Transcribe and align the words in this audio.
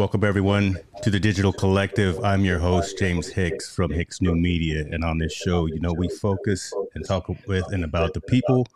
Welcome, 0.00 0.24
everyone, 0.24 0.78
to 1.02 1.10
the 1.10 1.20
Digital 1.20 1.52
Collective. 1.52 2.24
I'm 2.24 2.42
your 2.42 2.58
host, 2.58 2.98
James 2.98 3.28
Hicks 3.28 3.70
from 3.70 3.90
Hicks 3.90 4.22
New 4.22 4.34
Media. 4.34 4.86
And 4.90 5.04
on 5.04 5.18
this 5.18 5.30
show, 5.30 5.66
you 5.66 5.78
know, 5.78 5.92
we 5.92 6.08
focus 6.08 6.72
and 6.94 7.04
talk 7.04 7.28
with 7.46 7.70
and 7.70 7.84
about 7.84 8.14
the 8.14 8.22
people, 8.22 8.66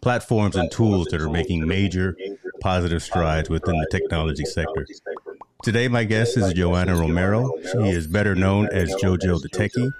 platforms, 0.00 0.54
and 0.54 0.70
tools 0.70 1.08
that 1.08 1.20
are 1.20 1.28
making 1.28 1.66
major 1.66 2.16
positive 2.60 3.02
strides 3.02 3.50
within 3.50 3.76
the 3.80 3.88
technology 3.90 4.44
sector. 4.44 4.86
Today, 5.64 5.88
my 5.88 6.04
guest 6.04 6.36
is 6.36 6.52
Johanna 6.52 6.94
Romero. 6.94 7.52
She 7.72 7.88
is 7.88 8.06
better 8.06 8.36
known 8.36 8.68
as 8.68 8.94
JoJo 8.94 9.42
the 9.42 9.48
Techie. 9.48 9.90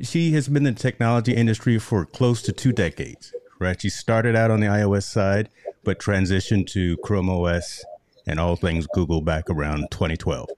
She 0.00 0.32
has 0.32 0.48
been 0.48 0.66
in 0.66 0.74
the 0.74 0.80
technology 0.80 1.32
industry 1.32 1.78
for 1.78 2.04
close 2.04 2.42
to 2.42 2.52
two 2.52 2.72
decades, 2.72 3.32
right? 3.60 3.80
She 3.80 3.90
started 3.90 4.34
out 4.34 4.50
on 4.50 4.58
the 4.58 4.66
iOS 4.66 5.04
side, 5.04 5.48
but 5.84 6.00
transitioned 6.00 6.66
to 6.72 6.96
Chrome 7.04 7.30
OS 7.30 7.84
and 8.26 8.40
all 8.40 8.56
things 8.56 8.86
Google 8.92 9.20
back 9.22 9.48
around 9.48 9.90
2012. 9.90 10.48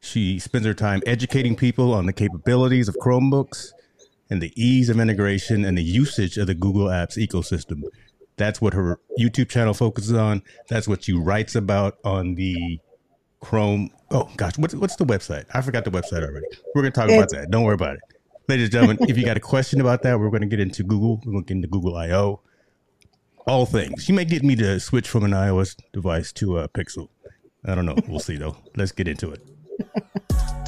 She 0.00 0.38
spends 0.38 0.64
her 0.64 0.74
time 0.74 1.02
educating 1.06 1.56
people 1.56 1.92
on 1.92 2.06
the 2.06 2.12
capabilities 2.12 2.88
of 2.88 2.96
Chromebooks 2.96 3.72
and 4.30 4.40
the 4.40 4.52
ease 4.54 4.88
of 4.88 5.00
integration 5.00 5.64
and 5.64 5.76
the 5.76 5.82
usage 5.82 6.36
of 6.38 6.46
the 6.46 6.54
Google 6.54 6.86
Apps 6.86 7.16
ecosystem. 7.16 7.82
That's 8.36 8.60
what 8.60 8.74
her 8.74 9.00
YouTube 9.18 9.48
channel 9.48 9.74
focuses 9.74 10.12
on. 10.12 10.42
That's 10.68 10.86
what 10.86 11.02
she 11.02 11.12
writes 11.12 11.56
about 11.56 11.98
on 12.04 12.36
the 12.36 12.78
Chrome. 13.40 13.90
Oh 14.10 14.30
gosh, 14.36 14.56
what's 14.58 14.74
what's 14.74 14.96
the 14.96 15.04
website? 15.04 15.44
I 15.52 15.60
forgot 15.60 15.84
the 15.84 15.90
website 15.90 16.22
already. 16.22 16.46
We're 16.74 16.82
gonna 16.82 16.92
talk 16.92 17.08
about 17.10 17.30
that. 17.30 17.50
Don't 17.50 17.64
worry 17.64 17.74
about 17.74 17.94
it, 17.94 18.00
ladies 18.48 18.64
and 18.66 18.72
gentlemen. 18.72 18.98
if 19.08 19.18
you 19.18 19.24
got 19.24 19.36
a 19.36 19.40
question 19.40 19.80
about 19.80 20.02
that, 20.02 20.18
we're 20.18 20.30
gonna 20.30 20.46
get 20.46 20.60
into 20.60 20.82
Google. 20.82 21.20
We're 21.24 21.32
gonna 21.32 21.44
get 21.44 21.56
into 21.56 21.68
Google 21.68 21.96
I/O 21.96 22.40
all 23.48 23.66
things. 23.66 24.08
You 24.08 24.14
may 24.14 24.24
get 24.24 24.42
me 24.42 24.54
to 24.56 24.78
switch 24.78 25.08
from 25.08 25.24
an 25.24 25.32
iOS 25.32 25.74
device 25.92 26.32
to 26.34 26.58
a 26.58 26.68
Pixel. 26.68 27.08
I 27.64 27.74
don't 27.74 27.86
know. 27.86 27.96
We'll 28.06 28.20
see 28.20 28.36
though. 28.36 28.56
Let's 28.76 28.92
get 28.92 29.08
into 29.08 29.32
it. 29.32 30.67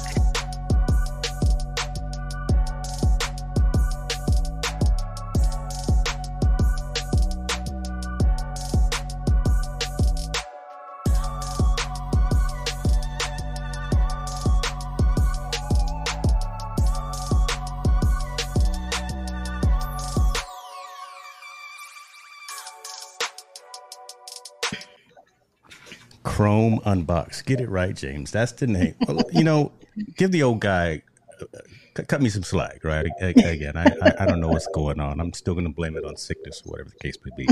Chrome 26.41 26.79
Unbox. 26.79 27.45
Get 27.45 27.61
it 27.61 27.69
right, 27.69 27.95
James. 27.95 28.31
That's 28.31 28.53
the 28.53 28.65
name. 28.65 28.95
you 29.31 29.43
know, 29.43 29.71
give 30.17 30.31
the 30.31 30.41
old 30.41 30.59
guy, 30.59 31.03
uh, 31.39 31.45
cut 31.93 32.19
me 32.19 32.29
some 32.29 32.41
slack, 32.41 32.83
right? 32.83 33.05
Again, 33.19 33.77
I, 33.77 33.85
I, 34.01 34.13
I, 34.21 34.25
don't 34.25 34.41
know 34.41 34.47
what's 34.47 34.65
going 34.73 34.99
on. 34.99 35.19
I'm 35.19 35.33
still 35.33 35.53
going 35.53 35.67
to 35.67 35.71
blame 35.71 35.95
it 35.95 36.03
on 36.03 36.17
sickness 36.17 36.63
or 36.65 36.71
whatever 36.71 36.89
the 36.89 36.95
case 36.95 37.15
may 37.23 37.45
be. 37.45 37.47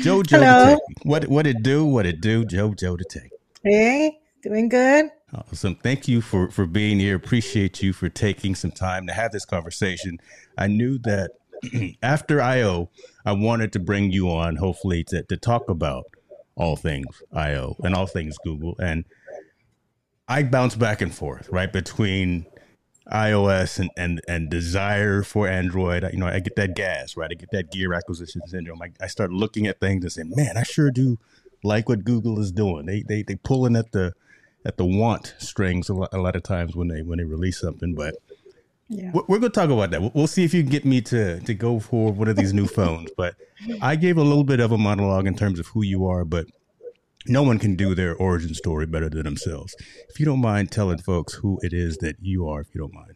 Jojo 0.00 0.30
Hello. 0.30 0.78
What 1.02 1.26
what 1.26 1.48
it 1.48 1.64
do? 1.64 1.84
What 1.84 2.06
it 2.06 2.20
do? 2.20 2.44
Jojo 2.44 2.96
the 2.96 3.04
Techie. 3.04 3.30
Hey, 3.64 4.20
doing 4.40 4.68
good. 4.68 5.10
Awesome. 5.34 5.74
Thank 5.74 6.06
you 6.06 6.20
for 6.20 6.52
for 6.52 6.66
being 6.66 7.00
here. 7.00 7.16
Appreciate 7.16 7.82
you 7.82 7.92
for 7.92 8.08
taking 8.08 8.54
some 8.54 8.70
time 8.70 9.08
to 9.08 9.12
have 9.12 9.32
this 9.32 9.44
conversation. 9.44 10.20
I 10.56 10.68
knew 10.68 10.98
that 10.98 11.32
after 12.02 12.40
IO, 12.40 12.90
I 13.26 13.32
wanted 13.32 13.72
to 13.72 13.80
bring 13.80 14.12
you 14.12 14.30
on, 14.30 14.54
hopefully, 14.56 15.02
to, 15.04 15.24
to 15.24 15.36
talk 15.36 15.68
about 15.68 16.04
all 16.56 16.76
things 16.76 17.22
IO 17.32 17.76
and 17.82 17.94
all 17.94 18.06
things 18.06 18.36
Google. 18.44 18.76
And 18.78 19.04
I 20.28 20.42
bounce 20.42 20.76
back 20.76 21.00
and 21.00 21.14
forth, 21.14 21.48
right, 21.50 21.72
between 21.72 22.46
iOS 23.12 23.78
and, 23.78 23.90
and, 23.96 24.20
and 24.26 24.48
desire 24.48 25.22
for 25.22 25.48
Android. 25.48 26.08
You 26.12 26.18
know, 26.18 26.26
I 26.26 26.40
get 26.40 26.56
that 26.56 26.74
gas, 26.74 27.16
right? 27.16 27.30
I 27.30 27.34
get 27.34 27.50
that 27.52 27.70
gear 27.70 27.92
acquisition 27.92 28.40
syndrome. 28.46 28.80
I, 28.80 28.92
I 29.00 29.06
start 29.08 29.30
looking 29.30 29.66
at 29.66 29.80
things 29.80 30.04
and 30.04 30.12
saying, 30.12 30.32
man, 30.34 30.56
I 30.56 30.62
sure 30.62 30.90
do 30.90 31.18
like 31.62 31.88
what 31.88 32.04
Google 32.04 32.40
is 32.40 32.52
doing. 32.52 32.86
They, 32.86 33.02
they, 33.02 33.22
they 33.22 33.36
pulling 33.36 33.76
at 33.76 33.92
the, 33.92 34.14
at 34.64 34.78
the 34.78 34.84
want 34.84 35.34
strings 35.38 35.90
a 35.90 35.94
lot, 35.94 36.14
a 36.14 36.18
lot 36.18 36.36
of 36.36 36.42
times 36.42 36.74
when 36.74 36.88
they, 36.88 37.02
when 37.02 37.18
they 37.18 37.24
release 37.24 37.60
something, 37.60 37.94
but 37.94 38.14
yeah. 38.88 39.10
We're 39.14 39.38
going 39.38 39.42
to 39.42 39.48
talk 39.50 39.70
about 39.70 39.90
that. 39.90 40.14
We'll 40.14 40.26
see 40.26 40.44
if 40.44 40.52
you 40.52 40.62
can 40.62 40.70
get 40.70 40.84
me 40.84 41.00
to 41.02 41.40
to 41.40 41.54
go 41.54 41.80
for 41.80 42.12
one 42.12 42.28
of 42.28 42.36
these 42.36 42.52
new 42.52 42.66
phones. 42.78 43.10
But 43.16 43.34
I 43.80 43.96
gave 43.96 44.18
a 44.18 44.22
little 44.22 44.44
bit 44.44 44.60
of 44.60 44.72
a 44.72 44.78
monologue 44.78 45.26
in 45.26 45.34
terms 45.34 45.58
of 45.58 45.66
who 45.68 45.82
you 45.82 46.06
are, 46.06 46.24
but 46.24 46.46
no 47.26 47.42
one 47.42 47.58
can 47.58 47.74
do 47.74 47.94
their 47.94 48.14
origin 48.14 48.54
story 48.54 48.86
better 48.86 49.08
than 49.08 49.24
themselves. 49.24 49.74
If 50.08 50.20
you 50.20 50.26
don't 50.26 50.40
mind 50.40 50.70
telling 50.70 50.98
folks 50.98 51.34
who 51.34 51.58
it 51.62 51.72
is 51.72 51.96
that 51.98 52.16
you 52.20 52.46
are, 52.48 52.60
if 52.60 52.74
you 52.74 52.80
don't 52.80 52.94
mind. 52.94 53.14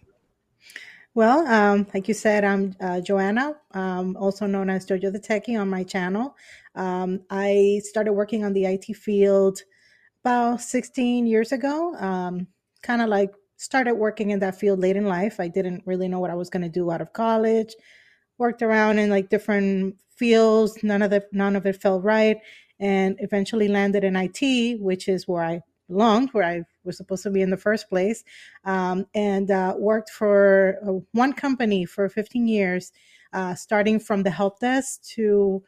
Well, 1.14 1.46
um, 1.48 1.86
like 1.92 2.06
you 2.06 2.14
said, 2.14 2.44
I'm 2.44 2.76
uh, 2.80 3.00
Johanna, 3.00 3.56
um, 3.72 4.16
also 4.16 4.46
known 4.46 4.70
as 4.70 4.86
Jojo 4.86 5.12
the 5.12 5.18
Techie 5.18 5.60
on 5.60 5.68
my 5.68 5.82
channel. 5.82 6.36
Um, 6.74 7.22
I 7.28 7.80
started 7.84 8.12
working 8.12 8.44
on 8.44 8.52
the 8.52 8.66
IT 8.66 8.94
field 8.96 9.60
about 10.22 10.60
16 10.60 11.26
years 11.26 11.50
ago, 11.50 11.94
um, 11.96 12.46
kind 12.82 13.02
of 13.02 13.08
like 13.08 13.32
started 13.58 13.94
working 13.94 14.30
in 14.30 14.38
that 14.38 14.58
field 14.58 14.78
late 14.78 14.96
in 14.96 15.04
life. 15.04 15.38
I 15.38 15.48
didn't 15.48 15.82
really 15.84 16.08
know 16.08 16.20
what 16.20 16.30
I 16.30 16.34
was 16.34 16.48
going 16.48 16.62
to 16.62 16.68
do 16.68 16.90
out 16.90 17.00
of 17.00 17.12
college. 17.12 17.74
Worked 18.38 18.62
around 18.62 18.98
in 18.98 19.10
like 19.10 19.28
different 19.28 19.96
fields. 20.16 20.82
None 20.82 21.02
of 21.02 21.10
the 21.10 21.26
none 21.32 21.56
of 21.56 21.66
it 21.66 21.82
felt 21.82 22.04
right, 22.04 22.38
and 22.78 23.16
eventually 23.18 23.68
landed 23.68 24.04
in 24.04 24.16
IT, 24.16 24.80
which 24.80 25.08
is 25.08 25.26
where 25.26 25.42
I 25.42 25.60
belonged, 25.88 26.30
where 26.32 26.44
I 26.44 26.62
was 26.84 26.96
supposed 26.96 27.24
to 27.24 27.30
be 27.30 27.42
in 27.42 27.50
the 27.50 27.56
first 27.56 27.88
place, 27.88 28.22
um, 28.64 29.06
and 29.14 29.50
uh, 29.50 29.74
worked 29.76 30.10
for 30.10 30.78
uh, 30.86 30.92
one 31.12 31.32
company 31.32 31.84
for 31.84 32.08
15 32.08 32.46
years, 32.46 32.92
uh, 33.32 33.54
starting 33.56 33.98
from 33.98 34.22
the 34.22 34.30
help 34.30 34.60
desk 34.60 35.02
to 35.14 35.64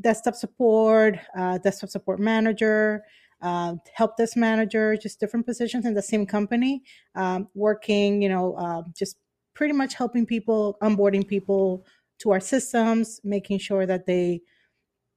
desktop 0.00 0.34
support, 0.34 1.18
uh, 1.36 1.58
desktop 1.58 1.90
support 1.90 2.18
manager, 2.18 3.04
uh, 3.40 3.74
help 3.94 4.16
desk 4.16 4.36
manager, 4.36 4.96
just 4.96 5.20
different 5.20 5.46
positions 5.46 5.86
in 5.86 5.94
the 5.94 6.02
same 6.02 6.26
company, 6.26 6.82
um, 7.14 7.48
working, 7.54 8.22
you 8.22 8.28
know, 8.28 8.54
uh, 8.54 8.82
just 8.96 9.16
pretty 9.54 9.72
much 9.72 9.94
helping 9.94 10.26
people, 10.26 10.76
onboarding 10.82 11.26
people 11.26 11.84
to 12.18 12.32
our 12.32 12.40
systems, 12.40 13.20
making 13.24 13.58
sure 13.58 13.86
that 13.86 14.06
they, 14.06 14.40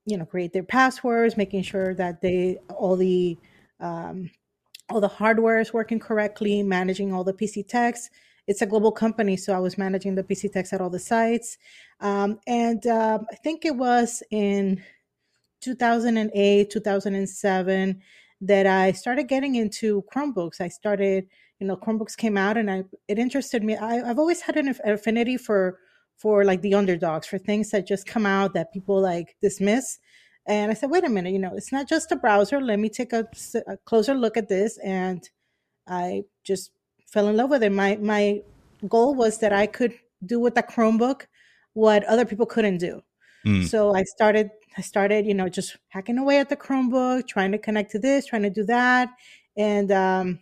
you 0.05 0.17
know, 0.17 0.25
create 0.25 0.53
their 0.53 0.63
passwords, 0.63 1.37
making 1.37 1.63
sure 1.63 1.93
that 1.95 2.21
they 2.21 2.57
all 2.69 2.95
the 2.95 3.37
um, 3.79 4.29
all 4.89 5.01
the 5.01 5.07
hardware 5.07 5.59
is 5.59 5.73
working 5.73 5.99
correctly, 5.99 6.61
managing 6.61 7.13
all 7.13 7.23
the 7.23 7.33
PC 7.33 7.67
techs. 7.67 8.09
It's 8.47 8.61
a 8.61 8.65
global 8.65 8.91
company, 8.91 9.37
so 9.37 9.53
I 9.53 9.59
was 9.59 9.77
managing 9.77 10.15
the 10.15 10.23
PC 10.23 10.51
techs 10.51 10.73
at 10.73 10.81
all 10.81 10.89
the 10.89 10.99
sites. 10.99 11.57
Um, 12.01 12.39
and 12.47 12.85
uh, 12.85 13.19
I 13.31 13.35
think 13.35 13.65
it 13.65 13.75
was 13.75 14.21
in 14.31 14.83
2008, 15.61 16.69
2007 16.69 18.01
that 18.41 18.65
I 18.65 18.91
started 18.91 19.27
getting 19.27 19.55
into 19.55 20.03
Chromebooks. 20.13 20.59
I 20.59 20.67
started, 20.67 21.27
you 21.59 21.67
know, 21.67 21.77
Chromebooks 21.77 22.17
came 22.17 22.37
out 22.37 22.57
and 22.57 22.69
I 22.69 22.83
it 23.07 23.19
interested 23.19 23.63
me. 23.63 23.77
I, 23.77 24.05
have 24.05 24.19
always 24.19 24.41
had 24.41 24.57
an 24.57 24.75
affinity 24.83 25.37
for 25.37 25.77
for 26.17 26.43
like 26.43 26.61
the 26.61 26.73
underdogs, 26.75 27.27
for 27.27 27.37
things 27.37 27.71
that 27.71 27.87
just 27.87 28.05
come 28.05 28.25
out 28.25 28.53
that 28.53 28.73
people 28.73 28.99
like 29.01 29.35
dismiss. 29.41 29.99
And 30.47 30.71
I 30.71 30.73
said, 30.73 30.89
wait 30.89 31.03
a 31.03 31.09
minute, 31.09 31.33
you 31.33 31.39
know, 31.39 31.53
it's 31.55 31.71
not 31.71 31.87
just 31.87 32.11
a 32.11 32.15
browser. 32.15 32.59
Let 32.59 32.79
me 32.79 32.89
take 32.89 33.13
a, 33.13 33.27
a 33.67 33.77
closer 33.85 34.13
look 34.15 34.37
at 34.37 34.49
this. 34.49 34.77
And 34.79 35.27
I 35.87 36.23
just 36.43 36.71
fell 37.07 37.27
in 37.27 37.37
love 37.37 37.51
with 37.51 37.63
it. 37.63 37.71
My 37.71 37.97
my 37.97 38.41
goal 38.87 39.13
was 39.15 39.37
that 39.39 39.53
I 39.53 39.67
could 39.67 39.93
do 40.25 40.39
with 40.39 40.57
a 40.57 40.63
Chromebook 40.63 41.27
what 41.73 42.03
other 42.05 42.25
people 42.25 42.45
couldn't 42.45 42.77
do. 42.77 43.01
Mm. 43.45 43.67
So 43.67 43.95
I 43.95 44.03
started 44.03 44.49
I 44.77 44.81
started, 44.81 45.25
you 45.25 45.33
know, 45.33 45.49
just 45.49 45.77
hacking 45.89 46.17
away 46.17 46.39
at 46.39 46.49
the 46.49 46.55
Chromebook, 46.55 47.27
trying 47.27 47.51
to 47.51 47.57
connect 47.57 47.91
to 47.91 47.99
this, 47.99 48.25
trying 48.25 48.43
to 48.43 48.49
do 48.49 48.63
that. 48.65 49.09
And 49.57 49.91
um, 49.91 50.39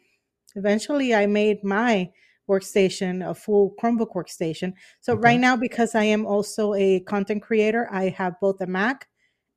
eventually 0.56 1.16
I 1.16 1.26
made 1.26 1.64
my 1.64 2.12
workstation 2.48 3.28
a 3.28 3.34
full 3.34 3.76
Chromebook 3.82 4.14
workstation. 4.14 4.74
So 5.02 5.14
okay. 5.14 5.22
right 5.22 5.40
now, 5.40 5.56
because 5.56 5.96
I 5.96 6.04
am 6.04 6.26
also 6.26 6.74
a 6.74 7.00
content 7.02 7.42
creator, 7.42 7.88
I 7.92 8.10
have 8.10 8.40
both 8.40 8.62
a 8.62 8.68
Mac 8.68 9.08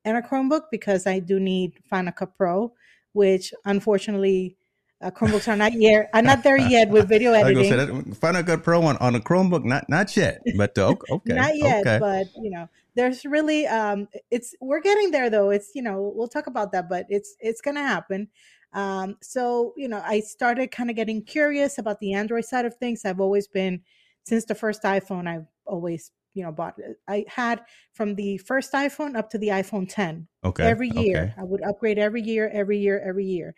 and 0.04 0.16
a 0.16 0.22
Chromebook 0.22 0.62
because 0.70 1.06
I 1.06 1.18
do 1.18 1.38
need 1.38 1.74
Final 1.88 2.12
Cut 2.12 2.36
Pro, 2.36 2.72
which 3.12 3.52
unfortunately 3.64 4.56
uh, 5.00 5.10
Chromebooks 5.10 5.48
are 5.48 5.56
not 5.56 5.72
yet 5.72 6.10
are 6.14 6.22
not 6.22 6.44
there 6.44 6.58
yet 6.58 6.88
with 6.88 7.08
video 7.08 7.32
editing. 7.34 8.14
Final 8.14 8.42
Cut 8.44 8.62
Pro 8.62 8.82
on, 8.82 8.96
on 8.98 9.14
a 9.14 9.20
Chromebook, 9.20 9.64
not 9.64 9.88
not 9.88 10.16
yet, 10.16 10.40
but 10.56 10.76
uh, 10.78 10.94
okay, 11.10 11.34
not 11.34 11.56
yet. 11.56 11.80
Okay. 11.80 11.98
But 11.98 12.26
you 12.40 12.50
know, 12.50 12.68
there's 12.94 13.24
really 13.24 13.66
um, 13.66 14.08
it's 14.30 14.54
we're 14.60 14.80
getting 14.80 15.10
there 15.10 15.30
though. 15.30 15.50
It's 15.50 15.70
you 15.74 15.82
know 15.82 16.12
we'll 16.14 16.28
talk 16.28 16.46
about 16.46 16.72
that, 16.72 16.88
but 16.88 17.06
it's 17.08 17.36
it's 17.40 17.60
gonna 17.60 17.82
happen. 17.82 18.28
Um, 18.74 19.16
so 19.22 19.74
you 19.76 19.88
know, 19.88 20.02
I 20.04 20.20
started 20.20 20.70
kind 20.70 20.90
of 20.90 20.96
getting 20.96 21.22
curious 21.22 21.78
about 21.78 22.00
the 22.00 22.14
Android 22.14 22.44
side 22.44 22.64
of 22.64 22.76
things. 22.76 23.04
I've 23.04 23.20
always 23.20 23.48
been 23.48 23.82
since 24.24 24.44
the 24.44 24.54
first 24.54 24.82
iPhone. 24.82 25.26
I've 25.26 25.46
always 25.66 26.12
you 26.34 26.42
know 26.42 26.52
bought 26.52 26.78
it. 26.78 26.96
I 27.08 27.24
had 27.28 27.62
from 27.94 28.14
the 28.14 28.38
first 28.38 28.72
iPhone 28.72 29.16
up 29.16 29.30
to 29.30 29.38
the 29.38 29.48
iPhone 29.48 29.86
10. 29.88 30.28
Okay. 30.44 30.64
Every 30.64 30.90
year, 30.90 31.22
okay. 31.22 31.34
I 31.38 31.44
would 31.44 31.62
upgrade 31.62 31.98
every 31.98 32.22
year, 32.22 32.50
every 32.52 32.78
year, 32.78 33.02
every 33.06 33.26
year 33.26 33.54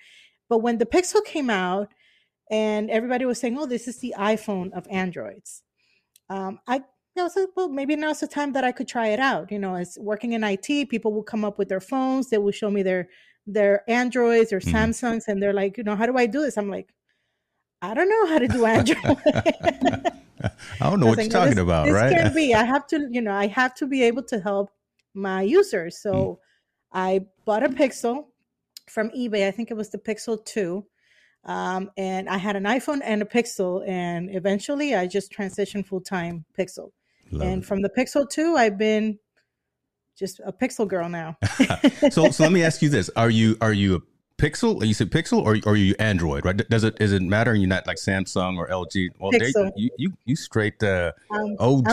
But 0.48 0.58
when 0.58 0.78
the 0.78 0.86
Pixel 0.86 1.25
came 1.25 1.50
out, 1.50 1.92
and 2.50 2.90
everybody 2.90 3.25
was 3.25 3.40
saying, 3.40 3.56
"Oh, 3.58 3.66
this 3.66 3.88
is 3.88 3.98
the 3.98 4.14
iPhone 4.19 4.72
of 4.72 4.86
Androids," 4.90 5.62
um, 6.28 6.60
I 6.66 6.82
know, 7.16 7.28
so, 7.28 7.46
well, 7.56 7.69
maybe 7.69 7.96
now's 7.96 8.20
the 8.20 8.26
time 8.26 8.52
that 8.52 8.64
I 8.64 8.72
could 8.72 8.88
try 8.88 9.08
it 9.08 9.20
out. 9.20 9.50
You 9.50 9.58
know, 9.58 9.76
as 9.76 9.96
working 10.00 10.32
in 10.32 10.43
IT, 10.44 10.88
people 10.88 11.12
will 11.12 11.22
come 11.22 11.44
up 11.44 11.58
with 11.58 11.69
their 11.69 11.81
phones. 11.81 12.31
They 12.31 12.38
will 12.38 12.52
show 12.52 12.70
me 12.70 12.82
their 12.82 13.08
their 13.46 13.88
Androids 13.88 14.52
or 14.52 14.61
mm-hmm. 14.61 14.75
Samsungs, 14.75 15.25
and 15.28 15.43
they're 15.43 15.52
like, 15.52 15.76
you 15.76 15.84
know, 15.84 15.96
how 15.96 16.06
do 16.06 16.16
I 16.16 16.26
do 16.26 16.40
this? 16.40 16.56
I'm 16.56 16.70
like, 16.70 16.88
I 17.82 17.94
don't 17.94 18.08
know 18.08 18.26
how 18.26 18.38
to 18.38 18.49
do 18.49 18.64
Android. 18.66 18.99
I 20.81 20.90
don't 20.90 21.00
know 21.00 21.06
I 21.06 21.11
what 21.11 21.19
you're 21.19 21.28
talking 21.28 21.58
about, 21.58 21.87
this 21.87 21.94
right? 21.94 22.12
Can't 22.12 22.34
be. 22.34 22.55
I 22.55 22.64
have 22.75 22.87
to, 22.88 23.08
you 23.11 23.20
know, 23.20 23.34
I 23.34 23.46
have 23.49 23.75
to 23.76 23.87
be 23.87 24.02
able 24.02 24.22
to 24.25 24.40
help 24.40 24.70
my 25.14 25.43
users. 25.43 26.00
So 26.00 26.12
mm. 26.12 26.37
I 26.93 27.26
bought 27.44 27.62
a 27.62 27.69
Pixel 27.69 28.26
from 28.88 29.10
eBay. 29.10 29.46
I 29.46 29.50
think 29.50 29.70
it 29.70 29.76
was 29.76 29.90
the 29.90 29.99
Pixel 29.99 30.44
2. 30.44 30.84
Um, 31.46 31.90
and 31.96 32.28
I 32.28 32.38
had 32.38 32.56
an 32.56 32.64
iPhone 32.64 33.00
and 33.05 33.20
a 33.20 33.26
Pixel, 33.26 33.87
and 33.87 34.34
eventually 34.34 34.94
I 34.94 35.06
just 35.06 35.31
transitioned 35.31 35.87
full 35.87 36.00
time 36.00 36.46
Pixel. 36.58 36.90
Love 37.34 37.48
and 37.48 37.62
it. 37.62 37.66
from 37.66 37.82
the 37.82 37.90
Pixel 37.90 38.28
2, 38.28 38.56
I've 38.56 38.78
been 38.78 39.19
just 40.19 40.40
a 40.44 40.52
Pixel 40.52 40.86
girl 40.86 41.08
now. 41.08 41.36
so, 42.10 42.31
so 42.31 42.42
let 42.42 42.52
me 42.52 42.62
ask 42.62 42.82
you 42.82 42.88
this: 42.88 43.10
Are 43.16 43.31
you 43.31 43.56
are 43.60 43.72
you 43.72 43.96
a 43.96 44.00
Pixel? 44.40 44.84
You 44.84 44.94
said 44.94 45.10
Pixel, 45.10 45.42
or, 45.42 45.56
or 45.69 45.75
are 45.75 45.76
you 45.76 45.94
Android? 45.98 46.44
Right? 46.44 46.56
Does 46.69 46.84
it 46.84 46.96
does 46.96 47.12
it 47.12 47.22
matter? 47.22 47.54
You're 47.54 47.69
not 47.69 47.86
like 47.86 47.96
Samsung 47.96 48.56
or 48.56 48.69
LG. 48.69 49.10
Well, 49.19 49.31
they, 49.32 49.52
you 49.76 49.90
you 49.98 50.12
you 50.25 50.36
straight 50.36 50.82
uh, 50.82 51.12
um, 51.31 51.56
OG 51.58 51.88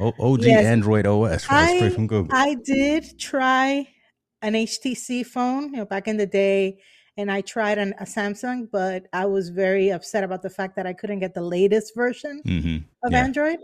OG 0.00 0.42
yes. 0.42 0.64
Android 0.64 1.06
OS, 1.06 1.48
right? 1.50 1.70
I, 1.70 1.76
straight 1.76 1.94
from 1.94 2.06
Google. 2.06 2.36
I 2.36 2.54
did 2.54 3.18
try 3.18 3.88
an 4.42 4.54
HTC 4.54 5.24
phone, 5.24 5.70
you 5.70 5.78
know, 5.78 5.84
back 5.84 6.08
in 6.08 6.16
the 6.16 6.26
day, 6.26 6.78
and 7.16 7.30
I 7.30 7.42
tried 7.42 7.78
an, 7.78 7.94
a 8.00 8.04
Samsung, 8.04 8.68
but 8.70 9.06
I 9.12 9.26
was 9.26 9.50
very 9.50 9.90
upset 9.90 10.24
about 10.24 10.42
the 10.42 10.50
fact 10.50 10.76
that 10.76 10.86
I 10.86 10.92
couldn't 10.92 11.20
get 11.20 11.34
the 11.34 11.42
latest 11.42 11.94
version 11.94 12.42
mm-hmm. 12.44 12.76
of 13.04 13.12
yeah. 13.12 13.24
Android. 13.24 13.58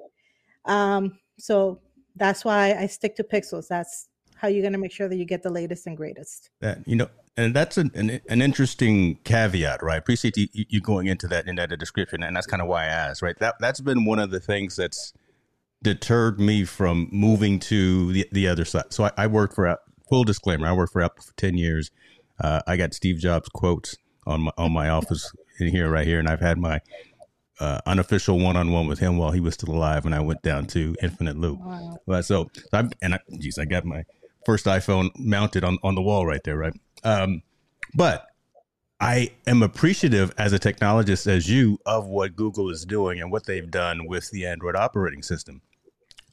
Um, 0.69 1.19
so 1.39 1.81
that's 2.17 2.45
why 2.45 2.75
I 2.75 2.87
stick 2.87 3.17
to 3.17 3.25
Pixels. 3.25 3.69
That's 3.69 4.09
how 4.37 4.49
you're 4.49 4.63
going 4.63 4.73
to 4.73 4.79
make 4.79 4.93
sure 4.93 5.09
that 5.09 5.17
you 5.17 5.25
get 5.25 5.43
the 5.43 5.51
latest 5.51 5.87
and 5.87 5.97
greatest. 5.97 6.51
That 6.61 6.87
you 6.87 6.97
know, 6.97 7.09
and 7.37 7.55
that's 7.55 7.77
an 7.77 7.91
an, 7.95 8.21
an 8.29 8.43
interesting 8.43 9.19
caveat, 9.25 9.83
right? 9.83 9.99
Appreciate 9.99 10.37
you, 10.37 10.49
you, 10.53 10.81
going 10.81 11.07
into 11.07 11.27
that 11.29 11.49
in 11.49 11.57
that 11.57 11.77
description, 11.79 12.23
and 12.23 12.37
that's 12.37 12.47
kind 12.47 12.63
of 12.63 12.69
why 12.69 12.85
I 12.85 12.89
asked, 12.89 13.23
right? 13.23 13.39
That 13.39 13.57
that's 13.61 13.81
been 13.81 14.05
one 14.05 14.19
of 14.19 14.31
the 14.31 14.41
things 14.41 14.77
that's 14.77 15.13
deterred 15.83 16.41
me 16.41 16.65
from 16.65 17.09
moving 17.11 17.59
to 17.61 18.13
the 18.13 18.29
the 18.33 18.49
other 18.49 18.65
side. 18.65 18.93
So 18.93 19.05
I, 19.05 19.11
I 19.17 19.27
worked 19.27 19.55
for 19.55 19.77
full 20.09 20.25
disclaimer. 20.25 20.67
I 20.67 20.73
worked 20.73 20.93
for 20.93 21.03
Apple 21.03 21.25
for 21.25 21.35
ten 21.37 21.57
years. 21.57 21.91
Uh, 22.41 22.61
I 22.67 22.77
got 22.77 22.95
Steve 22.95 23.19
Jobs 23.19 23.49
quotes 23.49 23.97
on 24.27 24.43
my 24.43 24.53
on 24.57 24.73
my 24.73 24.89
office 24.89 25.33
in 25.59 25.69
here 25.69 25.91
right 25.91 26.07
here, 26.07 26.19
and 26.19 26.29
I've 26.29 26.41
had 26.41 26.59
my 26.59 26.81
uh, 27.61 27.81
unofficial 27.87 28.39
one 28.39 28.57
on 28.57 28.71
one 28.71 28.87
with 28.87 28.99
him 28.99 29.19
while 29.19 29.31
he 29.31 29.41
was 29.41 29.55
still 29.55 29.75
alive, 29.75 30.07
and 30.07 30.15
I 30.15 30.21
went 30.21 30.43
down 30.43 30.67
to 30.69 30.95
Infinite 31.03 31.37
Loop. 31.37 31.61
Wow. 31.61 31.99
But 32.07 32.25
so, 32.25 32.51
I 32.73 32.89
and 33.03 33.15
I, 33.15 33.21
geez, 33.39 33.59
I 33.59 33.65
got 33.65 33.85
my 33.85 34.05
first 34.45 34.67
iPhone 34.67 35.11
mounted 35.19 35.65
on, 35.65 35.79
on 35.83 35.95
the 35.95 36.03
wall 36.03 36.25
right 36.25 36.43
there, 36.45 36.57
right? 36.57 36.75
Um, 37.05 37.43
but 37.95 38.27
I 39.01 39.31
am 39.47 39.63
appreciative 39.63 40.33
as 40.39 40.53
a 40.53 40.59
technologist, 40.59 41.27
as 41.27 41.49
you, 41.49 41.79
of 41.87 42.07
what 42.07 42.35
Google 42.35 42.71
is 42.71 42.85
doing 42.85 43.21
and 43.21 43.31
what 43.31 43.47
they've 43.47 43.71
done 43.71 44.07
with 44.07 44.31
the 44.31 44.47
Android 44.47 44.75
operating 44.75 45.23
system. 45.23 45.63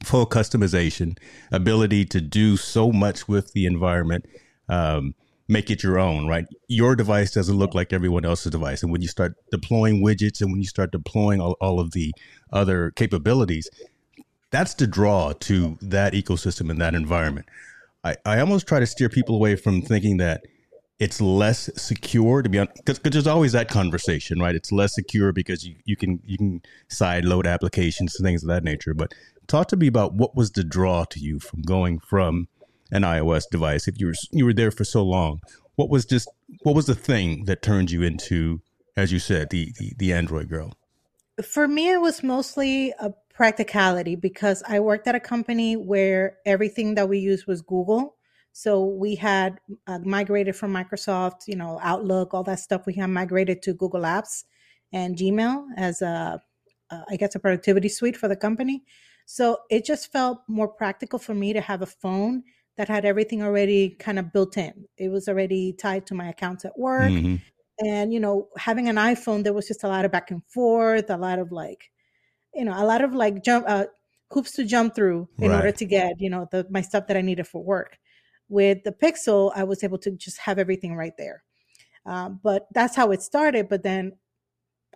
Full 0.04 0.26
customization, 0.26 1.16
ability 1.52 2.04
to 2.06 2.20
do 2.20 2.56
so 2.56 2.90
much 2.92 3.28
with 3.28 3.52
the 3.52 3.66
environment, 3.66 4.26
um, 4.68 5.14
make 5.48 5.70
it 5.70 5.82
your 5.82 5.98
own, 5.98 6.26
right? 6.26 6.44
Your 6.68 6.96
device 6.96 7.30
doesn't 7.30 7.56
look 7.56 7.74
like 7.74 7.92
everyone 7.92 8.24
else's 8.24 8.52
device. 8.52 8.82
And 8.82 8.90
when 8.90 9.02
you 9.02 9.08
start 9.08 9.34
deploying 9.50 10.02
widgets 10.02 10.40
and 10.40 10.50
when 10.50 10.60
you 10.60 10.66
start 10.66 10.90
deploying 10.90 11.40
all, 11.40 11.56
all 11.60 11.78
of 11.78 11.92
the 11.92 12.12
other 12.52 12.90
capabilities, 12.92 13.68
that's 14.50 14.74
the 14.74 14.86
draw 14.86 15.32
to 15.32 15.78
that 15.80 16.12
ecosystem 16.12 16.70
and 16.70 16.80
that 16.80 16.94
environment. 16.94 17.46
I, 18.02 18.16
I 18.24 18.40
almost 18.40 18.66
try 18.66 18.80
to 18.80 18.86
steer 18.86 19.08
people 19.08 19.34
away 19.34 19.56
from 19.56 19.82
thinking 19.82 20.16
that 20.18 20.42
it's 20.98 21.20
less 21.20 21.68
secure 21.76 22.40
to 22.42 22.48
be 22.48 22.58
honest 22.58 22.76
because 22.84 22.98
there's 23.12 23.26
always 23.26 23.52
that 23.52 23.68
conversation 23.68 24.40
right 24.40 24.54
it's 24.54 24.72
less 24.72 24.94
secure 24.94 25.30
because 25.30 25.66
you, 25.66 25.74
you 25.84 25.94
can 25.94 26.20
you 26.24 26.38
can 26.38 26.62
side 26.88 27.24
load 27.26 27.46
applications 27.46 28.16
and 28.16 28.24
things 28.24 28.42
of 28.42 28.48
that 28.48 28.64
nature 28.64 28.94
but 28.94 29.12
talk 29.46 29.68
to 29.68 29.76
me 29.76 29.86
about 29.86 30.14
what 30.14 30.34
was 30.34 30.52
the 30.52 30.64
draw 30.64 31.04
to 31.04 31.20
you 31.20 31.38
from 31.38 31.60
going 31.60 31.98
from 31.98 32.48
an 32.90 33.02
ios 33.02 33.44
device 33.50 33.88
if 33.88 33.98
you 33.98 34.06
were 34.06 34.14
you 34.32 34.44
were 34.44 34.54
there 34.54 34.70
for 34.70 34.84
so 34.84 35.02
long 35.02 35.40
what 35.76 35.90
was 35.90 36.04
just 36.04 36.28
what 36.62 36.74
was 36.74 36.86
the 36.86 36.94
thing 36.94 37.44
that 37.44 37.62
turned 37.62 37.90
you 37.90 38.02
into 38.02 38.60
as 38.96 39.12
you 39.12 39.18
said 39.18 39.50
the 39.50 39.72
the, 39.78 39.92
the 39.98 40.12
android 40.12 40.48
girl 40.48 40.72
for 41.42 41.68
me 41.68 41.90
it 41.92 42.00
was 42.00 42.22
mostly 42.22 42.92
a 42.98 43.12
practicality 43.36 44.16
because 44.16 44.62
I 44.66 44.80
worked 44.80 45.06
at 45.06 45.14
a 45.14 45.20
company 45.20 45.76
where 45.76 46.38
everything 46.46 46.94
that 46.94 47.08
we 47.08 47.18
used 47.18 47.46
was 47.46 47.60
Google. 47.60 48.16
So 48.52 48.82
we 48.82 49.14
had 49.14 49.60
uh, 49.86 49.98
migrated 49.98 50.56
from 50.56 50.72
Microsoft, 50.72 51.46
you 51.46 51.54
know, 51.54 51.78
Outlook, 51.82 52.32
all 52.32 52.44
that 52.44 52.60
stuff. 52.60 52.86
We 52.86 52.94
had 52.94 53.08
migrated 53.08 53.60
to 53.62 53.74
Google 53.74 54.00
Apps 54.00 54.44
and 54.90 55.16
Gmail 55.16 55.66
as 55.76 56.00
a, 56.00 56.40
uh, 56.90 57.02
I 57.10 57.16
guess, 57.16 57.34
a 57.34 57.38
productivity 57.38 57.90
suite 57.90 58.16
for 58.16 58.26
the 58.26 58.36
company. 58.36 58.84
So 59.26 59.58
it 59.68 59.84
just 59.84 60.10
felt 60.10 60.38
more 60.48 60.68
practical 60.68 61.18
for 61.18 61.34
me 61.34 61.52
to 61.52 61.60
have 61.60 61.82
a 61.82 61.86
phone 61.86 62.42
that 62.76 62.88
had 62.88 63.04
everything 63.04 63.42
already 63.42 63.90
kind 63.90 64.18
of 64.18 64.32
built 64.32 64.56
in. 64.56 64.86
It 64.98 65.08
was 65.08 65.28
already 65.28 65.72
tied 65.72 66.06
to 66.06 66.14
my 66.14 66.28
accounts 66.28 66.64
at 66.64 66.78
work. 66.78 67.10
Mm-hmm. 67.10 67.36
And, 67.86 68.12
you 68.12 68.20
know, 68.20 68.48
having 68.56 68.88
an 68.88 68.96
iPhone, 68.96 69.44
there 69.44 69.52
was 69.52 69.68
just 69.68 69.84
a 69.84 69.88
lot 69.88 70.04
of 70.04 70.12
back 70.12 70.30
and 70.30 70.42
forth, 70.46 71.10
a 71.10 71.16
lot 71.16 71.38
of 71.38 71.52
like, 71.52 71.90
you 72.54 72.64
know, 72.64 72.72
a 72.74 72.84
lot 72.84 73.02
of 73.02 73.14
like 73.14 73.42
jump 73.42 73.64
uh, 73.68 73.86
hoops 74.30 74.52
to 74.52 74.64
jump 74.64 74.94
through 74.94 75.28
in 75.38 75.50
right. 75.50 75.56
order 75.56 75.72
to 75.72 75.84
get, 75.84 76.14
you 76.18 76.30
know, 76.30 76.46
the 76.50 76.66
my 76.70 76.80
stuff 76.80 77.06
that 77.06 77.16
I 77.16 77.20
needed 77.20 77.46
for 77.46 77.62
work. 77.62 77.98
With 78.48 78.84
the 78.84 78.92
Pixel, 78.92 79.52
I 79.54 79.64
was 79.64 79.82
able 79.82 79.98
to 79.98 80.10
just 80.12 80.38
have 80.38 80.58
everything 80.58 80.94
right 80.94 81.12
there. 81.18 81.42
Uh, 82.06 82.30
but 82.30 82.66
that's 82.72 82.96
how 82.96 83.10
it 83.10 83.20
started. 83.20 83.68
But 83.68 83.82
then 83.82 84.12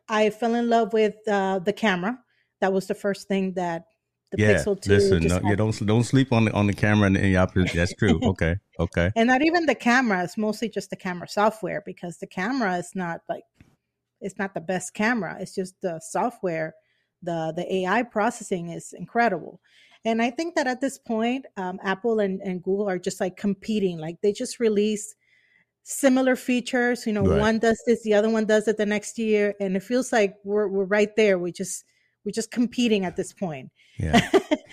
I 0.08 0.30
fell 0.30 0.54
in 0.54 0.70
love 0.70 0.92
with 0.92 1.16
uh, 1.28 1.58
the 1.58 1.72
camera. 1.72 2.18
That 2.60 2.72
was 2.72 2.86
the 2.86 2.94
first 2.94 3.28
thing 3.28 3.54
that 3.54 3.84
the 4.30 4.42
yeah, 4.42 4.54
Pixel 4.54 4.80
2 4.80 4.90
listen, 4.90 5.24
no, 5.24 5.40
yeah, 5.44 5.56
don't 5.56 5.86
don't 5.86 6.04
sleep 6.04 6.32
on 6.32 6.44
the 6.46 6.52
on 6.52 6.66
the 6.66 6.72
camera 6.72 7.06
and 7.06 7.16
the 7.16 7.36
opposite. 7.36 7.74
That's 7.74 7.94
true. 7.94 8.20
Okay, 8.22 8.56
okay. 8.78 9.10
and 9.16 9.26
not 9.28 9.42
even 9.42 9.66
the 9.66 9.74
camera. 9.74 10.22
It's 10.24 10.38
mostly 10.38 10.68
just 10.68 10.90
the 10.90 10.96
camera 10.96 11.28
software 11.28 11.82
because 11.84 12.18
the 12.18 12.26
camera 12.26 12.76
is 12.76 12.92
not 12.94 13.20
like 13.28 13.42
it's 14.20 14.38
not 14.38 14.54
the 14.54 14.60
best 14.60 14.94
camera. 14.94 15.36
It's 15.40 15.54
just 15.54 15.80
the 15.80 16.00
software 16.00 16.74
the 17.22 17.52
the 17.54 17.74
AI 17.74 18.02
processing 18.02 18.70
is 18.70 18.92
incredible. 18.92 19.60
And 20.04 20.22
I 20.22 20.30
think 20.30 20.54
that 20.54 20.66
at 20.66 20.80
this 20.80 20.98
point, 20.98 21.44
um, 21.56 21.78
Apple 21.82 22.20
and, 22.20 22.40
and 22.40 22.62
Google 22.62 22.88
are 22.88 22.98
just 22.98 23.20
like 23.20 23.36
competing. 23.36 23.98
Like 23.98 24.20
they 24.22 24.32
just 24.32 24.58
release 24.58 25.14
similar 25.82 26.36
features. 26.36 27.06
You 27.06 27.12
know, 27.12 27.22
right. 27.22 27.38
one 27.38 27.58
does 27.58 27.82
this, 27.86 28.02
the 28.02 28.14
other 28.14 28.30
one 28.30 28.46
does 28.46 28.66
it 28.66 28.76
the 28.78 28.86
next 28.86 29.18
year, 29.18 29.54
and 29.60 29.76
it 29.76 29.82
feels 29.82 30.12
like 30.12 30.36
we're 30.44 30.68
we're 30.68 30.84
right 30.84 31.14
there. 31.16 31.38
We 31.38 31.52
just 31.52 31.84
we're 32.24 32.32
just 32.32 32.50
competing 32.50 33.04
at 33.04 33.16
this 33.16 33.32
point. 33.32 33.70
Yeah, 33.98 34.28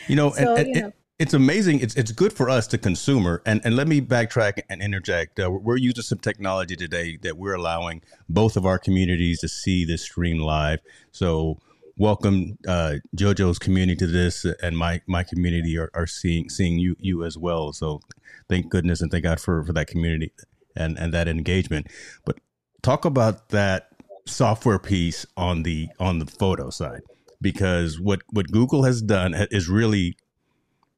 you 0.07 0.15
know, 0.15 0.31
so, 0.37 0.55
and, 0.55 0.67
and, 0.67 0.75
you 0.75 0.81
know 0.81 0.93
it's 1.19 1.33
amazing. 1.33 1.79
It's 1.79 1.95
it's 1.95 2.11
good 2.11 2.31
for 2.31 2.49
us, 2.49 2.67
the 2.67 2.77
consumer. 2.77 3.41
And 3.45 3.61
and 3.63 3.75
let 3.75 3.87
me 3.87 4.01
backtrack 4.01 4.61
and 4.69 4.81
interject. 4.81 5.39
Uh, 5.39 5.49
we're 5.49 5.77
using 5.77 6.03
some 6.03 6.19
technology 6.19 6.75
today 6.75 7.17
that 7.23 7.37
we're 7.37 7.55
allowing 7.55 8.03
both 8.29 8.55
of 8.55 8.65
our 8.65 8.77
communities 8.77 9.39
to 9.41 9.47
see 9.47 9.83
this 9.83 10.03
stream 10.03 10.39
live. 10.39 10.79
So 11.11 11.57
welcome 11.97 12.59
uh, 12.67 12.95
JoJo's 13.15 13.57
community 13.57 13.95
to 13.97 14.07
this, 14.07 14.45
and 14.61 14.77
my 14.77 15.01
my 15.07 15.23
community 15.23 15.77
are, 15.77 15.89
are 15.95 16.07
seeing 16.07 16.49
seeing 16.49 16.77
you 16.77 16.95
you 16.99 17.23
as 17.23 17.35
well. 17.35 17.73
So 17.73 18.01
thank 18.47 18.69
goodness 18.69 19.01
and 19.01 19.09
thank 19.09 19.23
God 19.23 19.39
for 19.39 19.63
for 19.63 19.73
that 19.73 19.87
community 19.87 20.31
and 20.75 20.99
and 20.99 21.11
that 21.15 21.27
engagement. 21.27 21.87
But 22.25 22.37
talk 22.83 23.05
about 23.05 23.49
that 23.49 23.89
software 24.27 24.77
piece 24.77 25.25
on 25.35 25.63
the 25.63 25.87
on 25.99 26.19
the 26.19 26.27
photo 26.27 26.69
side 26.69 27.01
because 27.41 27.99
what 27.99 28.21
what 28.31 28.47
Google 28.51 28.83
has 28.83 29.01
done 29.01 29.33
is 29.51 29.69
really 29.69 30.17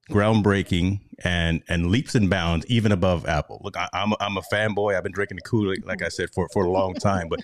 groundbreaking 0.10 1.01
and 1.24 1.62
and 1.67 1.88
leaps 1.88 2.15
and 2.15 2.29
bounds 2.29 2.65
even 2.67 2.91
above 2.91 3.27
Apple. 3.27 3.62
Look, 3.63 3.77
I, 3.77 3.88
am 3.93 4.13
a, 4.13 4.17
I'm 4.19 4.38
a 4.38 4.41
fanboy. 4.41 4.96
I've 4.96 5.03
been 5.03 5.12
drinking 5.12 5.38
the 5.38 5.41
Kool 5.41 5.72
Aid, 5.72 5.86
like 5.86 6.01
I 6.01 6.10
said, 6.10 6.29
for 6.34 6.48
for 6.53 6.65
a 6.65 6.72
long 6.72 6.93
time. 6.96 7.27
But 7.29 7.41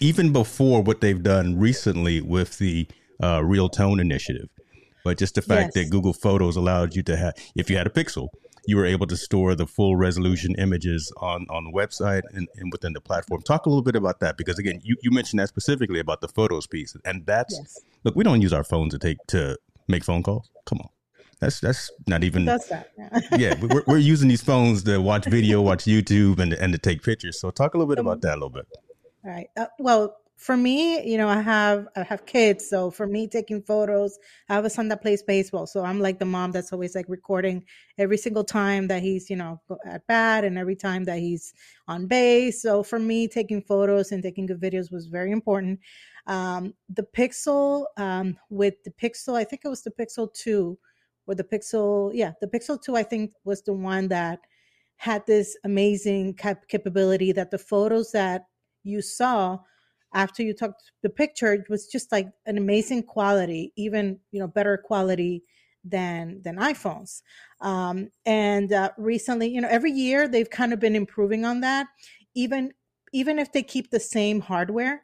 even 0.00 0.32
before 0.32 0.82
what 0.82 1.00
they've 1.00 1.22
done 1.22 1.58
recently 1.58 2.20
with 2.20 2.58
the 2.58 2.86
uh, 3.22 3.42
Real 3.44 3.68
Tone 3.68 4.00
initiative. 4.00 4.48
But 5.04 5.18
just 5.18 5.36
the 5.36 5.42
fact 5.42 5.72
yes. 5.74 5.84
that 5.84 5.90
Google 5.90 6.12
Photos 6.12 6.56
allowed 6.56 6.94
you 6.94 7.02
to 7.04 7.16
have, 7.16 7.34
if 7.54 7.70
you 7.70 7.76
had 7.76 7.86
a 7.86 7.90
Pixel, 7.90 8.28
you 8.68 8.76
were 8.76 8.84
able 8.84 9.06
to 9.06 9.16
store 9.16 9.54
the 9.54 9.66
full 9.66 9.96
resolution 9.96 10.54
images 10.58 11.10
on, 11.16 11.46
on 11.48 11.64
the 11.64 11.70
website 11.70 12.20
and, 12.34 12.46
and 12.56 12.70
within 12.70 12.92
the 12.92 13.00
platform. 13.00 13.40
Talk 13.40 13.64
a 13.64 13.70
little 13.70 13.82
bit 13.82 13.96
about 13.96 14.20
that 14.20 14.36
because 14.36 14.58
again, 14.58 14.78
you, 14.84 14.94
you 15.02 15.10
mentioned 15.10 15.40
that 15.40 15.48
specifically 15.48 16.00
about 16.00 16.20
the 16.20 16.28
photos 16.28 16.66
piece, 16.66 16.94
and 17.06 17.24
that's 17.24 17.58
yes. 17.58 17.80
look, 18.04 18.14
we 18.14 18.24
don't 18.24 18.42
use 18.42 18.52
our 18.52 18.62
phones 18.62 18.92
to 18.92 18.98
take 18.98 19.16
to 19.28 19.56
make 19.88 20.04
phone 20.04 20.22
calls. 20.22 20.50
Come 20.66 20.80
on, 20.80 20.90
That's 21.40 21.60
that's 21.60 21.90
not 22.06 22.22
even. 22.24 22.44
That's 22.44 22.66
that. 22.68 22.90
Yeah, 22.98 23.20
yeah 23.38 23.54
we're, 23.58 23.84
we're 23.86 23.96
using 23.96 24.28
these 24.28 24.42
phones 24.42 24.82
to 24.82 24.98
watch 24.98 25.24
video, 25.24 25.62
watch 25.62 25.84
YouTube, 25.84 26.38
and 26.38 26.52
and 26.52 26.70
to 26.74 26.78
take 26.78 27.02
pictures. 27.02 27.40
So 27.40 27.50
talk 27.50 27.72
a 27.72 27.78
little 27.78 27.90
bit 27.90 27.98
about 27.98 28.20
that 28.20 28.32
a 28.32 28.34
little 28.34 28.50
bit. 28.50 28.66
All 29.24 29.30
right. 29.30 29.48
Uh, 29.56 29.64
well, 29.78 30.14
for 30.38 30.56
me, 30.56 31.04
you 31.04 31.18
know, 31.18 31.28
I 31.28 31.40
have 31.40 31.88
I 31.96 32.04
have 32.04 32.24
kids, 32.24 32.68
so 32.70 32.92
for 32.92 33.08
me 33.08 33.26
taking 33.26 33.60
photos, 33.60 34.18
I 34.48 34.54
have 34.54 34.64
a 34.64 34.70
son 34.70 34.86
that 34.88 35.02
plays 35.02 35.20
baseball, 35.20 35.66
so 35.66 35.84
I'm 35.84 36.00
like 36.00 36.20
the 36.20 36.24
mom 36.24 36.52
that's 36.52 36.72
always 36.72 36.94
like 36.94 37.06
recording 37.08 37.64
every 37.98 38.16
single 38.16 38.44
time 38.44 38.86
that 38.86 39.02
he's, 39.02 39.28
you 39.28 39.34
know, 39.34 39.60
at 39.84 40.06
bat 40.06 40.44
and 40.44 40.56
every 40.56 40.76
time 40.76 41.04
that 41.06 41.18
he's 41.18 41.52
on 41.88 42.06
base. 42.06 42.62
So 42.62 42.84
for 42.84 43.00
me, 43.00 43.26
taking 43.26 43.60
photos 43.62 44.12
and 44.12 44.22
taking 44.22 44.46
good 44.46 44.60
videos 44.60 44.92
was 44.92 45.08
very 45.08 45.32
important. 45.32 45.80
Um, 46.28 46.72
the 46.88 47.06
Pixel 47.16 47.86
um, 47.96 48.36
with 48.48 48.74
the 48.84 48.92
Pixel, 48.92 49.34
I 49.34 49.42
think 49.42 49.62
it 49.64 49.68
was 49.68 49.82
the 49.82 49.90
Pixel 49.90 50.32
Two, 50.32 50.78
or 51.26 51.34
the 51.34 51.42
Pixel, 51.42 52.12
yeah, 52.14 52.32
the 52.40 52.46
Pixel 52.46 52.80
Two, 52.80 52.94
I 52.94 53.02
think 53.02 53.32
was 53.44 53.62
the 53.62 53.74
one 53.74 54.06
that 54.08 54.38
had 54.98 55.26
this 55.26 55.58
amazing 55.64 56.34
cap- 56.34 56.68
capability 56.68 57.32
that 57.32 57.50
the 57.50 57.58
photos 57.58 58.12
that 58.12 58.46
you 58.84 59.02
saw 59.02 59.58
after 60.14 60.42
you 60.42 60.54
took 60.54 60.74
the 61.02 61.10
picture 61.10 61.52
it 61.52 61.68
was 61.68 61.86
just 61.86 62.10
like 62.12 62.28
an 62.46 62.56
amazing 62.58 63.02
quality 63.02 63.72
even 63.76 64.18
you 64.32 64.40
know 64.40 64.48
better 64.48 64.76
quality 64.76 65.42
than 65.84 66.40
than 66.42 66.56
iphones. 66.56 67.22
Um, 67.60 68.10
and 68.26 68.72
uh, 68.72 68.90
recently 68.96 69.48
you 69.48 69.60
know 69.60 69.68
every 69.68 69.92
year 69.92 70.28
they've 70.28 70.48
kind 70.48 70.72
of 70.72 70.80
been 70.80 70.96
improving 70.96 71.44
on 71.44 71.60
that. 71.60 71.88
Even 72.34 72.72
even 73.12 73.38
if 73.38 73.52
they 73.52 73.62
keep 73.62 73.90
the 73.90 74.00
same 74.00 74.40
hardware 74.40 75.02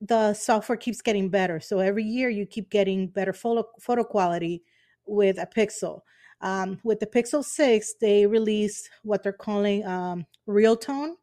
the 0.00 0.32
software 0.32 0.78
keeps 0.78 1.02
getting 1.02 1.28
better. 1.28 1.58
So 1.58 1.80
every 1.80 2.04
year 2.04 2.28
you 2.28 2.46
keep 2.46 2.70
getting 2.70 3.08
better 3.08 3.32
photo 3.32 3.64
photo 3.80 4.04
quality 4.04 4.62
with 5.06 5.38
a 5.38 5.46
pixel. 5.46 6.00
Um, 6.40 6.78
with 6.84 7.00
the 7.00 7.06
pixel 7.06 7.44
6 7.44 7.94
they 8.00 8.24
released 8.24 8.88
what 9.02 9.24
they're 9.24 9.32
calling 9.32 9.84
um, 9.84 10.24
real 10.46 10.76
tone 10.76 11.16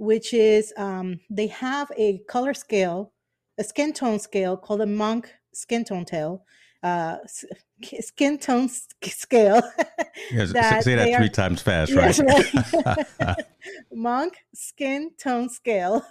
which 0.00 0.32
is 0.32 0.72
um, 0.78 1.20
they 1.28 1.46
have 1.48 1.92
a 1.94 2.20
color 2.26 2.54
scale, 2.54 3.12
a 3.58 3.62
skin 3.62 3.92
tone 3.92 4.18
scale 4.18 4.56
called 4.56 4.80
a 4.80 4.86
monk 4.86 5.30
skin 5.52 5.84
tone 5.84 6.06
tail, 6.06 6.42
uh, 6.82 7.18
skin 8.00 8.38
tone 8.38 8.70
scale. 9.04 9.60
yes, 10.32 10.54
that 10.54 10.84
say 10.84 10.94
that 10.94 11.14
three 11.18 11.26
are, 11.26 11.28
times 11.28 11.60
fast, 11.60 11.92
right? 11.92 12.18
Yes, 12.18 12.74
right. 12.86 13.36
monk 13.92 14.38
skin 14.54 15.10
tone 15.22 15.50
scale 15.50 16.02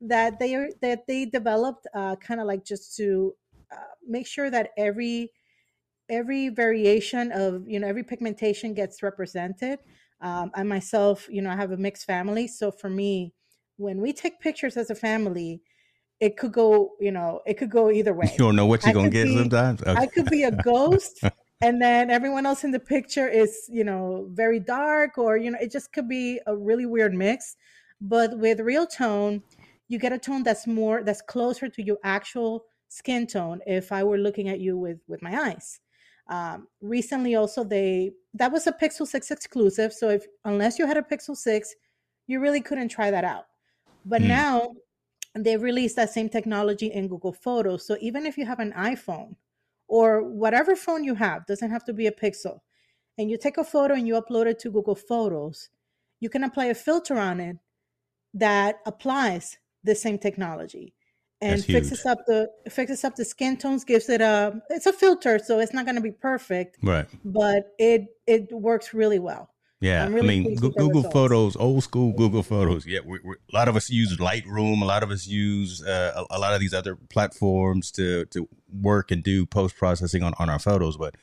that 0.00 0.40
they 0.40 0.56
are 0.56 0.70
that 0.82 1.06
they 1.06 1.26
developed, 1.26 1.86
uh, 1.94 2.16
kind 2.16 2.40
of 2.40 2.48
like 2.48 2.64
just 2.64 2.96
to 2.96 3.36
uh, 3.70 3.94
make 4.04 4.26
sure 4.26 4.50
that 4.50 4.70
every 4.76 5.30
every 6.08 6.48
variation 6.48 7.30
of 7.30 7.62
you 7.68 7.78
know 7.78 7.86
every 7.86 8.02
pigmentation 8.02 8.74
gets 8.74 9.00
represented 9.00 9.78
um, 10.20 10.50
I 10.54 10.62
myself, 10.62 11.28
you 11.30 11.42
know, 11.42 11.50
I 11.50 11.56
have 11.56 11.72
a 11.72 11.76
mixed 11.76 12.04
family. 12.04 12.46
So 12.46 12.70
for 12.70 12.90
me, 12.90 13.32
when 13.76 14.00
we 14.00 14.12
take 14.12 14.40
pictures 14.40 14.76
as 14.76 14.90
a 14.90 14.94
family, 14.94 15.62
it 16.20 16.36
could 16.36 16.52
go, 16.52 16.92
you 17.00 17.10
know, 17.10 17.40
it 17.46 17.54
could 17.54 17.70
go 17.70 17.90
either 17.90 18.12
way. 18.20 18.30
You 18.32 18.38
don't 18.38 18.56
know 18.56 18.66
what 18.66 18.82
you're 18.82 18.90
I 18.90 18.92
gonna 18.92 19.10
get 19.10 19.24
be, 19.24 19.36
sometimes. 19.36 19.82
Okay. 19.82 19.92
I 19.92 20.06
could 20.06 20.26
be 20.26 20.44
a 20.44 20.50
ghost, 20.50 21.20
and 21.62 21.80
then 21.80 22.10
everyone 22.10 22.46
else 22.46 22.64
in 22.64 22.70
the 22.70 22.80
picture 22.80 23.28
is, 23.28 23.68
you 23.68 23.84
know, 23.84 24.28
very 24.30 24.60
dark, 24.60 25.16
or 25.16 25.36
you 25.36 25.50
know, 25.50 25.58
it 25.60 25.72
just 25.72 25.92
could 25.92 26.08
be 26.08 26.40
a 26.46 26.56
really 26.56 26.86
weird 26.86 27.14
mix. 27.14 27.56
But 28.00 28.38
with 28.38 28.60
real 28.60 28.86
tone, 28.86 29.42
you 29.88 29.98
get 29.98 30.12
a 30.12 30.18
tone 30.18 30.42
that's 30.42 30.66
more 30.66 31.02
that's 31.02 31.22
closer 31.22 31.68
to 31.68 31.82
your 31.82 31.98
actual 32.04 32.64
skin 32.88 33.26
tone. 33.26 33.60
If 33.66 33.92
I 33.92 34.04
were 34.04 34.18
looking 34.18 34.48
at 34.48 34.60
you 34.60 34.76
with 34.76 34.98
with 35.08 35.22
my 35.22 35.48
eyes, 35.48 35.80
um, 36.30 36.68
recently, 36.80 37.34
also 37.34 37.64
they 37.64 38.12
that 38.34 38.52
was 38.52 38.68
a 38.68 38.72
Pixel 38.72 39.06
6 39.06 39.30
exclusive. 39.32 39.92
So 39.92 40.08
if 40.08 40.24
unless 40.44 40.78
you 40.78 40.86
had 40.86 40.96
a 40.96 41.02
Pixel 41.02 41.36
6, 41.36 41.74
you 42.28 42.40
really 42.40 42.60
couldn't 42.60 42.88
try 42.88 43.10
that 43.10 43.24
out. 43.24 43.46
But 44.06 44.22
mm. 44.22 44.28
now 44.28 44.74
they 45.34 45.56
released 45.56 45.96
that 45.96 46.10
same 46.10 46.28
technology 46.28 46.86
in 46.86 47.08
Google 47.08 47.32
Photos. 47.32 47.84
So 47.84 47.96
even 48.00 48.26
if 48.26 48.38
you 48.38 48.46
have 48.46 48.60
an 48.60 48.72
iPhone 48.72 49.34
or 49.88 50.22
whatever 50.22 50.76
phone 50.76 51.02
you 51.02 51.16
have, 51.16 51.46
doesn't 51.46 51.70
have 51.70 51.84
to 51.86 51.92
be 51.92 52.06
a 52.06 52.12
Pixel, 52.12 52.60
and 53.18 53.28
you 53.28 53.36
take 53.36 53.58
a 53.58 53.64
photo 53.64 53.94
and 53.94 54.06
you 54.06 54.14
upload 54.14 54.46
it 54.46 54.60
to 54.60 54.70
Google 54.70 54.94
Photos, 54.94 55.68
you 56.20 56.30
can 56.30 56.44
apply 56.44 56.66
a 56.66 56.74
filter 56.74 57.18
on 57.18 57.40
it 57.40 57.56
that 58.34 58.78
applies 58.86 59.58
the 59.82 59.96
same 59.96 60.18
technology 60.18 60.94
and 61.40 61.64
fixes 61.64 62.04
up 62.04 62.18
the 62.26 62.50
fixes 62.68 63.04
up 63.04 63.16
the 63.16 63.24
skin 63.24 63.56
tones 63.56 63.84
gives 63.84 64.08
it 64.08 64.20
a 64.20 64.60
it's 64.70 64.86
a 64.86 64.92
filter 64.92 65.38
so 65.38 65.58
it's 65.58 65.72
not 65.72 65.84
going 65.84 65.94
to 65.94 66.00
be 66.02 66.12
perfect 66.12 66.76
right. 66.82 67.06
but 67.24 67.74
it 67.78 68.06
it 68.26 68.52
works 68.52 68.92
really 68.94 69.18
well. 69.18 69.50
Yeah 69.80 70.08
really 70.08 70.20
i 70.20 70.22
mean 70.22 70.56
google 70.56 71.02
photos 71.10 71.56
old 71.56 71.82
school 71.82 72.12
google 72.12 72.42
photos. 72.42 72.86
Yeah 72.86 73.00
we 73.06 73.18
a 73.18 73.56
lot 73.56 73.68
of 73.68 73.76
us 73.76 73.88
use 73.88 74.18
lightroom 74.18 74.82
a 74.82 74.84
lot 74.84 75.02
of 75.02 75.10
us 75.10 75.26
use 75.26 75.82
uh, 75.82 76.24
a, 76.30 76.36
a, 76.36 76.38
lot 76.38 76.52
of 76.52 76.60
these 76.60 76.74
other 76.74 76.96
platforms 76.96 77.90
to 77.92 78.26
to 78.26 78.46
work 78.70 79.10
and 79.10 79.22
do 79.22 79.46
post 79.46 79.76
processing 79.76 80.22
on, 80.22 80.34
on 80.38 80.50
our 80.50 80.58
photos 80.58 80.98
but 80.98 81.14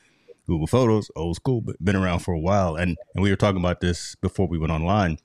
google 0.48 0.66
photos 0.66 1.08
old 1.14 1.36
school 1.36 1.60
but 1.60 1.82
been 1.84 1.94
around 1.94 2.18
for 2.18 2.34
a 2.34 2.40
while 2.40 2.74
and 2.74 2.96
and 3.14 3.22
we 3.22 3.30
were 3.30 3.36
talking 3.36 3.60
about 3.60 3.80
this 3.80 4.16
before 4.16 4.48
we 4.48 4.58
went 4.58 4.72
online. 4.72 5.18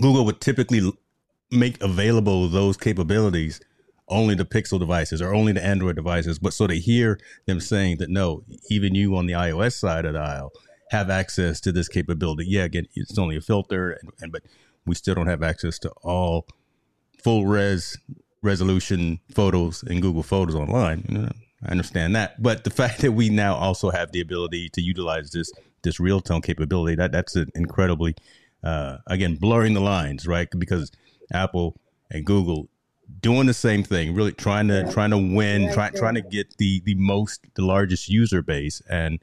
Google 0.00 0.24
would 0.24 0.40
typically 0.40 0.92
make 1.50 1.82
available 1.82 2.48
those 2.48 2.76
capabilities 2.76 3.60
only 4.10 4.34
the 4.34 4.44
Pixel 4.44 4.78
devices 4.78 5.22
or 5.22 5.32
only 5.32 5.52
the 5.52 5.64
Android 5.64 5.96
devices. 5.96 6.38
But 6.38 6.52
so 6.52 6.66
to 6.66 6.74
hear 6.74 7.18
them 7.46 7.60
saying 7.60 7.98
that 7.98 8.10
no, 8.10 8.44
even 8.68 8.94
you 8.94 9.16
on 9.16 9.26
the 9.26 9.34
iOS 9.34 9.74
side 9.74 10.04
of 10.04 10.14
the 10.14 10.20
aisle 10.20 10.52
have 10.90 11.08
access 11.08 11.60
to 11.60 11.72
this 11.72 11.88
capability. 11.88 12.44
Yeah, 12.46 12.64
again, 12.64 12.86
it's 12.94 13.18
only 13.18 13.36
a 13.36 13.40
filter, 13.40 13.92
and, 13.92 14.10
and 14.20 14.32
but 14.32 14.42
we 14.84 14.94
still 14.94 15.14
don't 15.14 15.28
have 15.28 15.42
access 15.42 15.78
to 15.80 15.90
all 16.02 16.46
full 17.22 17.46
res 17.46 17.96
resolution 18.42 19.20
photos 19.34 19.82
in 19.84 20.00
Google 20.00 20.22
Photos 20.22 20.54
online. 20.54 21.04
You 21.08 21.18
know, 21.18 21.32
I 21.64 21.70
understand 21.70 22.16
that, 22.16 22.42
but 22.42 22.64
the 22.64 22.70
fact 22.80 23.00
that 23.00 23.12
we 23.12 23.30
now 23.30 23.54
also 23.54 23.90
have 23.90 24.12
the 24.12 24.20
ability 24.20 24.68
to 24.70 24.82
utilize 24.82 25.30
this 25.30 25.52
this 25.82 25.98
real 26.00 26.20
tone 26.20 26.42
capability 26.42 26.96
that 26.96 27.12
that's 27.12 27.36
an 27.36 27.50
incredibly 27.54 28.14
uh, 28.62 28.98
again 29.06 29.36
blurring 29.36 29.74
the 29.74 29.80
lines, 29.80 30.26
right? 30.26 30.48
Because 30.58 30.90
Apple 31.32 31.80
and 32.10 32.26
Google 32.26 32.68
doing 33.20 33.46
the 33.46 33.54
same 33.54 33.82
thing, 33.82 34.14
really 34.14 34.32
trying 34.32 34.68
to 34.68 34.90
trying 34.92 35.10
to 35.10 35.18
win, 35.18 35.62
yeah, 35.62 35.74
trying 35.74 35.92
trying 35.94 36.14
to 36.14 36.22
get 36.22 36.56
the 36.58 36.80
the 36.84 36.94
most 36.94 37.46
the 37.54 37.64
largest 37.64 38.08
user 38.08 38.42
base, 38.42 38.80
and 38.88 39.20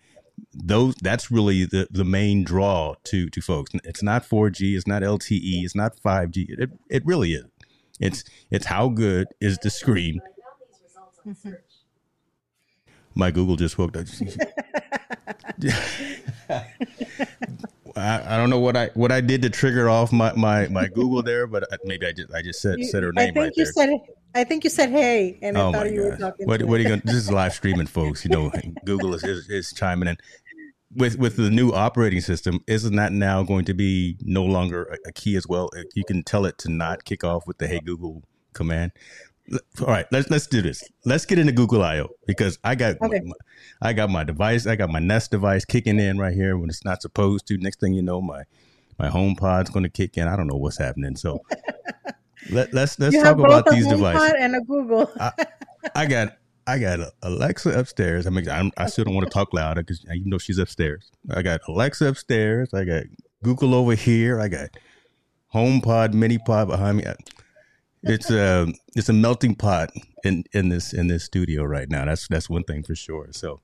those 0.54 0.96
that's 0.96 1.32
really 1.32 1.66
the 1.66 1.88
the 1.92 2.04
main 2.04 2.44
draw 2.44 2.96
to 3.06 3.30
to 3.30 3.42
folks. 3.42 3.72
It's 3.84 4.04
not 4.04 4.24
4G, 4.24 4.76
it's 4.76 4.88
not 4.88 5.02
LTE, 5.02 5.64
it's 5.64 5.76
not 5.76 5.96
5G. 5.96 6.60
It 6.60 6.72
it 6.90 7.06
really 7.06 7.34
is. 7.34 7.46
It's 8.00 8.24
it's 8.52 8.68
how 8.68 8.90
good 8.90 9.28
is 9.40 9.58
the 9.60 9.70
screen. 9.70 10.20
Mm-hmm. 11.26 11.54
My 13.16 13.32
Google 13.32 13.56
just 13.56 13.78
woke 13.78 13.98
up. 13.98 14.08
I, 17.98 18.36
I, 18.36 18.38
don't 18.38 18.50
know 18.50 18.60
what 18.60 18.78
I 18.78 18.90
what 18.94 19.12
I 19.12 19.22
did 19.22 19.42
to 19.42 19.50
trigger 19.50 19.90
off 19.90 20.12
my, 20.12 20.34
my, 20.34 20.68
my 20.68 20.88
Google 20.88 21.24
there, 21.24 21.48
but 21.48 21.68
maybe 21.84 22.06
I 22.06 22.12
just 22.12 22.34
I 22.34 22.42
just 22.42 22.62
said 22.62 22.84
said 22.86 23.04
her 23.04 23.12
name 23.12 23.24
I 23.24 23.26
think 23.26 23.38
right 23.38 23.54
you 23.56 23.64
there. 23.64 23.74
Said, 23.74 23.90
I 24.36 24.44
think 24.44 24.64
you 24.64 24.70
said 24.70 24.90
hey, 24.90 25.38
and 25.42 25.58
oh 25.58 25.70
I 25.70 25.72
thought 25.74 25.92
you 25.92 26.04
gosh. 26.04 26.12
were 26.12 26.18
talking. 26.18 26.48
What, 26.48 26.64
what 26.64 26.80
are 26.80 26.84
you 26.84 26.90
going? 26.90 27.02
This 27.06 27.16
is 27.16 27.32
live 27.32 27.54
streaming, 27.54 27.88
folks. 27.88 28.24
You 28.24 28.32
know, 28.32 28.52
Google 28.86 29.14
is, 29.14 29.24
is, 29.24 29.50
is 29.50 29.74
chiming 29.74 30.10
in 30.10 30.18
with 30.96 31.18
with 31.18 31.38
the 31.38 31.50
new 31.50 31.72
operating 31.72 32.22
system. 32.22 32.60
Isn't 32.68 32.96
that 32.96 33.12
now 33.12 33.44
going 33.44 33.66
to 33.66 33.74
be 33.74 34.18
no 34.22 34.44
longer 34.44 34.84
a, 34.84 35.10
a 35.10 35.12
key 35.12 35.36
as 35.36 35.48
well? 35.48 35.70
You 35.96 36.04
can 36.04 36.24
tell 36.24 36.46
it 36.46 36.58
to 36.60 36.70
not 36.70 37.04
kick 37.04 37.24
off 37.24 37.48
with 37.48 37.58
the 37.58 37.68
Hey 37.68 37.80
Google 37.80 38.24
command 38.54 38.92
all 39.82 39.88
right 39.88 40.06
let's 40.12 40.30
let's 40.30 40.48
do 40.48 40.62
this. 40.62 40.84
Let's 41.06 41.26
get 41.26 41.40
into 41.40 41.54
google 41.54 41.82
io 41.84 42.10
because 42.26 42.60
i 42.64 42.76
got 42.76 43.02
okay. 43.02 43.22
my, 43.24 43.36
i 43.82 43.94
got 43.94 44.10
my 44.10 44.24
device 44.24 44.68
i 44.68 44.76
got 44.76 44.90
my 44.90 45.00
nest 45.00 45.32
device 45.32 45.64
kicking 45.66 46.00
in 46.00 46.18
right 46.18 46.34
here 46.34 46.58
when 46.58 46.70
it's 46.70 46.84
not 46.84 47.02
supposed 47.02 47.48
to. 47.48 47.58
Next 47.58 47.80
thing 47.80 47.94
you 47.94 48.02
know 48.02 48.22
my 48.22 48.44
my 49.00 49.10
home 49.10 49.36
pod's 49.36 49.70
going 49.70 49.84
to 49.84 49.90
kick 49.90 50.18
in. 50.18 50.28
I 50.28 50.36
don't 50.36 50.48
know 50.48 50.58
what's 50.58 50.78
happening. 50.78 51.16
So 51.16 51.42
let, 52.50 52.74
let's 52.74 53.00
let's 53.00 53.16
you 53.16 53.24
talk 53.24 53.38
about 53.38 53.66
these 53.70 53.88
devices. 53.88 54.34
and 54.40 54.56
a 54.56 54.62
google. 54.62 55.12
I, 55.20 55.32
I, 55.96 56.06
got 56.06 56.38
i 56.66 56.80
got 56.80 57.00
alexa 57.22 57.78
upstairs. 57.78 58.28
I 58.28 58.32
mean 58.32 58.50
I'm, 58.50 58.72
i 58.78 58.88
still 58.88 59.06
don't 59.06 59.16
want 59.16 59.28
to 59.28 59.34
talk 59.34 59.54
louder 59.54 59.82
because 59.82 60.04
even 60.14 60.30
though 60.30 60.38
she's 60.38 60.58
upstairs. 60.58 61.12
I 61.30 61.42
got 61.42 61.62
alexa 61.68 62.08
upstairs. 62.08 62.74
I 62.74 62.84
got 62.84 63.04
google 63.44 63.74
over 63.74 63.96
here. 63.96 64.42
I 64.42 64.48
got 64.48 64.70
HomePod, 65.54 66.14
mini 66.14 66.38
pod 66.38 66.68
behind 66.68 66.98
me 66.98 67.06
it's 68.04 68.30
a 68.30 68.68
it's 68.96 69.10
a 69.10 69.14
melting 69.14 69.56
pot 69.56 69.92
in 70.24 70.44
in 70.54 70.70
this 70.70 70.94
in 70.94 71.08
this 71.08 71.24
studio 71.24 71.64
right 71.64 71.90
now. 71.90 72.06
That's 72.06 72.28
that's 72.28 72.50
one 72.50 72.64
thing 72.64 72.84
for 72.84 72.96
sure. 72.96 73.28
So 73.32 73.62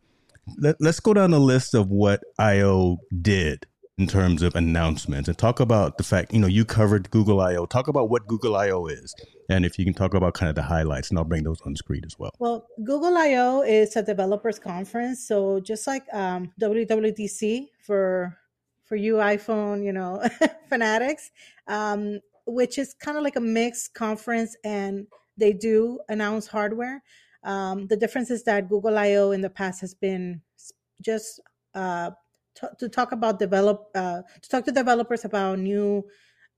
let, 0.57 0.81
us 0.81 0.99
go 0.99 1.13
down 1.13 1.31
the 1.31 1.39
list 1.39 1.73
of 1.73 1.89
what 1.89 2.21
IO 2.37 2.97
did 3.21 3.65
in 3.97 4.07
terms 4.07 4.41
of 4.41 4.55
announcements 4.55 5.27
and 5.29 5.37
talk 5.37 5.59
about 5.59 5.97
the 5.97 6.03
fact, 6.03 6.33
you 6.33 6.39
know, 6.39 6.47
you 6.47 6.65
covered 6.65 7.11
Google 7.11 7.39
I/O. 7.39 7.65
Talk 7.67 7.87
about 7.87 8.09
what 8.09 8.27
Google 8.27 8.55
I/O 8.55 8.87
is, 8.87 9.13
and 9.49 9.65
if 9.65 9.77
you 9.77 9.85
can 9.85 9.93
talk 9.93 10.13
about 10.13 10.33
kind 10.33 10.49
of 10.49 10.55
the 10.55 10.63
highlights, 10.63 11.09
and 11.09 11.19
I'll 11.19 11.25
bring 11.25 11.43
those 11.43 11.61
on 11.61 11.75
screen 11.75 12.01
as 12.05 12.17
well. 12.17 12.31
Well, 12.39 12.67
Google 12.83 13.15
I/O 13.15 13.61
is 13.61 13.95
a 13.95 14.01
developers 14.01 14.57
conference, 14.57 15.25
so 15.25 15.59
just 15.59 15.85
like 15.85 16.03
um, 16.11 16.51
WWDC 16.59 17.67
for 17.85 18.37
for 18.83 18.95
you 18.95 19.15
iPhone, 19.15 19.83
you 19.83 19.93
know, 19.93 20.23
fanatics, 20.69 21.31
um, 21.67 22.19
which 22.45 22.77
is 22.77 22.93
kind 22.93 23.17
of 23.17 23.23
like 23.23 23.35
a 23.35 23.41
mixed 23.41 23.93
conference, 23.93 24.55
and 24.63 25.07
they 25.37 25.53
do 25.53 25.99
announce 26.09 26.47
hardware. 26.47 27.01
Um, 27.43 27.87
the 27.87 27.97
difference 27.97 28.31
is 28.31 28.43
that 28.43 28.69
Google 28.69 28.97
I/O 28.97 29.31
in 29.31 29.41
the 29.41 29.49
past 29.49 29.81
has 29.81 29.93
been 29.93 30.41
just 31.01 31.41
uh, 31.75 32.11
to, 32.55 32.69
to 32.79 32.89
talk 32.89 33.11
about 33.11 33.39
develop 33.39 33.89
uh, 33.95 34.21
to 34.41 34.49
talk 34.49 34.65
to 34.65 34.71
developers 34.71 35.25
about 35.25 35.59
new 35.59 36.05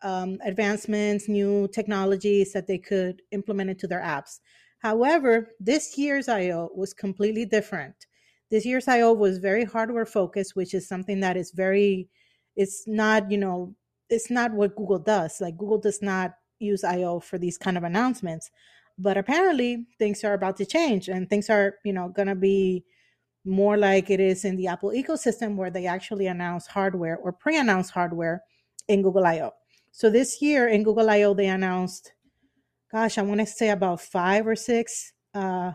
um, 0.02 0.38
advancements, 0.44 1.28
new 1.28 1.68
technologies 1.70 2.54
that 2.54 2.68
they 2.68 2.78
could 2.78 3.22
implement 3.32 3.70
into 3.70 3.88
their 3.88 4.02
apps. 4.02 4.40
However, 4.80 5.50
this 5.60 5.98
year's 5.98 6.28
I/O 6.28 6.70
was 6.76 6.94
completely 6.94 7.46
different. 7.46 8.06
This 8.52 8.66
year's 8.66 8.88
I/O 8.88 9.14
was 9.14 9.40
very 9.40 9.64
hardware 9.64 10.06
focused, 10.06 10.56
which 10.56 10.74
is 10.74 10.88
something 10.88 11.22
that 11.22 11.38
is 11.38 11.52
very, 11.52 12.10
it's 12.56 12.84
not 12.88 13.32
you 13.32 13.38
know, 13.40 13.74
it's 14.10 14.30
not 14.30 14.52
what 14.54 14.76
Google 14.76 15.00
does. 15.00 15.42
Like 15.42 15.58
Google 15.58 15.80
does 15.80 16.02
not 16.02 16.36
use 16.60 16.84
I/O 16.84 17.20
for 17.20 17.38
these 17.38 17.58
kind 17.58 17.78
of 17.78 17.84
announcements, 17.84 18.52
but 18.98 19.18
apparently 19.18 19.88
things 20.00 20.24
are 20.24 20.34
about 20.34 20.58
to 20.58 20.66
change 20.66 21.10
and 21.10 21.30
things 21.30 21.50
are 21.50 21.76
you 21.84 21.94
know 21.94 22.10
going 22.10 22.28
to 22.28 22.36
be 22.36 22.86
more 23.46 23.78
like 23.78 24.10
it 24.10 24.20
is 24.20 24.44
in 24.44 24.56
the 24.56 24.68
Apple 24.68 24.90
ecosystem 24.90 25.56
where 25.56 25.70
they 25.70 25.86
actually 25.86 26.28
announce 26.28 26.66
hardware 26.68 27.18
or 27.18 27.32
pre 27.32 27.58
announce 27.58 27.90
hardware 27.90 28.44
in 28.88 29.02
Google 29.02 29.26
I/O. 29.26 29.52
So 29.92 30.10
this 30.10 30.42
year 30.42 30.68
in 30.68 30.84
Google 30.84 31.10
I/O, 31.10 31.34
they 31.34 31.48
announced, 31.48 32.14
gosh, 32.92 33.18
I 33.18 33.22
want 33.22 33.40
to 33.42 33.46
say 33.46 33.70
about 33.70 34.02
five 34.02 34.48
or 34.48 34.56
six 34.56 35.14
uh, 35.34 35.72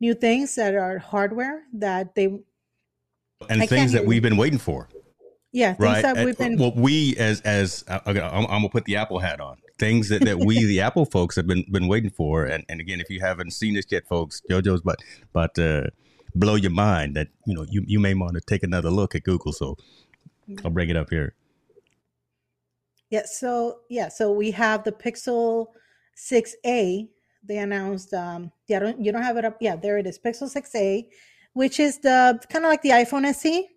new 0.00 0.14
things 0.14 0.54
that 0.56 0.74
are 0.74 0.98
hardware 0.98 1.62
that 1.74 2.14
they 2.14 2.26
and 3.48 3.62
I 3.62 3.66
things 3.66 3.92
that 3.92 4.04
we've 4.04 4.22
been 4.22 4.36
waiting 4.36 4.58
for. 4.58 4.88
Yeah, 5.52 5.76
right. 5.78 6.02
That 6.02 6.24
we've 6.24 6.36
been. 6.36 6.56
Well, 6.56 6.72
we 6.74 7.14
as 7.18 7.42
as 7.42 7.84
uh, 7.86 8.00
I'm, 8.06 8.16
I'm, 8.16 8.46
gonna 8.46 8.68
put 8.70 8.86
the 8.86 8.96
Apple 8.96 9.18
hat 9.18 9.38
on. 9.38 9.58
Things 9.78 10.08
that, 10.08 10.24
that 10.24 10.38
we 10.38 10.64
the 10.64 10.80
Apple 10.80 11.04
folks 11.04 11.36
have 11.36 11.46
been 11.46 11.64
been 11.70 11.88
waiting 11.88 12.10
for. 12.10 12.46
And 12.46 12.64
and 12.70 12.80
again, 12.80 13.00
if 13.00 13.10
you 13.10 13.20
haven't 13.20 13.50
seen 13.50 13.74
this 13.74 13.84
yet, 13.90 14.08
folks, 14.08 14.40
JoJo's 14.50 14.80
but 14.80 15.00
but 15.34 15.58
uh, 15.58 15.88
blow 16.34 16.54
your 16.54 16.70
mind 16.70 17.16
that 17.16 17.28
you 17.46 17.54
know 17.54 17.66
you, 17.68 17.84
you 17.86 18.00
may 18.00 18.14
want 18.14 18.34
to 18.34 18.40
take 18.40 18.62
another 18.62 18.90
look 18.90 19.14
at 19.14 19.24
Google. 19.24 19.52
So 19.52 19.76
I'll 20.64 20.70
bring 20.70 20.88
it 20.88 20.96
up 20.96 21.10
here. 21.10 21.34
Yeah. 23.10 23.24
So 23.26 23.80
yeah. 23.90 24.08
So 24.08 24.32
we 24.32 24.52
have 24.52 24.84
the 24.84 24.92
Pixel 24.92 25.66
6a. 26.16 27.08
They 27.44 27.58
announced. 27.58 28.14
Um, 28.14 28.52
yeah. 28.68 28.78
Don't, 28.78 29.04
you 29.04 29.12
don't 29.12 29.22
have 29.22 29.36
it 29.36 29.44
up. 29.44 29.58
Yeah. 29.60 29.76
There 29.76 29.98
it 29.98 30.06
is. 30.06 30.18
Pixel 30.18 30.50
6a, 30.50 31.06
which 31.52 31.78
is 31.78 31.98
the 31.98 32.40
kind 32.48 32.64
of 32.64 32.70
like 32.70 32.80
the 32.80 32.90
iPhone 32.90 33.26
SE. 33.26 33.68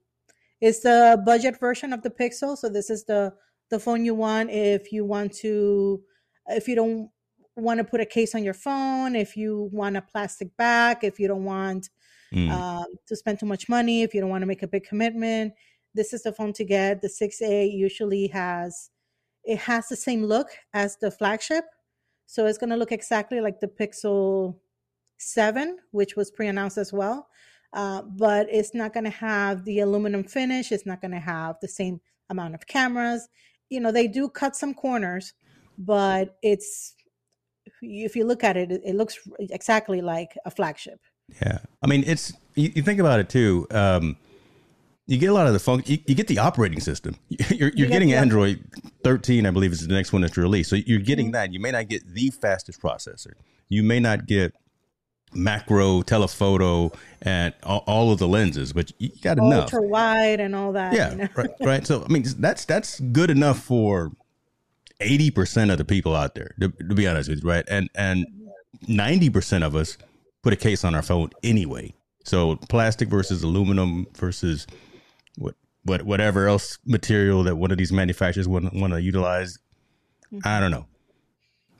It's 0.65 0.79
the 0.79 1.21
budget 1.23 1.59
version 1.59 1.93
of 1.93 2.01
the 2.01 2.09
Pixel. 2.09 2.57
So 2.57 2.69
this 2.69 2.89
is 2.89 3.03
the 3.03 3.31
the 3.69 3.79
phone 3.79 4.03
you 4.03 4.15
want 4.15 4.49
if 4.49 4.91
you 4.91 5.05
want 5.05 5.31
to 5.43 6.01
if 6.47 6.67
you 6.67 6.75
don't 6.75 7.09
want 7.55 7.77
to 7.77 7.83
put 7.83 8.01
a 8.01 8.05
case 8.05 8.33
on 8.33 8.43
your 8.43 8.55
phone, 8.55 9.15
if 9.15 9.37
you 9.37 9.69
want 9.71 9.95
a 9.95 10.01
plastic 10.01 10.57
back, 10.57 11.03
if 11.03 11.19
you 11.19 11.27
don't 11.27 11.43
want 11.43 11.89
mm. 12.33 12.49
um, 12.49 12.87
to 13.07 13.15
spend 13.15 13.39
too 13.39 13.45
much 13.45 13.69
money 13.69 14.01
if 14.01 14.15
you 14.15 14.21
don't 14.21 14.31
want 14.31 14.41
to 14.41 14.47
make 14.47 14.63
a 14.63 14.67
big 14.67 14.85
commitment. 14.85 15.53
This 15.93 16.13
is 16.13 16.23
the 16.23 16.33
phone 16.33 16.51
to 16.53 16.65
get. 16.65 16.99
The 16.99 17.09
6A 17.09 17.71
usually 17.71 18.27
has 18.29 18.89
it 19.43 19.59
has 19.59 19.87
the 19.87 19.95
same 19.95 20.23
look 20.23 20.47
as 20.73 20.97
the 20.97 21.11
flagship, 21.11 21.65
so 22.25 22.47
it's 22.47 22.57
going 22.57 22.71
to 22.71 22.75
look 22.75 22.91
exactly 22.91 23.39
like 23.39 23.59
the 23.59 23.67
Pixel 23.67 24.55
7, 25.19 25.77
which 25.91 26.15
was 26.15 26.31
pre-announced 26.31 26.79
as 26.79 26.91
well. 26.91 27.27
Uh, 27.75 28.01
but 28.01 28.47
it's 28.49 28.73
not 28.73 28.93
going 28.93 29.03
to 29.03 29.09
have 29.09 29.65
the 29.65 29.81
aluminum 29.81 30.23
finish. 30.23 30.71
It's 30.71 30.85
not 30.85 31.01
going 31.01 31.11
to 31.11 31.19
have 31.19 31.57
the 31.61 31.67
same 31.67 31.99
amount 32.29 32.55
of 32.55 32.65
cameras. 32.65 33.27
You 33.69 33.81
know, 33.81 33.91
they 33.91 34.07
do 34.07 34.29
cut 34.29 34.55
some 34.55 34.73
corners, 34.73 35.33
but 35.77 36.37
it's 36.41 36.95
if 37.81 38.15
you 38.15 38.25
look 38.25 38.45
at 38.45 38.55
it, 38.55 38.71
it 38.71 38.95
looks 38.95 39.19
exactly 39.39 40.01
like 40.01 40.37
a 40.45 40.51
flagship. 40.51 41.01
Yeah, 41.41 41.59
I 41.83 41.87
mean, 41.87 42.05
it's 42.07 42.31
you, 42.55 42.71
you 42.75 42.81
think 42.81 43.01
about 43.01 43.19
it 43.19 43.27
too. 43.27 43.67
Um, 43.71 44.15
you 45.05 45.17
get 45.17 45.29
a 45.29 45.33
lot 45.33 45.47
of 45.47 45.53
the 45.53 45.59
fun. 45.59 45.83
You, 45.85 45.97
you 46.07 46.15
get 46.15 46.27
the 46.27 46.39
operating 46.39 46.79
system. 46.79 47.17
You're, 47.29 47.69
you're 47.69 47.71
you 47.75 47.87
getting 47.87 48.13
Android 48.13 48.63
13, 49.03 49.45
I 49.45 49.51
believe, 49.51 49.71
is 49.71 49.85
the 49.85 49.93
next 49.93 50.13
one 50.13 50.21
that's 50.21 50.37
released. 50.37 50.69
So 50.69 50.77
you're 50.77 50.99
getting 50.99 51.27
mm-hmm. 51.27 51.33
that. 51.33 51.53
You 51.53 51.59
may 51.59 51.71
not 51.71 51.89
get 51.89 52.07
the 52.07 52.31
fastest 52.31 52.81
processor. 52.81 53.33
You 53.69 53.83
may 53.83 53.99
not 53.99 54.25
get 54.25 54.55
macro, 55.35 56.01
telephoto, 56.01 56.91
and 57.21 57.53
all, 57.63 57.83
all 57.87 58.11
of 58.11 58.19
the 58.19 58.27
lenses, 58.27 58.73
but 58.73 58.91
you 58.99 59.09
got 59.21 59.37
enough. 59.37 59.73
Ultra 59.73 59.81
wide 59.81 60.39
and 60.39 60.55
all 60.55 60.71
that. 60.73 60.93
Yeah, 60.93 61.11
you 61.11 61.17
know? 61.17 61.27
right, 61.35 61.49
right. 61.61 61.87
So 61.87 62.03
I 62.03 62.11
mean, 62.11 62.23
that's 62.37 62.65
that's 62.65 62.99
good 62.99 63.29
enough 63.29 63.59
for 63.59 64.11
eighty 64.99 65.31
percent 65.31 65.71
of 65.71 65.77
the 65.77 65.85
people 65.85 66.15
out 66.15 66.35
there. 66.35 66.55
To, 66.59 66.69
to 66.69 66.95
be 66.95 67.07
honest 67.07 67.29
with 67.29 67.43
you, 67.43 67.49
right? 67.49 67.65
And 67.67 67.89
and 67.95 68.25
ninety 68.87 69.29
percent 69.29 69.63
of 69.63 69.75
us 69.75 69.97
put 70.41 70.53
a 70.53 70.57
case 70.57 70.83
on 70.83 70.95
our 70.95 71.01
phone 71.01 71.31
anyway. 71.43 71.93
So 72.23 72.55
plastic 72.55 73.09
versus 73.09 73.43
aluminum 73.43 74.07
versus 74.15 74.67
what 75.37 75.55
what 75.83 76.03
whatever 76.03 76.47
else 76.47 76.77
material 76.85 77.43
that 77.43 77.55
one 77.55 77.71
of 77.71 77.77
these 77.77 77.91
manufacturers 77.91 78.47
want 78.47 78.73
want 78.73 78.93
to 78.93 79.01
utilize. 79.01 79.57
Mm-hmm. 80.31 80.47
I 80.47 80.59
don't 80.59 80.71
know. 80.71 80.85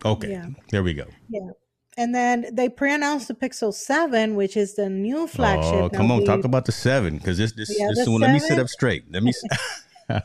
Okay, 0.04 0.32
yeah. 0.32 0.48
there 0.70 0.84
we 0.84 0.94
go. 0.94 1.06
Yeah. 1.30 1.50
And 1.98 2.14
then 2.14 2.48
they 2.52 2.68
pre-announced 2.68 3.30
the 3.30 3.34
Pixel 3.34 3.74
Seven, 3.74 4.36
which 4.36 4.58
is 4.58 4.76
the 4.76 4.90
new 4.90 5.28
flagship. 5.28 5.74
Oh, 5.74 5.90
come 5.90 6.12
on, 6.12 6.26
talk 6.26 6.44
about 6.44 6.66
the 6.66 6.74
seven 6.74 7.18
because 7.18 7.38
this 7.38 7.54
this 7.54 7.74
yeah, 7.78 7.88
this 7.96 8.08
one. 8.08 8.20
Let 8.20 8.34
me 8.34 8.40
sit 8.40 8.60
up 8.60 8.68
straight. 8.68 9.06
Let 9.10 9.24
me. 9.24 9.32
they 10.10 10.22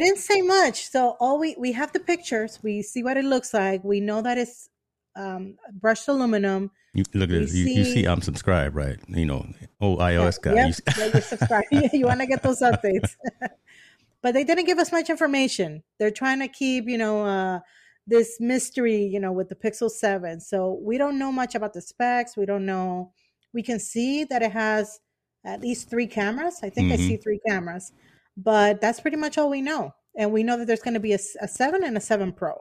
didn't 0.00 0.18
say 0.18 0.42
much, 0.42 0.86
so 0.86 1.16
all 1.20 1.38
we 1.38 1.56
we 1.58 1.72
have 1.72 1.92
the 1.92 2.00
pictures. 2.00 2.58
We 2.62 2.82
see 2.82 3.02
what 3.02 3.16
it 3.16 3.24
looks 3.24 3.54
like. 3.54 3.82
We 3.82 4.00
know 4.00 4.20
that 4.20 4.36
it's 4.36 4.68
um, 5.16 5.56
brushed 5.72 6.08
aluminum. 6.08 6.70
You 6.92 7.04
look 7.14 7.30
at 7.30 7.36
you, 7.36 7.46
see, 7.46 7.74
you 7.74 7.84
see 7.84 8.04
I'm 8.04 8.20
subscribed, 8.20 8.74
right? 8.74 8.98
You 9.08 9.24
know, 9.24 9.46
old 9.80 10.00
iOS 10.00 10.38
yeah, 10.44 10.52
guy. 10.52 10.54
Yep, 10.54 10.66
you, 10.68 10.74
yeah, 10.98 11.10
you're 11.12 11.22
subscribed. 11.22 11.66
you 11.92 12.06
want 12.06 12.20
to 12.20 12.26
get 12.26 12.42
those 12.42 12.60
updates. 12.60 13.16
but 14.22 14.34
they 14.34 14.44
didn't 14.44 14.66
give 14.66 14.78
us 14.78 14.92
much 14.92 15.10
information. 15.10 15.82
They're 15.98 16.10
trying 16.10 16.40
to 16.40 16.48
keep, 16.48 16.86
you 16.86 16.98
know, 16.98 17.24
uh, 17.24 17.60
this 18.06 18.38
mystery, 18.40 19.02
you 19.02 19.18
know, 19.18 19.32
with 19.32 19.48
the 19.48 19.54
Pixel 19.54 19.90
7. 19.90 20.40
So 20.40 20.78
we 20.82 20.98
don't 20.98 21.18
know 21.18 21.32
much 21.32 21.54
about 21.54 21.72
the 21.72 21.80
specs. 21.80 22.36
We 22.36 22.46
don't 22.46 22.66
know. 22.66 23.12
We 23.52 23.62
can 23.62 23.78
see 23.78 24.24
that 24.24 24.42
it 24.42 24.52
has 24.52 25.00
at 25.44 25.60
least 25.60 25.88
three 25.88 26.06
cameras. 26.06 26.60
I 26.62 26.70
think 26.70 26.92
mm-hmm. 26.92 27.02
I 27.02 27.06
see 27.06 27.16
three 27.16 27.40
cameras, 27.46 27.92
but 28.36 28.80
that's 28.80 29.00
pretty 29.00 29.16
much 29.16 29.38
all 29.38 29.50
we 29.50 29.62
know. 29.62 29.94
And 30.16 30.32
we 30.32 30.42
know 30.42 30.56
that 30.58 30.66
there's 30.66 30.82
going 30.82 30.94
to 30.94 31.00
be 31.00 31.12
a, 31.12 31.18
a 31.40 31.48
7 31.48 31.84
and 31.84 31.96
a 31.96 32.00
7 32.00 32.32
Pro. 32.32 32.60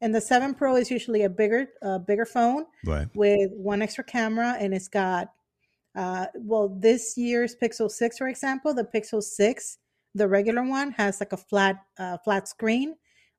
And 0.00 0.14
the 0.14 0.20
7 0.20 0.54
Pro 0.54 0.76
is 0.76 0.90
usually 0.90 1.24
a 1.24 1.28
bigger, 1.28 1.66
uh, 1.82 1.98
bigger 1.98 2.24
phone 2.24 2.64
right. 2.86 3.08
with 3.14 3.50
one 3.52 3.82
extra 3.82 4.02
camera, 4.02 4.56
and 4.58 4.72
it's 4.72 4.88
got, 4.88 5.30
uh, 5.94 6.26
well, 6.34 6.68
this 6.68 7.18
year's 7.18 7.54
Pixel 7.54 7.90
6, 7.90 8.16
for 8.16 8.28
example, 8.28 8.72
the 8.72 8.84
Pixel 8.84 9.22
6, 9.22 9.78
the 10.14 10.26
regular 10.26 10.62
one 10.62 10.92
has 10.92 11.20
like 11.20 11.32
a 11.32 11.36
flat, 11.36 11.84
uh, 11.98 12.16
flat 12.24 12.48
screen, 12.48 12.94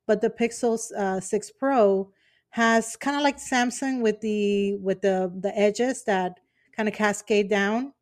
but 0.08 0.22
the 0.22 0.30
Pixel 0.30 0.80
uh, 0.98 1.20
6 1.20 1.52
Pro 1.52 2.12
has 2.50 2.96
kind 2.98 3.16
of 3.16 3.24
like 3.24 3.38
Samsung 3.38 4.02
with 4.02 4.20
the 4.22 4.76
with 4.78 5.02
the 5.02 5.32
the 5.40 5.58
edges 5.58 6.04
that 6.04 6.40
kind 6.76 6.90
of 6.90 6.96
cascade 6.96 7.50
down. 7.50 7.94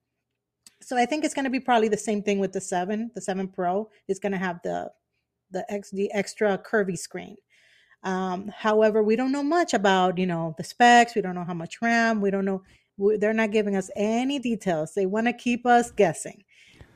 So 0.81 0.97
I 0.97 1.05
think 1.05 1.23
it's 1.23 1.33
going 1.33 1.45
to 1.45 1.51
be 1.51 1.59
probably 1.59 1.89
the 1.89 1.97
same 1.97 2.23
thing 2.23 2.39
with 2.39 2.51
the 2.51 2.61
7. 2.61 3.11
The 3.13 3.21
7 3.21 3.47
Pro 3.49 3.89
is 4.07 4.19
going 4.19 4.31
to 4.31 4.37
have 4.37 4.59
the 4.63 4.91
the 5.51 5.65
ex 5.71 5.91
the 5.91 6.11
extra 6.13 6.57
curvy 6.57 6.97
screen. 6.97 7.35
Um, 8.03 8.51
however, 8.55 9.03
we 9.03 9.15
don't 9.15 9.31
know 9.31 9.43
much 9.43 9.73
about, 9.73 10.17
you 10.17 10.25
know, 10.25 10.55
the 10.57 10.63
specs. 10.63 11.15
We 11.15 11.21
don't 11.21 11.35
know 11.35 11.43
how 11.43 11.53
much 11.53 11.81
RAM. 11.81 12.21
We 12.21 12.31
don't 12.31 12.45
know. 12.45 12.63
They're 12.97 13.33
not 13.33 13.51
giving 13.51 13.75
us 13.75 13.89
any 13.95 14.39
details. 14.39 14.93
They 14.93 15.05
want 15.05 15.27
to 15.27 15.33
keep 15.33 15.65
us 15.65 15.91
guessing. 15.91 16.43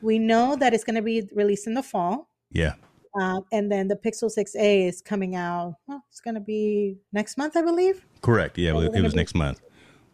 We 0.01 0.19
know 0.19 0.55
that 0.57 0.73
it's 0.73 0.83
going 0.83 0.95
to 0.95 1.01
be 1.01 1.29
released 1.33 1.67
in 1.67 1.73
the 1.73 1.83
fall. 1.83 2.29
Yeah. 2.51 2.73
Uh, 3.19 3.41
and 3.51 3.71
then 3.71 3.87
the 3.87 3.95
Pixel 3.95 4.31
6a 4.35 4.87
is 4.87 5.01
coming 5.01 5.35
out. 5.35 5.75
Well, 5.87 6.03
it's 6.09 6.19
going 6.19 6.35
to 6.35 6.41
be 6.41 6.97
next 7.11 7.37
month, 7.37 7.55
I 7.55 7.61
believe. 7.61 8.05
Correct. 8.21 8.57
Yeah, 8.57 8.71
it 8.71 9.01
was 9.03 9.13
be- 9.13 9.17
next 9.17 9.35
month. 9.35 9.61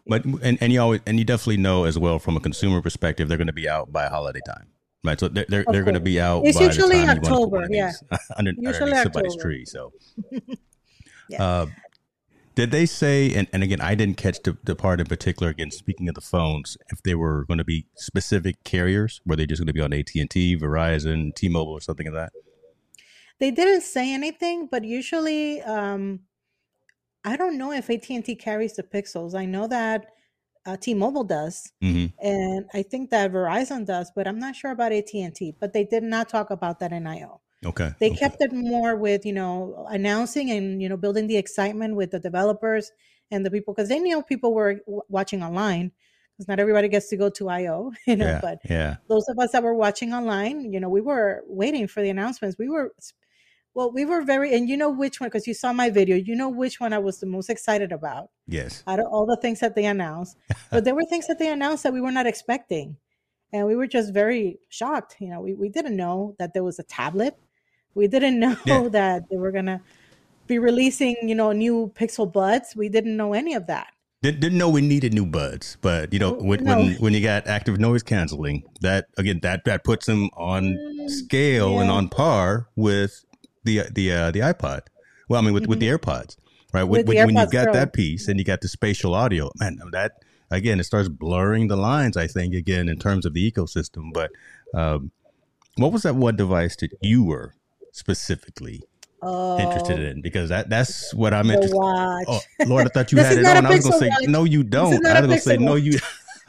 But 0.06 0.24
and, 0.24 0.58
and 0.60 0.72
you 0.72 0.80
always 0.80 1.00
and 1.06 1.18
you 1.18 1.24
definitely 1.24 1.58
know 1.58 1.84
as 1.84 1.96
well 1.98 2.18
from 2.18 2.36
a 2.36 2.40
consumer 2.40 2.82
perspective, 2.82 3.28
they're 3.28 3.38
going 3.38 3.46
to 3.46 3.52
be 3.52 3.68
out 3.68 3.92
by 3.92 4.08
holiday 4.08 4.40
time. 4.44 4.66
Right, 5.04 5.18
so 5.20 5.28
they're 5.28 5.46
they're, 5.48 5.60
okay. 5.60 5.72
they're 5.72 5.84
going 5.84 5.94
to 5.94 6.00
be 6.00 6.20
out. 6.20 6.44
It's 6.44 6.58
usually 6.58 7.02
October, 7.02 7.66
yeah. 7.70 7.92
under, 8.36 8.52
usually 8.56 8.92
underneath 8.92 9.02
somebody's 9.04 9.36
tree. 9.36 9.64
So 9.64 9.92
Yeah. 11.30 11.42
Uh, 11.42 11.66
did 12.56 12.72
they 12.72 12.84
say, 12.84 13.32
and, 13.32 13.46
and 13.52 13.62
again, 13.62 13.80
I 13.80 13.94
didn't 13.94 14.16
catch 14.16 14.42
the, 14.42 14.58
the 14.64 14.74
part 14.74 15.00
in 15.00 15.06
particular, 15.06 15.50
again, 15.50 15.70
speaking 15.70 16.08
of 16.08 16.16
the 16.16 16.20
phones, 16.20 16.76
if 16.90 17.02
they 17.02 17.14
were 17.14 17.44
going 17.44 17.58
to 17.58 17.64
be 17.64 17.86
specific 17.94 18.62
carriers, 18.64 19.20
were 19.24 19.36
they 19.36 19.46
just 19.46 19.60
going 19.60 19.68
to 19.68 19.72
be 19.72 19.80
on 19.80 19.92
AT&T, 19.92 20.56
Verizon, 20.58 21.34
T-Mobile 21.34 21.72
or 21.72 21.80
something 21.80 22.12
like 22.12 22.14
that? 22.14 22.32
They 23.40 23.50
didn't 23.50 23.82
say 23.82 24.12
anything, 24.14 24.66
but 24.66 24.84
usually, 24.84 25.62
um, 25.62 26.20
I 27.24 27.36
don't 27.36 27.58
know 27.58 27.72
if 27.72 27.90
AT 27.90 28.16
and 28.16 28.24
T 28.24 28.34
carries 28.34 28.76
the 28.76 28.82
pixels. 28.82 29.34
I 29.34 29.44
know 29.44 29.66
that 29.68 30.12
uh, 30.66 30.76
T-Mobile 30.76 31.24
does, 31.24 31.72
hmm 31.80 32.06
and 32.22 32.66
I 32.74 32.82
think 32.82 33.10
that 33.10 33.32
Verizon 33.32 33.86
does, 33.86 34.12
but 34.14 34.28
I'm 34.28 34.38
not 34.38 34.56
sure 34.56 34.70
about 34.72 34.92
AT 34.92 35.22
and 35.22 35.34
T. 35.34 35.54
But 35.58 35.72
they 35.72 35.84
did 35.84 36.02
not 36.02 36.28
talk 36.28 36.50
about 36.50 36.78
that 36.80 36.92
in 36.92 37.06
IO. 37.06 37.42
Okay. 37.64 37.90
They 38.00 38.10
okay. 38.10 38.16
kept 38.18 38.36
it 38.40 38.52
more 38.52 38.96
with 38.96 39.26
you 39.26 39.32
know 39.34 39.86
announcing 39.90 40.50
and 40.50 40.82
you 40.82 40.88
know 40.88 40.96
building 40.98 41.26
the 41.28 41.36
excitement 41.38 41.96
with 41.96 42.10
the 42.12 42.20
developers 42.20 42.92
and 43.30 43.44
the 43.46 43.50
people 43.50 43.74
because 43.74 43.88
they 43.88 44.00
knew 44.00 44.22
people 44.22 44.54
were 44.54 44.74
w- 44.86 45.02
watching 45.08 45.42
online 45.42 45.92
because 46.36 46.48
not 46.48 46.60
everybody 46.60 46.88
gets 46.88 47.08
to 47.10 47.16
go 47.16 47.30
to 47.30 47.48
IO, 47.48 47.92
you 48.06 48.16
know. 48.16 48.26
Yeah. 48.26 48.40
But 48.40 48.60
Yeah. 48.64 48.96
those 49.08 49.26
of 49.28 49.38
us 49.38 49.52
that 49.52 49.62
were 49.62 49.74
watching 49.74 50.12
online, 50.14 50.72
you 50.72 50.80
know, 50.80 50.88
we 50.88 51.00
were 51.00 51.42
waiting 51.46 51.86
for 51.88 52.02
the 52.02 52.10
announcements. 52.10 52.56
We 52.58 52.68
were, 52.68 52.94
well, 53.74 53.92
we 53.92 54.04
were 54.04 54.22
very, 54.22 54.54
and 54.54 54.68
you 54.68 54.76
know 54.76 54.90
which 54.90 55.20
one, 55.20 55.28
because 55.28 55.46
you 55.46 55.54
saw 55.54 55.72
my 55.72 55.90
video, 55.90 56.16
you 56.16 56.34
know 56.34 56.48
which 56.48 56.80
one 56.80 56.92
I 56.92 56.98
was 56.98 57.20
the 57.20 57.26
most 57.26 57.50
excited 57.50 57.92
about 57.92 58.30
Yes. 58.46 58.82
out 58.86 58.98
of 58.98 59.06
all 59.06 59.26
the 59.26 59.36
things 59.36 59.60
that 59.60 59.74
they 59.74 59.86
announced. 59.86 60.36
but 60.70 60.84
there 60.84 60.94
were 60.94 61.04
things 61.04 61.26
that 61.28 61.38
they 61.38 61.48
announced 61.48 61.84
that 61.84 61.92
we 61.92 62.00
were 62.00 62.10
not 62.10 62.26
expecting. 62.26 62.96
And 63.52 63.66
we 63.66 63.76
were 63.76 63.86
just 63.86 64.12
very 64.12 64.58
shocked. 64.68 65.16
You 65.20 65.28
know, 65.28 65.40
we, 65.40 65.54
we 65.54 65.68
didn't 65.68 65.96
know 65.96 66.34
that 66.38 66.54
there 66.54 66.64
was 66.64 66.78
a 66.78 66.84
tablet. 66.84 67.36
We 67.94 68.06
didn't 68.08 68.38
know 68.40 68.56
Yeah. 68.66 68.88
that 68.88 69.28
they 69.30 69.36
were 69.36 69.52
going 69.52 69.66
to 69.66 69.80
be 70.46 70.58
releasing, 70.58 71.16
you 71.22 71.34
know, 71.34 71.52
new 71.52 71.92
Pixel 71.94 72.30
Buds. 72.30 72.74
We 72.74 72.88
didn't 72.88 73.16
know 73.16 73.32
any 73.34 73.54
of 73.54 73.66
that. 73.68 73.88
Didn't, 74.22 74.40
didn't 74.40 74.58
know 74.58 74.68
we 74.68 74.82
needed 74.82 75.14
new 75.14 75.24
buds, 75.24 75.78
but 75.80 76.12
you 76.12 76.18
know 76.18 76.36
oh, 76.36 76.44
when 76.44 76.62
No. 76.62 76.76
when 76.76 76.94
when 76.96 77.14
you 77.14 77.22
got 77.22 77.46
active 77.46 77.80
noise 77.80 78.02
canceling, 78.02 78.64
that 78.82 79.06
again 79.16 79.40
that 79.40 79.64
that 79.64 79.82
puts 79.82 80.04
them 80.04 80.28
on 80.36 80.76
mm, 80.76 81.08
scale 81.08 81.80
and 81.80 81.90
on 81.90 82.10
par 82.10 82.68
with 82.76 83.24
the 83.64 83.82
the 83.92 84.12
uh, 84.12 84.30
the 84.30 84.40
iPod. 84.40 84.82
Well, 85.28 85.40
I 85.40 85.44
mean 85.44 85.54
with 85.54 85.66
with 85.66 85.80
the 85.80 85.88
AirPods, 85.88 86.36
right? 86.72 86.84
When, 86.84 87.02
Mm-hmm. 87.02 87.06
With 87.06 87.06
the 87.06 87.14
when, 87.16 87.26
when 87.26 87.36
you 87.36 87.42
AirPods 87.42 87.52
got 87.52 87.64
Pro. 87.64 87.72
that 87.74 87.92
piece 87.92 88.28
and 88.28 88.38
you 88.38 88.44
got 88.44 88.60
the 88.60 88.68
spatial 88.68 89.14
audio, 89.14 89.50
man, 89.58 89.78
that 89.92 90.12
again 90.50 90.80
it 90.80 90.84
starts 90.84 91.08
blurring 91.08 91.68
the 91.68 91.76
lines. 91.76 92.16
I 92.16 92.26
think 92.26 92.54
again 92.54 92.88
in 92.88 92.98
terms 92.98 93.26
of 93.26 93.34
the 93.34 93.50
ecosystem. 93.50 94.12
But 94.12 94.30
um, 94.74 95.10
what 95.76 95.92
was 95.92 96.02
that 96.02 96.14
one 96.16 96.36
device 96.36 96.76
that 96.76 96.90
you 97.00 97.24
were 97.24 97.54
specifically 97.92 98.82
Oh, 99.22 99.58
interested 99.58 99.98
in? 99.98 100.22
Because 100.22 100.48
that 100.48 100.70
that's 100.70 101.12
what 101.14 101.34
I'm 101.34 101.50
interested. 101.50 101.76
watch. 101.76 102.24
Oh 102.26 102.40
Lord, 102.66 102.86
I 102.86 102.88
thought 102.88 103.12
you 103.12 103.18
had 103.18 103.36
it 103.38 103.44
on. 103.44 103.66
I 103.66 103.70
was 103.70 103.84
gonna 103.84 103.98
say 103.98 104.08
watch. 104.08 104.28
no, 104.28 104.44
you 104.44 104.62
don't. 104.64 105.04
I 105.06 105.20
was 105.20 105.28
gonna 105.28 105.38
say 105.40 105.56
Pixel 105.58 105.60
no, 105.60 105.74
you. 105.76 105.98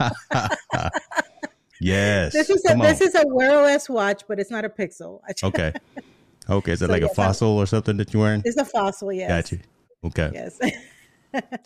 yes. 1.80 2.32
This 2.32 2.50
is 2.50 2.64
a, 2.68 2.74
this 2.76 3.00
is 3.00 3.14
a 3.14 3.24
Wear 3.26 3.58
OS 3.74 3.88
watch, 3.88 4.22
but 4.28 4.40
it's 4.40 4.50
not 4.50 4.64
a 4.64 4.68
Pixel. 4.68 5.20
okay. 5.42 5.72
Okay. 6.48 6.72
Is 6.72 6.82
it 6.82 6.86
So, 6.86 6.92
like 6.92 7.02
a 7.02 7.06
yes, 7.06 7.18
I'm- 7.18 7.26
fossil 7.28 7.48
or 7.48 7.66
something 7.66 7.96
that 7.98 8.12
you're 8.12 8.22
wearing? 8.22 8.42
It's 8.44 8.56
a 8.56 8.64
fossil, 8.64 9.12
yes. 9.12 9.28
Got 9.28 9.52
you. 9.52 9.58
Okay. 10.04 10.30
Yes. 10.34 10.58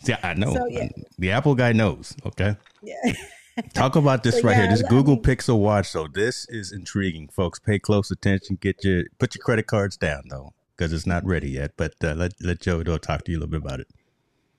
Yeah, 0.05 0.17
I 0.23 0.33
know. 0.33 0.53
So, 0.53 0.65
yeah. 0.67 0.87
The 1.19 1.31
Apple 1.31 1.53
guy 1.53 1.73
knows. 1.73 2.15
Okay. 2.25 2.55
yeah. 2.81 2.95
Talk 3.73 3.97
about 3.97 4.23
this 4.23 4.35
So, 4.39 4.43
right 4.47 4.55
here. 4.55 4.69
This 4.69 4.81
I 4.81 4.87
Google 4.87 5.15
mean- 5.15 5.23
Pixel 5.23 5.59
Watch. 5.59 5.89
So 5.89 6.07
this 6.07 6.45
is 6.47 6.71
intriguing, 6.71 7.27
folks. 7.27 7.59
Pay 7.59 7.79
close 7.79 8.09
attention. 8.09 8.57
Get 8.61 8.81
your 8.85 9.03
put 9.19 9.35
your 9.35 9.41
credit 9.43 9.67
cards 9.67 9.97
down 9.97 10.21
though, 10.29 10.53
because 10.77 10.93
it's 10.93 11.05
not 11.05 11.25
ready 11.25 11.49
yet. 11.49 11.71
But 11.75 11.95
uh, 12.01 12.13
let 12.13 12.33
let 12.41 12.59
JoJo 12.59 13.01
talk 13.01 13.25
to 13.25 13.31
you 13.31 13.39
a 13.39 13.41
little 13.41 13.51
bit 13.51 13.61
about 13.61 13.81
it. 13.81 13.87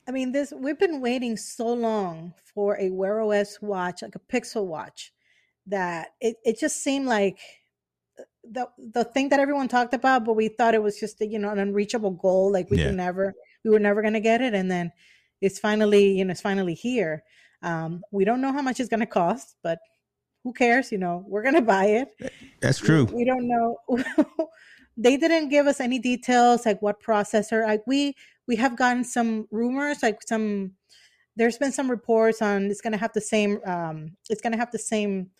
I 0.06 0.10
mean, 0.10 0.32
this 0.32 0.52
we've 0.54 0.78
been 0.78 1.00
waiting 1.00 1.38
so 1.38 1.68
long 1.68 2.34
for 2.54 2.78
a 2.78 2.90
Wear 2.90 3.22
OS 3.22 3.58
watch, 3.62 4.02
like 4.02 4.14
a 4.14 4.18
Pixel 4.18 4.66
watch, 4.66 5.10
that 5.68 6.08
it, 6.20 6.36
it 6.44 6.58
just 6.60 6.82
seemed 6.84 7.06
like 7.06 7.38
the 8.50 8.68
the 8.92 9.04
thing 9.04 9.28
that 9.30 9.40
everyone 9.40 9.68
talked 9.68 9.94
about, 9.94 10.24
but 10.24 10.34
we 10.34 10.48
thought 10.48 10.74
it 10.74 10.82
was 10.82 10.98
just 10.98 11.20
a, 11.20 11.26
you 11.26 11.38
know 11.38 11.50
an 11.50 11.58
unreachable 11.58 12.12
goal, 12.12 12.52
like 12.52 12.70
we 12.70 12.78
Yeah. 12.78 12.90
never, 12.90 13.34
we 13.64 13.70
were 13.70 13.78
never 13.78 14.02
going 14.02 14.14
to 14.14 14.20
get 14.20 14.40
it, 14.40 14.54
and 14.54 14.70
then 14.70 14.92
it's 15.40 15.58
finally 15.58 16.18
you 16.18 16.24
know 16.24 16.32
it's 16.32 16.40
finally 16.40 16.74
here. 16.74 17.22
Um, 17.62 18.02
we 18.12 18.24
don't 18.24 18.40
know 18.40 18.52
how 18.52 18.62
much 18.62 18.78
it's 18.80 18.88
going 18.88 19.00
to 19.00 19.06
cost, 19.06 19.56
but 19.62 19.78
who 20.44 20.52
cares? 20.52 20.92
You 20.92 20.98
know, 20.98 21.24
we're 21.26 21.42
going 21.42 21.56
to 21.56 21.60
buy 21.62 21.86
it. 21.86 22.08
That's 22.60 22.80
we- 22.80 22.86
true. 22.86 23.04
We, 23.04 23.24
don't 23.24 23.48
know. 23.48 23.76
they 24.96 25.16
didn't 25.16 25.48
give 25.48 25.66
us 25.66 25.80
any 25.80 25.98
details 25.98 26.64
like 26.66 26.80
what 26.80 27.02
processor. 27.02 27.66
Like 27.66 27.82
we 27.86 28.14
we 28.46 28.56
have 28.56 28.76
gotten 28.76 29.04
some 29.04 29.46
rumors, 29.50 30.02
like 30.02 30.22
some. 30.26 30.72
There's 31.36 31.58
been 31.58 31.70
some 31.70 31.88
reports 31.88 32.42
on 32.42 32.64
it's 32.64 32.80
going 32.80 32.92
to 32.94 32.98
have 32.98 33.12
the 33.12 33.20
same. 33.20 33.60
Um, 33.64 34.16
it's 34.28 34.40
going 34.40 34.52
to 34.52 34.58
have 34.58 34.72
the 34.72 34.78
same 34.78 35.30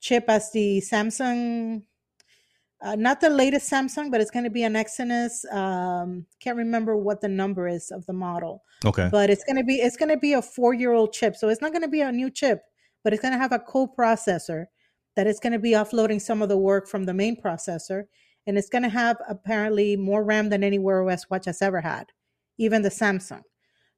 chip 0.00 0.24
as 0.28 0.52
the 0.52 0.80
Samsung. 0.80 1.82
Uh, 2.80 2.94
not 2.94 3.20
the 3.20 3.28
latest 3.28 3.70
Samsung, 3.70 4.10
but 4.10 4.20
it's 4.20 4.30
going 4.30 4.44
to 4.44 4.50
be 4.50 4.62
an 4.62 4.74
Exynos. 4.74 5.44
Um, 5.52 6.26
can't 6.40 6.56
remember 6.56 6.96
what 6.96 7.20
the 7.20 7.28
number 7.28 7.66
is 7.66 7.90
of 7.90 8.06
the 8.06 8.12
model 8.12 8.62
Okay. 8.84 9.08
but 9.10 9.28
it's 9.30 9.44
going 9.44 9.56
to 9.56 9.64
be 9.64 9.76
it's 9.76 9.96
going 9.96 10.08
to 10.08 10.16
be 10.16 10.34
a 10.34 10.42
four 10.42 10.72
year 10.72 10.92
old 10.92 11.12
chip 11.12 11.34
so 11.34 11.48
it's 11.48 11.60
not 11.60 11.72
going 11.72 11.82
to 11.82 11.88
be 11.88 12.00
a 12.00 12.12
new 12.12 12.30
chip 12.30 12.62
but 13.02 13.12
it's 13.12 13.20
going 13.20 13.32
to 13.32 13.38
have 13.38 13.52
a 13.52 13.58
co-processor 13.58 14.66
that 15.16 15.26
is 15.26 15.40
going 15.40 15.52
to 15.52 15.58
be 15.58 15.72
offloading 15.72 16.20
some 16.20 16.42
of 16.42 16.48
the 16.48 16.56
work 16.56 16.86
from 16.86 17.04
the 17.04 17.14
main 17.14 17.40
processor 17.40 18.04
and 18.46 18.56
it's 18.56 18.68
going 18.68 18.84
to 18.84 18.88
have 18.88 19.16
apparently 19.28 19.96
more 19.96 20.22
ram 20.22 20.48
than 20.48 20.62
any 20.62 20.78
wear 20.78 21.02
os 21.08 21.28
watch 21.28 21.46
has 21.46 21.60
ever 21.60 21.80
had 21.80 22.06
even 22.56 22.82
the 22.82 22.88
samsung 22.88 23.42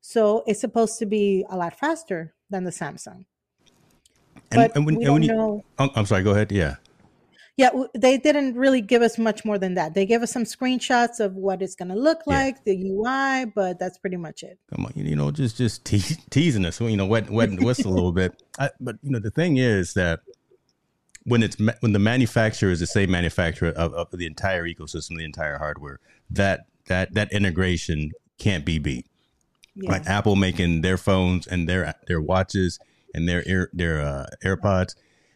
so 0.01 0.43
it's 0.47 0.61
supposed 0.61 0.99
to 0.99 1.05
be 1.05 1.45
a 1.51 1.57
lot 1.57 1.79
faster 1.79 2.35
than 2.49 2.65
the 2.65 2.71
samsung 2.71 3.27
but 4.51 4.75
we 4.75 4.95
and 4.95 5.05
don't 5.05 5.23
you, 5.23 5.29
know 5.29 5.65
oh, 5.79 5.91
I'm 5.95 6.07
sorry. 6.07 6.23
Go 6.23 6.33
ahead. 6.33 6.51
Yeah. 6.51 6.77
Yeah 7.57 7.71
they 7.95 8.17
didn't 8.17 8.55
really 8.55 8.81
give 8.81 9.03
us 9.03 9.19
much 9.19 9.45
more 9.45 9.59
than 9.59 9.75
that 9.75 9.95
they 9.95 10.07
gave 10.07 10.23
us 10.23 10.31
some 10.31 10.45
screenshots 10.45 11.21
of 11.21 11.35
what 11.35 11.61
it's 11.63 11.75
going 11.75 11.89
to 11.89 11.95
look 11.95 12.19
Yeah. 12.27 12.35
like 12.45 12.65
the 12.65 12.75
ui 12.91 13.47
but 13.55 13.79
that's 13.79 13.99
pretty 13.99 14.17
much 14.17 14.43
it 14.43 14.59
Come 14.75 14.87
on, 14.87 14.93
you 14.95 15.17
know, 15.17 15.31
just 15.31 15.57
just 15.57 15.85
te- 15.85 16.17
teasing 16.31 16.65
us, 16.65 16.81
you 16.81 16.97
know, 16.97 17.07
wet 17.07 17.29
wet 17.31 17.49
and 17.51 17.63
whistle 17.65 17.93
a 17.93 17.95
little 17.99 18.13
bit. 18.13 18.41
I, 18.59 18.71
but 18.81 18.97
you 19.03 19.11
know, 19.11 19.19
the 19.19 19.31
thing 19.31 19.57
is 19.59 19.95
that 19.95 20.21
when 21.25 21.43
it's 21.43 21.57
when 21.81 21.93
the 21.93 21.99
manufacturer 21.99 22.71
is 22.71 22.81
the 22.81 22.87
same 22.87 23.11
manufacturer 23.11 23.71
of, 23.71 23.93
of 23.95 24.11
the 24.13 24.27
entire 24.27 24.65
ecosystem, 24.67 25.17
the 25.19 25.25
entire 25.25 25.59
hardware, 25.59 25.99
that 26.31 26.67
that 26.87 27.15
that 27.15 27.31
integration 27.33 28.13
can't 28.39 28.65
be 28.65 28.79
beat. 28.79 29.07
yeah 29.75 29.91
Like 29.91 30.07
Apple 30.07 30.37
making 30.37 30.81
their 30.81 30.97
phones 30.97 31.47
and 31.47 31.69
their 31.69 31.95
their 32.07 32.21
watches 32.21 32.79
and 33.15 33.29
their 33.29 33.43
ear 33.47 33.71
their 33.75 34.01
uh, 34.01 34.27
AirPods, 34.45 34.95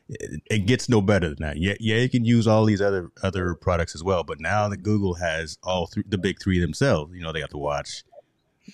it, 0.09 0.41
it 0.51 0.59
gets 0.67 0.89
no 0.89 1.01
better 1.01 1.29
than 1.31 1.39
that. 1.41 1.57
Yeah, 1.59 1.75
yeah, 1.81 1.97
you 1.97 2.09
can 2.09 2.25
use 2.25 2.47
all 2.47 2.65
these 2.65 2.81
other 2.83 3.11
other 3.23 3.55
products 3.55 3.95
as 3.95 4.03
well, 4.05 4.23
but 4.25 4.41
now 4.41 4.69
that 4.69 4.79
Google 4.83 5.15
has 5.15 5.59
all 5.63 5.87
three, 5.87 6.05
the 6.07 6.19
big 6.19 6.41
three 6.43 6.59
themselves, 6.61 7.15
you 7.15 7.23
know, 7.23 7.33
they 7.33 7.41
got 7.41 7.51
the 7.51 7.59
watch 7.59 8.03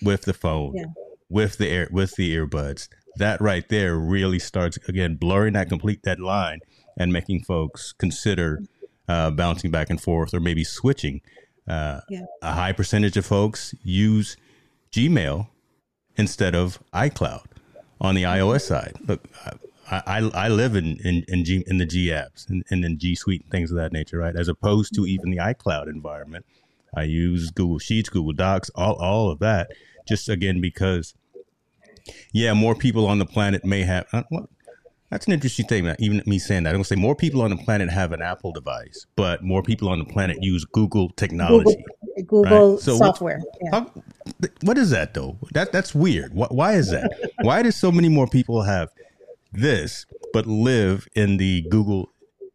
with 0.01 0.23
the 0.23 0.33
phone, 0.33 0.73
Yeah. 0.75 0.85
with 1.29 1.57
the 1.57 1.67
air 1.69 1.87
with 1.91 2.15
the 2.15 2.35
earbuds. 2.35 2.87
That 3.17 3.41
right 3.41 3.67
there 3.69 3.95
really 3.97 4.39
starts 4.39 4.77
again 4.87 5.15
blurring 5.15 5.53
that 5.53 5.69
complete 5.69 6.03
that 6.03 6.19
line 6.19 6.59
and 6.97 7.11
making 7.11 7.43
folks 7.43 7.93
consider 7.93 8.63
uh, 9.07 9.31
bouncing 9.31 9.71
back 9.71 9.89
and 9.89 10.01
forth 10.01 10.33
or 10.33 10.39
maybe 10.39 10.63
switching. 10.63 11.21
Uh, 11.67 12.01
Yeah. 12.09 12.21
A 12.41 12.53
high 12.53 12.71
percentage 12.73 13.17
of 13.17 13.25
folks 13.25 13.73
use 13.83 14.37
Gmail 14.91 15.47
instead 16.17 16.55
of 16.55 16.79
iCloud 16.93 17.45
on 17.99 18.15
the 18.15 18.23
iOS 18.23 18.61
side. 18.61 18.95
Look, 19.07 19.27
I, 19.91 20.01
I, 20.07 20.45
I 20.45 20.47
live 20.47 20.75
in 20.75 20.97
in 21.03 21.25
in, 21.27 21.43
G, 21.43 21.63
in 21.67 21.77
the 21.77 21.85
G 21.85 22.07
apps 22.07 22.49
and, 22.49 22.63
and 22.69 22.83
in 22.85 22.97
G 22.97 23.13
Suite 23.13 23.43
and 23.43 23.51
things 23.51 23.71
of 23.71 23.77
that 23.77 23.91
nature, 23.91 24.17
right? 24.17 24.35
As 24.35 24.47
opposed 24.47 24.95
to 24.95 25.05
even 25.05 25.29
the 25.31 25.37
iCloud 25.37 25.87
environment. 25.87 26.45
I 26.95 27.03
use 27.03 27.51
Google 27.51 27.79
Sheets, 27.79 28.09
Google 28.09 28.33
Docs, 28.33 28.69
all 28.75 28.95
all 28.95 29.29
of 29.29 29.39
that. 29.39 29.71
Just 30.07 30.27
again 30.29 30.59
because, 30.61 31.13
yeah, 32.31 32.53
more 32.53 32.75
people 32.75 33.05
on 33.05 33.19
the 33.19 33.25
planet 33.25 33.63
may 33.63 33.83
have. 33.83 34.07
Uh, 34.11 34.23
well, 34.31 34.49
that's 35.09 35.27
an 35.27 35.33
interesting 35.33 35.65
statement. 35.65 35.99
Even 35.99 36.23
me 36.25 36.39
saying 36.39 36.63
that, 36.63 36.69
I'm 36.69 36.75
gonna 36.75 36.85
say 36.85 36.95
more 36.95 37.15
people 37.15 37.41
on 37.41 37.49
the 37.49 37.57
planet 37.57 37.89
have 37.89 38.13
an 38.13 38.21
Apple 38.21 38.51
device, 38.51 39.05
but 39.15 39.43
more 39.43 39.61
people 39.61 39.89
on 39.89 39.99
the 39.99 40.05
planet 40.05 40.41
use 40.41 40.65
Google 40.65 41.09
technology. 41.11 41.83
Google, 42.15 42.43
Google 42.43 42.71
Right. 42.71 42.79
So 42.79 42.97
software. 42.97 43.41
Yeah. 43.61 43.69
How, 43.71 43.91
what 44.63 44.77
is 44.77 44.89
that 44.89 45.13
though? 45.13 45.37
That 45.53 45.71
that's 45.71 45.93
weird. 45.93 46.33
Why, 46.33 46.47
why 46.49 46.73
is 46.73 46.91
that? 46.91 47.11
why 47.41 47.61
do 47.61 47.71
so 47.71 47.91
many 47.91 48.09
more 48.09 48.27
people 48.27 48.61
have 48.63 48.89
this 49.51 50.05
but 50.33 50.45
live 50.45 51.07
in 51.15 51.37
the 51.37 51.61
Google 51.69 52.09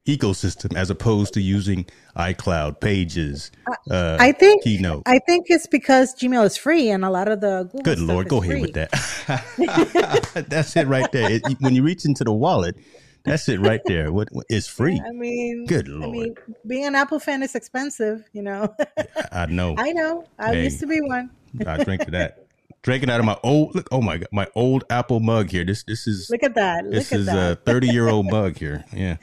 ecosystem 0.06 0.76
as 0.76 0.88
opposed 0.88 1.34
to 1.34 1.40
using 1.40 1.84
iCloud, 2.16 2.80
Pages, 2.80 3.50
uh, 3.90 4.16
I 4.20 4.32
think 4.32 4.62
Keynote? 4.62 5.02
I 5.04 5.18
think 5.26 5.46
it's 5.48 5.66
because 5.66 6.14
Gmail 6.14 6.44
is 6.46 6.56
free 6.56 6.88
and 6.90 7.04
a 7.04 7.10
lot 7.10 7.28
of 7.28 7.40
the 7.40 7.64
Google 7.64 7.80
Good 7.82 7.98
Lord, 7.98 8.28
go 8.28 8.38
ahead 8.40 8.52
free. 8.52 8.60
with 8.62 8.74
that. 8.74 10.46
that's 10.48 10.76
it 10.76 10.86
right 10.86 11.10
there. 11.12 11.30
It, 11.32 11.42
when 11.60 11.74
you 11.74 11.82
reach 11.82 12.04
into 12.04 12.22
the 12.24 12.32
wallet, 12.32 12.76
that's 13.24 13.48
it 13.48 13.58
right 13.60 13.80
there. 13.86 14.12
What, 14.12 14.28
what 14.30 14.46
is 14.48 14.68
free? 14.78 15.00
I 15.04 15.10
mean, 15.10 15.66
Good 15.66 15.88
lord. 15.88 16.04
I 16.04 16.20
mean, 16.20 16.34
being 16.66 16.84
an 16.86 16.94
Apple 16.94 17.18
fan 17.18 17.42
is 17.42 17.56
expensive. 17.56 18.22
You 18.32 18.42
know, 18.42 18.72
I, 18.96 19.06
I 19.32 19.46
know. 19.46 19.74
I 19.78 19.90
know. 19.92 20.24
I 20.38 20.54
Hey. 20.54 20.64
used 20.64 20.78
to 20.80 20.86
be 20.86 21.00
one. 21.00 21.30
I 21.66 21.82
drink 21.82 22.04
to 22.04 22.10
that. 22.12 22.45
Drinking 22.82 23.10
out 23.10 23.18
of 23.20 23.26
my 23.26 23.36
old 23.42 23.74
look. 23.74 23.88
Oh 23.90 24.00
my 24.00 24.18
god, 24.18 24.28
my 24.32 24.46
old 24.54 24.84
Apple 24.90 25.20
mug 25.20 25.50
here. 25.50 25.64
This 25.64 25.82
this 25.84 26.06
is 26.06 26.28
Look 26.30 26.42
at 26.44 26.54
that. 26.54 26.84
Look 26.84 26.94
this 26.94 27.12
at 27.12 27.20
is 27.20 27.26
that. 27.26 27.52
a 27.52 27.56
30 27.56 27.88
year 27.88 28.08
old 28.08 28.26
mug 28.30 28.56
here. 28.56 28.84
Yeah. 28.92 29.16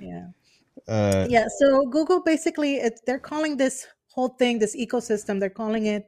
yeah. 0.00 0.26
Uh, 0.88 1.26
Yeah. 1.28 1.46
So 1.58 1.86
Google 1.86 2.22
basically, 2.22 2.76
it's, 2.76 3.00
they're 3.06 3.18
calling 3.18 3.56
this 3.58 3.86
whole 4.08 4.28
thing, 4.28 4.58
this 4.58 4.74
ecosystem. 4.76 5.40
They're 5.40 5.50
calling 5.50 5.86
it 5.86 6.06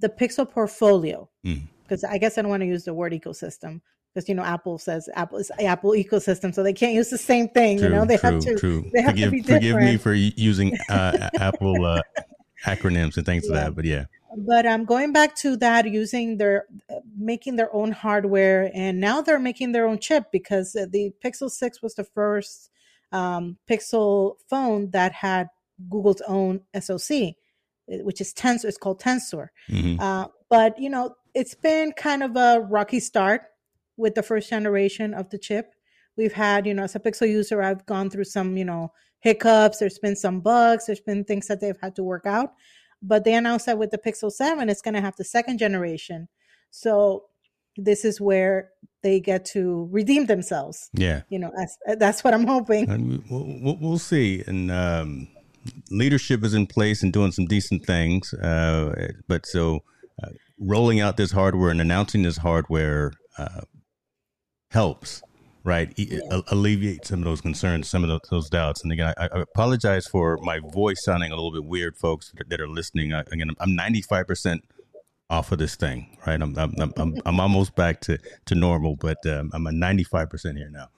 the 0.00 0.08
Pixel 0.10 0.48
Portfolio 0.50 1.28
Mm. 1.46 1.62
because 1.84 2.04
I 2.04 2.18
guess 2.18 2.36
I 2.36 2.42
don't 2.42 2.50
want 2.50 2.60
to 2.62 2.66
use 2.66 2.84
the 2.84 2.92
word 2.94 3.12
ecosystem 3.12 3.80
because 4.12 4.28
you 4.28 4.34
know 4.34 4.42
Apple 4.44 4.76
says 4.78 5.08
Apple 5.14 5.38
is 5.38 5.50
Apple 5.58 5.92
ecosystem, 5.92 6.54
so 6.54 6.62
they 6.62 6.72
can't 6.74 6.92
use 6.92 7.08
the 7.08 7.16
same 7.18 7.48
thing. 7.48 7.78
True, 7.78 7.88
you 7.88 7.94
know, 7.94 8.04
they 8.04 8.18
true, 8.18 8.30
have 8.32 8.42
to. 8.42 8.58
true. 8.58 8.90
they 8.92 9.00
have 9.00 9.14
to 9.16 9.22
forgive, 9.30 9.32
be 9.32 9.42
forgive 9.54 9.76
me 9.76 9.96
for 9.96 10.12
using 10.12 10.76
uh, 10.90 11.30
Apple 11.40 11.82
uh, 11.86 12.02
acronyms 12.66 13.16
and 13.16 13.24
things 13.24 13.44
Yeah. 13.48 13.54
like 13.54 13.64
that, 13.64 13.74
but 13.74 13.84
yeah. 13.86 14.04
But 14.36 14.66
um, 14.66 14.84
going 14.84 15.12
back 15.12 15.34
to 15.36 15.56
that, 15.58 15.90
using 15.90 16.38
their 16.38 16.66
making 17.16 17.56
their 17.56 17.74
own 17.74 17.92
hardware, 17.92 18.70
and 18.74 19.00
now 19.00 19.20
they're 19.20 19.38
making 19.38 19.72
their 19.72 19.86
own 19.86 19.98
chip 19.98 20.26
because 20.32 20.72
the 20.72 21.12
Pixel 21.24 21.50
Six 21.50 21.82
was 21.82 21.94
the 21.94 22.04
first 22.04 22.70
um, 23.12 23.58
Pixel 23.68 24.36
phone 24.48 24.90
that 24.90 25.12
had 25.12 25.48
Google's 25.90 26.22
own 26.22 26.60
SoC, 26.78 27.34
uh, 27.92 27.98
which 28.04 28.20
is 28.20 28.32
Tensor. 28.32 28.66
It's 28.66 28.78
called 28.78 29.00
Tensor. 29.00 29.48
Mhm. 29.68 30.00
Uh, 30.00 30.28
but 30.48 30.78
you 30.78 30.90
know, 30.90 31.14
it's 31.34 31.54
been 31.54 31.92
kind 31.92 32.22
of 32.22 32.36
a 32.36 32.60
rocky 32.60 33.00
start 33.00 33.42
with 33.96 34.14
the 34.14 34.22
first 34.22 34.48
generation 34.50 35.14
of 35.14 35.30
the 35.30 35.38
chip. 35.38 35.74
We've 36.16 36.32
had, 36.32 36.66
you 36.66 36.74
know, 36.74 36.84
as 36.84 36.94
a 36.94 37.00
Pixel 37.00 37.28
user, 37.28 37.62
I've 37.62 37.86
gone 37.86 38.10
through 38.10 38.24
some, 38.24 38.56
you 38.56 38.64
know, 38.64 38.92
hiccups. 39.20 39.78
There's 39.78 39.98
been 39.98 40.16
some 40.16 40.40
bugs. 40.40 40.86
There's 40.86 41.00
been 41.00 41.24
things 41.24 41.46
that 41.46 41.60
they've 41.60 41.78
had 41.80 41.96
to 41.96 42.02
work 42.02 42.26
out. 42.26 42.52
But 43.02 43.24
they 43.24 43.34
announced 43.34 43.66
that 43.66 43.78
with 43.78 43.90
the 43.90 43.98
Pixel 43.98 44.30
7, 44.30 44.68
it's 44.68 44.82
going 44.82 44.94
to 44.94 45.00
have 45.00 45.16
the 45.16 45.24
second 45.24 45.58
generation. 45.58 46.28
So 46.70 47.24
this 47.76 48.04
is 48.04 48.20
where 48.20 48.70
they 49.02 49.18
get 49.18 49.44
to 49.46 49.88
redeem 49.90 50.26
themselves. 50.26 50.88
Yeah. 50.92 51.22
You 51.28 51.38
know, 51.40 51.50
that's, 51.56 51.76
that's 51.98 52.22
what 52.24 52.32
I'm 52.34 52.46
hoping. 52.46 52.88
And 52.88 53.08
we- 53.08 53.24
we'll, 53.30 53.58
we'll, 53.62 53.76
we'll 53.80 53.98
see. 53.98 54.44
And 54.46 54.70
um, 54.70 55.28
leadership 55.90 56.44
is 56.44 56.54
in 56.54 56.66
place 56.66 57.02
and 57.02 57.12
doing 57.12 57.32
some 57.32 57.46
decent 57.46 57.84
things. 57.84 58.32
Uh, 58.34 59.10
but 59.26 59.46
so 59.46 59.80
uh, 60.22 60.28
rolling 60.58 61.00
out 61.00 61.16
this 61.16 61.32
hardware 61.32 61.70
and 61.70 61.80
announcing 61.80 62.22
this 62.22 62.36
hardware 62.36 63.12
uh, 63.38 63.62
helps, 64.70 65.22
right? 65.64 65.96
A- 65.98 66.42
alleviate 66.48 67.06
some 67.06 67.20
of 67.20 67.24
those 67.24 67.40
concerns, 67.40 67.88
some 67.88 68.02
of 68.02 68.08
those, 68.08 68.20
those 68.30 68.50
doubts. 68.50 68.82
And 68.82 68.92
again, 68.92 69.14
I, 69.16 69.28
I 69.32 69.40
apologize 69.40 70.06
for 70.06 70.38
my 70.38 70.60
voice 70.60 71.04
sounding 71.04 71.32
a 71.32 71.34
little 71.34 71.52
bit 71.52 71.64
weird, 71.64 71.96
folks 71.96 72.32
that, 72.36 72.48
that 72.48 72.60
are 72.60 72.68
listening. 72.68 73.12
I, 73.12 73.20
again, 73.20 73.50
I'm 73.60 73.76
95% 73.76 74.60
off 75.30 75.50
of 75.50 75.58
this 75.58 75.76
thing, 75.76 76.18
right? 76.26 76.40
I'm 76.40 76.56
I'm 76.58 76.74
I'm, 76.78 76.92
I'm, 76.96 77.14
I'm 77.24 77.40
almost 77.40 77.74
back 77.74 78.00
to 78.02 78.18
to 78.44 78.54
normal, 78.54 78.96
but 78.96 79.24
um, 79.26 79.50
I'm 79.54 79.66
at 79.66 79.74
95% 79.74 80.56
here 80.58 80.68
now. 80.70 80.88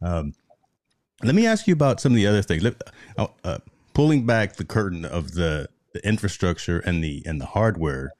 Um, 0.00 0.34
let 1.22 1.34
me 1.34 1.46
ask 1.46 1.66
you 1.66 1.74
about 1.74 2.00
some 2.00 2.12
of 2.12 2.16
the 2.16 2.26
other 2.26 2.42
things. 2.42 2.62
Let, 2.62 2.74
uh, 3.18 3.26
uh, 3.44 3.58
pulling 3.92 4.26
back 4.26 4.56
the 4.56 4.64
curtain 4.64 5.04
of 5.04 5.32
the, 5.32 5.68
the 5.92 6.06
infrastructure 6.06 6.80
and 6.80 7.02
the 7.04 7.22
and 7.26 7.40
the 7.40 7.46
hardware, 7.46 8.12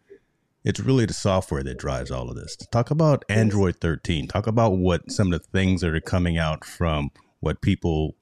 it's 0.66 0.80
really 0.80 1.06
the 1.06 1.14
software 1.14 1.62
that 1.62 1.78
drives 1.78 2.10
all 2.10 2.28
of 2.28 2.34
this. 2.34 2.56
Talk 2.56 2.90
about 2.90 3.24
Android 3.28 3.76
13. 3.76 4.26
Talk 4.26 4.48
about 4.48 4.72
what 4.72 5.12
some 5.12 5.32
of 5.32 5.40
the 5.40 5.48
things 5.48 5.80
that 5.80 5.94
are 5.94 6.00
coming 6.00 6.36
out 6.36 6.64
from 6.64 7.12
what 7.38 7.60
people 7.60 8.16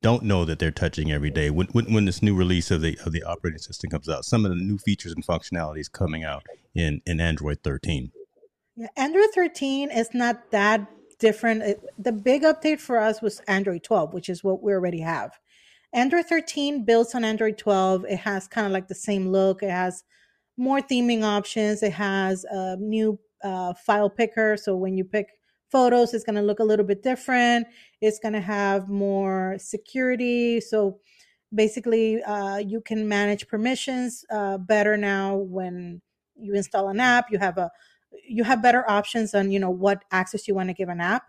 don't 0.00 0.22
know 0.22 0.44
that 0.44 0.60
they're 0.60 0.70
touching 0.70 1.10
every 1.10 1.28
day. 1.28 1.50
When, 1.50 1.66
when, 1.72 1.92
when 1.92 2.04
this 2.04 2.22
new 2.22 2.36
release 2.36 2.70
of 2.70 2.82
the 2.82 2.96
of 3.04 3.10
the 3.10 3.24
operating 3.24 3.58
system 3.58 3.90
comes 3.90 4.08
out, 4.08 4.24
some 4.24 4.44
of 4.44 4.52
the 4.52 4.56
new 4.56 4.78
features 4.78 5.12
and 5.12 5.26
functionalities 5.26 5.90
coming 5.90 6.22
out 6.22 6.44
in 6.72 7.02
in 7.04 7.20
Android 7.20 7.58
13. 7.64 8.12
Yeah, 8.76 8.86
Android 8.96 9.30
13 9.34 9.90
is 9.90 10.14
not 10.14 10.52
that 10.52 10.88
different. 11.18 11.62
It- 11.62 11.84
the 11.98 12.12
big 12.12 12.42
update 12.42 12.78
for 12.78 13.00
us 13.00 13.20
was 13.20 13.40
Android 13.48 13.82
12, 13.82 14.14
which 14.14 14.28
is 14.28 14.44
what 14.44 14.62
we 14.62 14.72
already 14.72 15.00
have. 15.00 15.32
Android 15.92 16.26
13 16.26 16.84
builds 16.84 17.12
on 17.16 17.24
Android 17.24 17.58
12. 17.58 18.04
It 18.08 18.20
has 18.20 18.46
kind 18.46 18.68
of 18.68 18.72
like 18.72 18.86
the 18.86 18.94
same 18.94 19.32
look. 19.32 19.64
It 19.64 19.70
has 19.70 20.04
more 20.60 20.80
theming 20.80 21.22
options. 21.22 21.82
It 21.82 21.92
has 21.94 22.44
a 22.44 22.76
new 22.76 23.18
uh, 23.42 23.72
file 23.74 24.10
picker. 24.10 24.56
So 24.56 24.76
when 24.76 24.96
you 24.96 25.04
pick 25.04 25.28
photos, 25.70 26.12
it's 26.12 26.24
going 26.24 26.36
to 26.36 26.42
look 26.42 26.58
a 26.58 26.64
little 26.64 26.84
bit 26.84 27.02
different. 27.02 27.66
It's 28.02 28.18
going 28.18 28.34
to 28.34 28.40
have 28.40 28.88
more 28.88 29.56
security. 29.58 30.60
So 30.60 31.00
basically, 31.54 32.22
uh, 32.22 32.58
you 32.58 32.82
can 32.82 33.08
manage 33.08 33.48
permissions 33.48 34.24
uh, 34.30 34.58
better 34.58 34.98
now 34.98 35.36
when 35.36 36.02
you 36.36 36.54
install 36.54 36.88
an 36.88 37.00
app. 37.00 37.30
You 37.30 37.38
have 37.38 37.56
a 37.56 37.70
you 38.28 38.44
have 38.44 38.62
better 38.62 38.88
options 38.90 39.34
on 39.34 39.50
you 39.50 39.58
know 39.58 39.70
what 39.70 40.04
access 40.10 40.48
you 40.48 40.54
want 40.54 40.68
to 40.68 40.74
give 40.74 40.88
an 40.88 41.00
app 41.00 41.24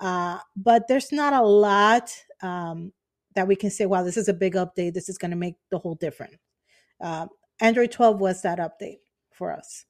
uh, 0.00 0.38
but 0.56 0.88
there's 0.88 1.12
not 1.12 1.32
a 1.32 1.42
lot 1.42 2.12
um, 2.42 2.92
that 3.34 3.46
we 3.46 3.56
can 3.56 3.70
say 3.70 3.86
wow 3.86 4.02
this 4.02 4.16
is 4.16 4.28
a 4.28 4.34
big 4.34 4.54
update 4.54 4.92
this 4.92 5.08
is 5.08 5.18
going 5.18 5.30
to 5.30 5.36
make 5.36 5.54
the 5.70 5.78
whole 5.78 5.94
difference 5.94 6.36
uh, 7.00 7.26
android 7.60 7.90
12 7.90 8.20
was 8.20 8.42
that 8.42 8.58
update 8.58 8.98
for 9.32 9.52
us 9.52 9.84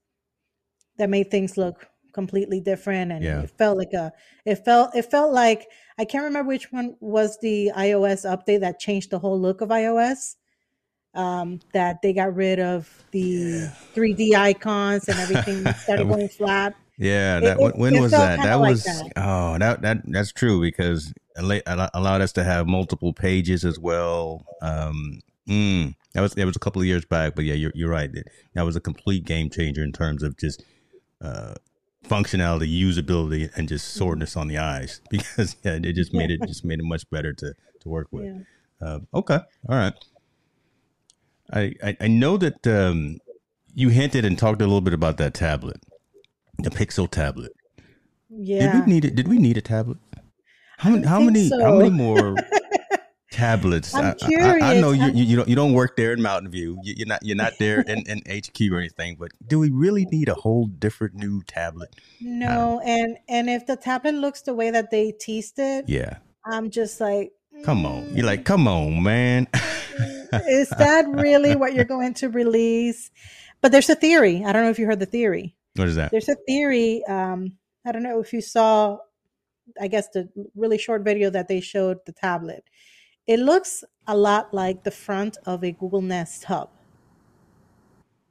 that 0.99 1.11
made 1.11 1.31
things 1.31 1.57
look 1.57 1.89
completely 2.13 2.61
different 2.61 3.13
and 3.13 3.23
Yeah. 3.23 3.43
it 3.43 3.51
felt 3.59 3.77
like 3.77 3.93
a 3.93 4.13
it 4.47 4.65
felt 4.65 4.95
it 4.97 5.11
felt 5.11 5.33
like 5.33 5.67
i 5.99 6.05
can't 6.05 6.25
remember 6.25 6.49
which 6.49 6.73
one 6.73 6.97
was 7.01 7.39
the 7.41 7.71
ios 7.77 8.25
update 8.25 8.61
that 8.61 8.79
changed 8.79 9.11
the 9.11 9.19
whole 9.19 9.39
look 9.39 9.61
of 9.61 9.69
ios 9.69 10.37
um, 11.15 11.61
that 11.73 12.03
they 12.03 12.13
got 12.13 12.35
rid 12.35 12.59
of 12.61 12.91
the 13.11 13.69
3d 13.95 14.35
icons 14.35 15.09
and 15.09 15.19
everything 15.19 15.65
started 15.83 16.09
going 16.13 16.29
flat 16.29 16.75
Yeah, 16.99 17.39
It- 17.39 17.41
that 17.43 17.59
when, 17.59 17.71
it- 17.71 17.77
when 17.79 17.95
it 17.97 18.01
was 18.01 18.13
felt 18.13 18.23
that? 18.23 18.43
That 18.43 18.55
like 18.57 18.71
was 18.71 18.85
that. 18.85 19.13
oh 19.17 19.59
that 19.59 19.83
that 19.83 19.99
that's 20.07 20.33
true 20.33 20.61
because 20.63 21.13
it 21.37 21.63
allowed 21.67 22.23
us 22.23 22.33
to 22.33 22.45
have 22.45 22.67
multiple 22.67 23.13
pages 23.13 23.65
as 23.67 23.79
well. 23.79 24.47
Um, 24.63 25.21
mm, 25.49 25.95
that 26.15 26.21
was 26.21 26.35
that 26.35 26.47
was 26.47 26.57
a 26.57 26.59
couple 26.61 26.81
of 26.83 26.87
years 26.87 27.05
back, 27.05 27.35
but 27.35 27.45
yeah, 27.45 27.55
you're 27.55 27.73
you're 27.75 27.91
right. 27.91 28.11
That 28.55 28.63
was 28.65 28.77
a 28.77 28.81
complete 28.81 29.25
game 29.25 29.51
changer 29.51 29.83
in 29.83 29.93
terms 29.93 30.23
of 30.23 30.37
just 30.37 30.63
uh, 31.21 31.55
functionality, 32.05 32.69
usability, 32.83 33.51
and 33.57 33.69
just 33.69 33.87
Mm-hmm. 33.87 33.99
soreness 33.99 34.37
on 34.37 34.49
the 34.49 34.59
eyes 34.59 35.01
because 35.11 35.57
yeah, 35.65 35.75
it 35.83 35.93
just 35.95 36.13
made 36.15 36.31
it 36.31 36.43
just 36.47 36.65
made 36.65 36.79
it 36.79 36.85
much 36.85 37.09
better 37.11 37.33
to 37.35 37.55
to 37.81 37.89
work 37.89 38.09
with. 38.11 38.25
yeah 38.25 38.39
Uh, 38.81 39.01
okay, 39.15 39.39
all 39.69 39.77
right. 39.77 39.95
I, 41.53 41.75
I 41.83 41.97
I 42.01 42.09
know 42.09 42.37
that 42.39 42.67
um, 42.67 43.19
you 43.75 43.89
hinted 43.91 44.25
and 44.25 44.39
talked 44.39 44.61
a 44.61 44.65
little 44.67 44.81
bit 44.81 44.95
about 44.95 45.17
that 45.19 45.33
tablet, 45.35 45.81
the 46.59 46.71
Pixel 46.71 47.09
tablet. 47.11 47.53
yeah 48.31 48.73
Did 48.73 48.87
we 48.87 48.93
need 48.95 49.05
it? 49.05 49.15
Did 49.15 49.29
we 49.29 49.39
need 49.39 49.57
a 49.57 49.61
tablet? 49.63 49.99
How? 50.79 51.01
How 51.05 51.21
many? 51.21 51.49
How 51.63 51.73
many 51.79 51.91
more 51.91 52.37
tablets? 53.37 53.95
I'm 53.95 54.05
I, 54.05 54.15
I- 54.23 54.71
I, 54.73 54.81
know 54.81 54.93
you, 54.93 55.07
you 55.13 55.25
you 55.25 55.37
don't 55.37 55.49
you 55.49 55.57
don't 55.57 55.73
work 55.73 55.97
there 55.97 56.13
in 56.13 56.23
Mountain 56.23 56.51
View. 56.51 56.79
You, 56.83 56.95
you're 56.97 57.07
not 57.07 57.23
you're 57.23 57.37
not 57.37 57.53
there 57.59 57.81
in, 57.81 58.05
in 58.09 58.23
HQ 58.27 58.73
or 58.73 58.79
anything. 58.79 59.17
But 59.19 59.33
do 59.47 59.59
we 59.59 59.71
really 59.71 60.07
need 60.07 60.29
a 60.29 60.35
whole 60.35 60.67
different 60.67 61.15
new 61.15 61.43
tablet? 61.43 61.95
no 62.21 62.81
and 62.85 63.19
and 63.29 63.51
if 63.51 63.67
the 63.67 63.77
tablet 63.77 64.15
looks 64.15 64.43
the 64.43 64.55
way 64.55 64.71
that 64.71 64.91
they 64.91 65.13
teased 65.13 65.59
it 65.59 65.89
Yeah, 65.89 66.19
i'm 66.45 66.71
just 66.71 67.01
like 67.01 67.33
come 67.65 67.87
on. 67.87 68.15
You're 68.15 68.25
mm, 68.25 68.27
like, 68.27 68.45
come 68.45 68.69
on, 68.69 69.03
man. 69.03 69.49
is 70.49 70.69
that 70.71 71.07
really 71.09 71.57
what 71.57 71.73
you're 71.73 71.85
going 71.85 72.13
to 72.15 72.29
release 72.29 73.11
but 73.61 73.73
there's 73.73 73.89
a 73.89 73.95
theory 73.95 74.43
i 74.45 74.53
don't 74.53 74.65
know 74.65 74.71
if 74.71 74.79
you 74.79 74.85
heard 74.85 74.99
the 74.99 75.07
theory 75.07 75.55
what 75.77 75.89
is 75.89 75.95
that? 75.97 76.11
there's 76.11 76.29
a 76.29 76.35
theory 76.47 77.05
um 77.07 77.53
i 77.87 77.93
don't 77.93 78.03
know 78.03 78.21
if 78.21 78.33
you 78.33 78.41
saw 78.41 78.99
i 79.81 79.87
guess 79.87 80.09
the 80.09 80.29
really 80.55 80.77
short 80.79 81.03
video 81.03 81.31
that 81.31 81.49
they 81.49 81.61
showed 81.61 81.99
the 82.07 82.13
tablet 82.13 82.65
it 83.27 83.39
looks 83.41 83.83
a 84.07 84.17
lot 84.17 84.55
like 84.55 84.85
the 84.85 84.91
front 84.91 85.37
of 85.47 85.65
a 85.65 85.73
google 85.73 86.03
nest 86.03 86.45
hub 86.45 86.69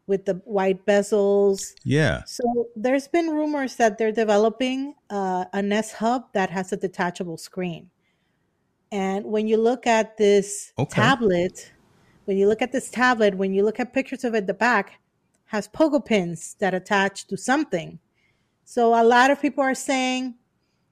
with 0.07 0.25
the 0.25 0.35
white 0.45 0.85
bezels 0.85 1.73
Yeah. 1.83 2.23
so 2.25 2.43
there's 2.75 3.07
been 3.07 3.29
rumors 3.29 3.75
that 3.77 3.97
they're 3.97 4.11
developing 4.11 4.95
uh, 5.09 5.45
a 5.53 5.61
nest 5.61 5.93
hub 5.95 6.31
that 6.33 6.49
has 6.51 6.71
a 6.71 6.77
detachable 6.77 7.37
screen 7.37 7.89
and 8.91 9.25
when 9.25 9.47
you 9.47 9.57
look 9.57 9.87
at 9.87 10.17
this 10.17 10.71
Okay. 10.77 11.01
tablet 11.01 11.71
when 12.25 12.37
you 12.37 12.47
look 12.47 12.61
at 12.61 12.71
this 12.71 12.89
tablet 12.89 13.35
when 13.35 13.53
you 13.53 13.63
look 13.63 13.79
at 13.79 13.93
pictures 13.93 14.23
of 14.23 14.33
it 14.35 14.47
the 14.47 14.53
back 14.53 14.99
has 15.45 15.67
pogo 15.67 16.03
pins 16.03 16.55
that 16.59 16.73
attach 16.73 17.27
to 17.27 17.35
something 17.37 17.99
so 18.63 18.99
a 18.99 19.03
lot 19.03 19.29
of 19.31 19.41
people 19.41 19.63
are 19.63 19.75
saying 19.75 20.35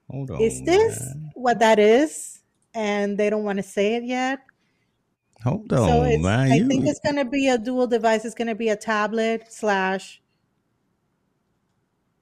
Hold 0.10 0.32
on. 0.32 0.42
is 0.42 0.62
this 0.63 1.00
man. 1.00 1.32
what 1.36 1.60
that 1.60 1.80
is 1.80 2.43
and 2.74 3.18
they 3.18 3.30
don't 3.30 3.44
want 3.44 3.58
to 3.58 3.64
say 3.64 3.96
it 3.96 4.04
yet 4.04 4.40
Hold 5.44 5.66
so 5.70 6.02
on, 6.04 6.22
man. 6.22 6.52
i 6.52 6.56
You- 6.56 6.68
think 6.68 6.86
it's 6.88 7.00
going 7.02 7.18
to 7.18 7.26
be 7.26 7.48
a 7.50 7.58
dual 7.58 7.88
device 7.88 8.26
it's 8.26 8.36
going 8.36 8.48
to 8.48 8.56
be 8.56 8.70
a 8.70 8.76
tablet 8.76 9.52
slash 9.52 10.22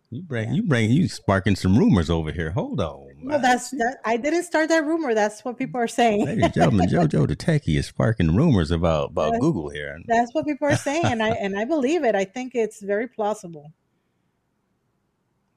You 0.09 0.21
bring 0.23 0.53
you 0.53 0.63
bring 0.63 0.89
you 0.91 1.07
sparking 1.07 1.55
some 1.55 1.77
rumors 1.77 2.09
over 2.09 2.31
here. 2.33 2.51
Hold 2.51 2.81
on. 2.81 3.07
no 3.23 3.31
man. 3.33 3.41
that's 3.41 3.69
that 3.71 3.97
i 4.03 4.17
didn't 4.17 4.43
start 4.43 4.67
that 4.69 4.83
rumor 4.85 5.13
that's 5.13 5.45
what 5.45 5.57
people 5.57 5.79
are 5.79 5.87
saying 5.87 6.25
Ladies 6.25 6.43
and 6.45 6.53
gentlemen, 6.53 6.89
JoJo 6.93 7.27
the 7.27 7.35
techie 7.35 7.77
is 7.77 7.85
sparking 7.87 8.35
rumors 8.35 8.71
about 8.71 9.11
about 9.11 9.31
That's- 9.31 9.39
Google 9.41 9.69
here. 9.69 9.97
that's 10.07 10.33
what 10.33 10.45
people 10.45 10.67
are 10.67 10.75
saying 10.75 11.05
and 11.05 11.23
i 11.23 11.29
and 11.43 11.57
i 11.57 11.63
believe 11.63 12.03
it 12.03 12.15
i 12.15 12.25
think 12.25 12.55
it's 12.55 12.81
very 12.81 13.07
plausible 13.07 13.71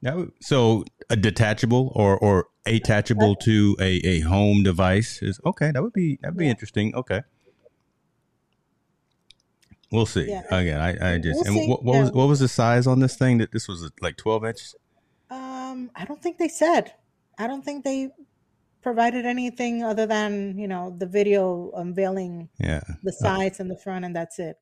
Now, 0.05 0.27
so 0.39 0.85
a 1.09 1.15
detachable 1.15 1.91
or 1.95 2.15
or 2.19 2.47
attachable 2.67 3.35
to 3.37 3.75
a, 3.79 3.95
a 4.05 4.19
home 4.19 4.61
device 4.61 5.19
is 5.23 5.39
okay. 5.45 5.71
That 5.71 5.81
would 5.81 5.93
be 5.93 6.19
that'd 6.21 6.37
be 6.37 6.45
Yeah. 6.45 6.51
interesting. 6.51 6.93
Okay. 6.93 7.21
We'll 9.91 10.05
see. 10.05 10.29
Yeah. 10.29 10.43
Again, 10.51 10.79
I, 10.79 11.15
I 11.15 11.17
just 11.17 11.43
we'll 11.45 11.59
and 11.59 11.69
what, 11.69 11.83
what 11.83 11.93
yeah. 11.93 12.01
was 12.01 12.11
what 12.11 12.27
was 12.27 12.39
the 12.39 12.47
size 12.47 12.85
on 12.85 12.99
this 12.99 13.15
thing? 13.17 13.39
That 13.39 13.51
this 13.51 13.67
was 13.67 13.89
like 13.99 14.15
twelve 14.15 14.45
inch. 14.45 14.73
Um, 15.31 15.89
I 15.95 16.05
don't 16.05 16.21
think 16.21 16.37
they 16.37 16.49
said. 16.49 16.93
I 17.39 17.47
don't 17.47 17.65
think 17.65 17.83
they 17.83 18.11
provided 18.83 19.25
anything 19.25 19.83
other 19.83 20.05
than 20.05 20.57
you 20.59 20.67
know 20.67 20.95
the 20.95 21.07
video 21.07 21.71
unveiling 21.75 22.49
yeah 22.59 22.83
the 23.01 23.11
sides 23.11 23.59
and 23.59 23.71
the 23.71 23.77
front, 23.77 24.05
and 24.05 24.15
that's 24.15 24.37
it. 24.37 24.57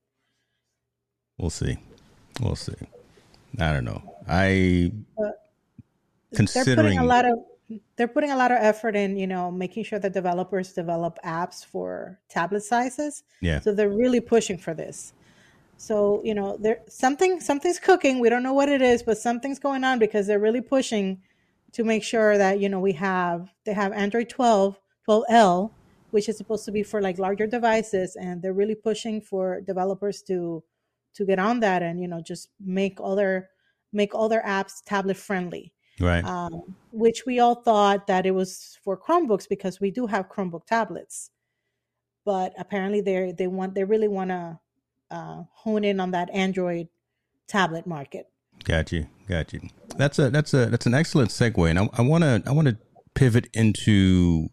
We'll 1.38 1.50
see. 1.50 1.78
We'll 2.40 2.56
see. 2.56 2.76
I 3.60 3.74
don't 3.74 3.86
know. 3.86 4.02
I 4.28 4.92
considering 6.34 6.76
they're 6.76 6.84
putting 6.84 7.00
a 7.00 7.06
lot 7.06 7.26
of 7.26 7.40
they're 7.96 8.08
putting 8.08 8.32
a 8.32 8.36
lot 8.36 8.52
of 8.52 8.58
effort 8.60 8.96
in 8.96 9.18
you 9.18 9.28
know 9.28 9.52
making 9.52 9.84
sure 9.84 10.00
that 10.00 10.14
developers 10.14 10.74
develop 10.74 11.20
apps 11.24 11.66
for 11.66 12.20
tablet 12.30 12.64
sizes. 12.64 13.24
Yeah. 13.42 13.60
So 13.60 13.74
they're 13.74 13.90
really 13.90 14.22
pushing 14.22 14.58
for 14.58 14.74
this. 14.74 15.14
So 15.78 16.22
you 16.24 16.34
know 16.34 16.58
there 16.58 16.82
something 16.88 17.40
something's 17.40 17.80
cooking. 17.80 18.20
We 18.20 18.30
don't 18.30 18.44
know 18.44 18.54
what 18.54 18.70
it 18.70 18.82
is 18.82 19.04
but 19.04 19.18
something's 19.18 19.60
going 19.60 19.84
on 19.84 20.00
because 20.00 20.28
they're 20.28 20.40
really 20.40 20.62
pushing 20.62 21.22
to 21.74 21.84
make 21.84 22.04
sure 22.04 22.38
that 22.38 22.60
you 22.60 22.70
know 22.70 22.80
we 22.80 22.94
have 22.94 23.52
they 23.66 23.74
have 23.74 23.92
android 23.92 24.30
12 24.30 24.80
12l 25.08 25.72
which 26.12 26.30
is 26.30 26.38
supposed 26.38 26.64
to 26.66 26.72
be 26.72 26.84
for 26.84 27.02
like 27.02 27.18
larger 27.18 27.48
devices 27.48 28.16
and 28.16 28.42
they're 28.42 28.54
really 28.54 28.76
pushing 28.76 29.20
for 29.20 29.60
developers 29.62 30.22
to 30.22 30.64
to 31.16 31.26
get 31.26 31.40
on 31.40 31.60
that 31.62 31.84
and 31.84 32.02
you 32.02 32.08
know 32.08 32.22
just 32.22 32.50
make 32.60 33.00
other 33.04 33.50
make 33.92 34.16
all 34.16 34.30
their 34.30 34.44
apps 34.44 34.84
tablet 34.86 35.18
friendly. 35.18 35.74
Right. 36.00 36.26
Um, 36.26 36.76
which 36.92 37.26
we 37.26 37.40
all 37.40 37.56
thought 37.56 38.08
that 38.08 38.26
it 38.26 38.32
was 38.32 38.80
for 38.84 38.98
chromebooks 38.98 39.48
because 39.48 39.80
we 39.80 39.92
do 39.92 40.08
have 40.08 40.30
chromebook 40.30 40.66
tablets. 40.66 41.30
But 42.26 42.54
apparently 42.58 43.02
they 43.02 43.34
they 43.38 43.48
want 43.48 43.76
they 43.76 43.84
really 43.84 44.08
want 44.08 44.32
to 44.32 44.60
uh, 45.12 45.44
hone 45.52 45.84
in 45.84 46.00
on 46.00 46.12
that 46.12 46.30
android 46.32 46.88
tablet 47.48 47.86
market. 47.86 48.28
Got 48.64 48.92
you. 48.92 49.08
Got 49.28 49.54
you. 49.54 49.62
That's 49.98 50.18
a 50.20 50.30
that's 50.30 50.54
a 50.54 50.66
that's 50.68 50.86
an 50.86 50.94
excellent 50.94 51.30
segue 51.30 51.70
and 51.70 51.90
i 51.94 52.02
want 52.02 52.24
to 52.24 52.42
i 52.48 52.52
want 52.52 52.68
to 52.68 52.78
pivot 53.14 53.48
into 53.54 54.50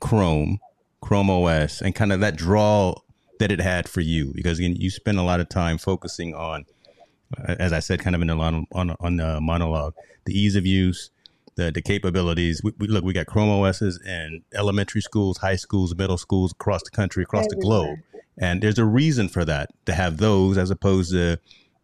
chrome 0.00 0.60
chrome 1.00 1.30
os 1.30 1.82
and 1.82 1.94
kind 1.94 2.12
of 2.12 2.20
that 2.20 2.36
draw 2.36 2.94
that 3.42 3.52
it 3.52 3.60
had 3.60 3.88
for 3.88 4.00
you 4.00 4.32
because 4.34 4.58
again, 4.58 4.76
you 4.76 4.88
spend 4.88 5.18
a 5.18 5.22
lot 5.22 5.40
of 5.40 5.48
time 5.48 5.76
focusing 5.76 6.34
on 6.34 6.64
as 7.44 7.72
I 7.72 7.80
said, 7.80 8.00
kind 8.00 8.14
of 8.14 8.22
in 8.22 8.28
the 8.28 8.36
on 8.36 8.66
on, 8.72 8.96
on 9.00 9.16
the 9.16 9.40
monologue, 9.40 9.94
the 10.24 10.38
ease 10.38 10.56
of 10.56 10.66
use, 10.66 11.10
the 11.56 11.70
the 11.70 11.82
capabilities. 11.82 12.62
We, 12.62 12.72
we, 12.78 12.88
look, 12.88 13.04
we 13.04 13.12
got 13.12 13.26
Chrome 13.26 13.48
OSs 13.48 14.00
in 14.04 14.42
elementary 14.54 15.00
schools, 15.00 15.38
high 15.38 15.56
schools, 15.56 15.94
middle 15.94 16.18
schools 16.18 16.52
across 16.52 16.82
the 16.82 16.90
country, 16.90 17.22
across 17.22 17.46
the 17.48 17.56
globe, 17.56 17.98
and 18.38 18.62
there's 18.62 18.78
a 18.78 18.84
reason 18.84 19.28
for 19.28 19.44
that 19.44 19.70
to 19.86 19.94
have 19.94 20.18
those 20.18 20.58
as 20.58 20.70
opposed 20.70 21.12
to 21.12 21.38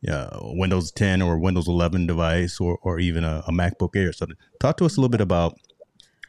uh, 0.08 0.38
Windows 0.42 0.92
10 0.92 1.22
or 1.22 1.38
Windows 1.38 1.66
11 1.66 2.06
device 2.06 2.60
or 2.60 2.78
or 2.82 2.98
even 2.98 3.24
a, 3.24 3.42
a 3.46 3.52
MacBook 3.52 3.96
Air. 3.96 4.12
So, 4.12 4.26
talk 4.60 4.76
to 4.78 4.84
us 4.84 4.96
a 4.96 5.00
little 5.00 5.10
bit 5.10 5.20
about 5.20 5.58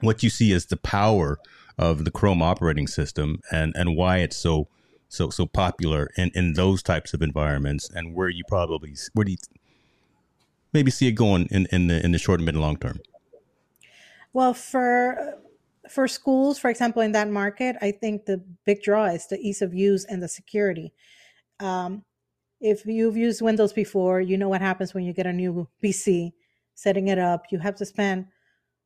what 0.02 0.24
you 0.24 0.30
see 0.30 0.54
as 0.54 0.66
the 0.68 0.78
power 0.78 1.40
of 1.78 2.06
the 2.06 2.12
Chrome 2.12 2.42
operating 2.42 2.88
system 2.88 3.42
and 3.52 3.74
and 3.76 3.96
why 3.96 4.18
it's 4.18 4.38
so 4.38 4.68
so 5.10 5.30
so 5.32 5.46
popular 5.46 6.10
in 6.16 6.32
in 6.36 6.54
those 6.54 6.82
types 6.82 7.14
of 7.14 7.22
environments, 7.22 7.90
and 7.90 8.16
where 8.16 8.30
you 8.30 8.44
probably 8.48 8.96
where 9.14 9.26
do 9.26 9.32
you 9.32 9.38
maybe 10.72 10.92
see 10.92 11.08
it 11.08 11.14
going 11.14 11.48
in 11.52 11.68
in 11.72 11.88
the 11.88 12.04
in 12.04 12.12
the 12.12 12.20
short, 12.20 12.40
and 12.40 12.46
mid, 12.46 12.56
and 12.56 12.62
long 12.62 12.78
term? 12.78 13.00
Well, 14.32 14.54
for 14.54 15.40
for 15.90 16.08
schools, 16.08 16.60
for 16.60 16.70
example, 16.70 17.02
in 17.02 17.12
that 17.14 17.30
market, 17.30 17.76
I 17.82 17.92
think 17.92 18.26
the 18.26 18.44
big 18.66 18.84
draw 18.84 19.06
is 19.06 19.28
the 19.28 19.40
ease 19.40 19.64
of 19.64 19.74
use 19.74 20.06
and 20.06 20.22
the 20.22 20.28
security. 20.28 20.94
Um, 21.60 22.06
if 22.62 22.86
you've 22.86 23.18
used 23.18 23.42
Windows 23.42 23.74
before, 23.74 24.22
you 24.22 24.38
know 24.38 24.50
what 24.50 24.62
happens 24.62 24.94
when 24.94 25.04
you 25.04 25.14
get 25.14 25.26
a 25.26 25.34
new 25.34 25.68
PC, 25.84 26.34
setting 26.76 27.08
it 27.08 27.18
up. 27.18 27.46
You 27.50 27.58
have 27.60 27.76
to 27.76 27.86
spend 27.86 28.28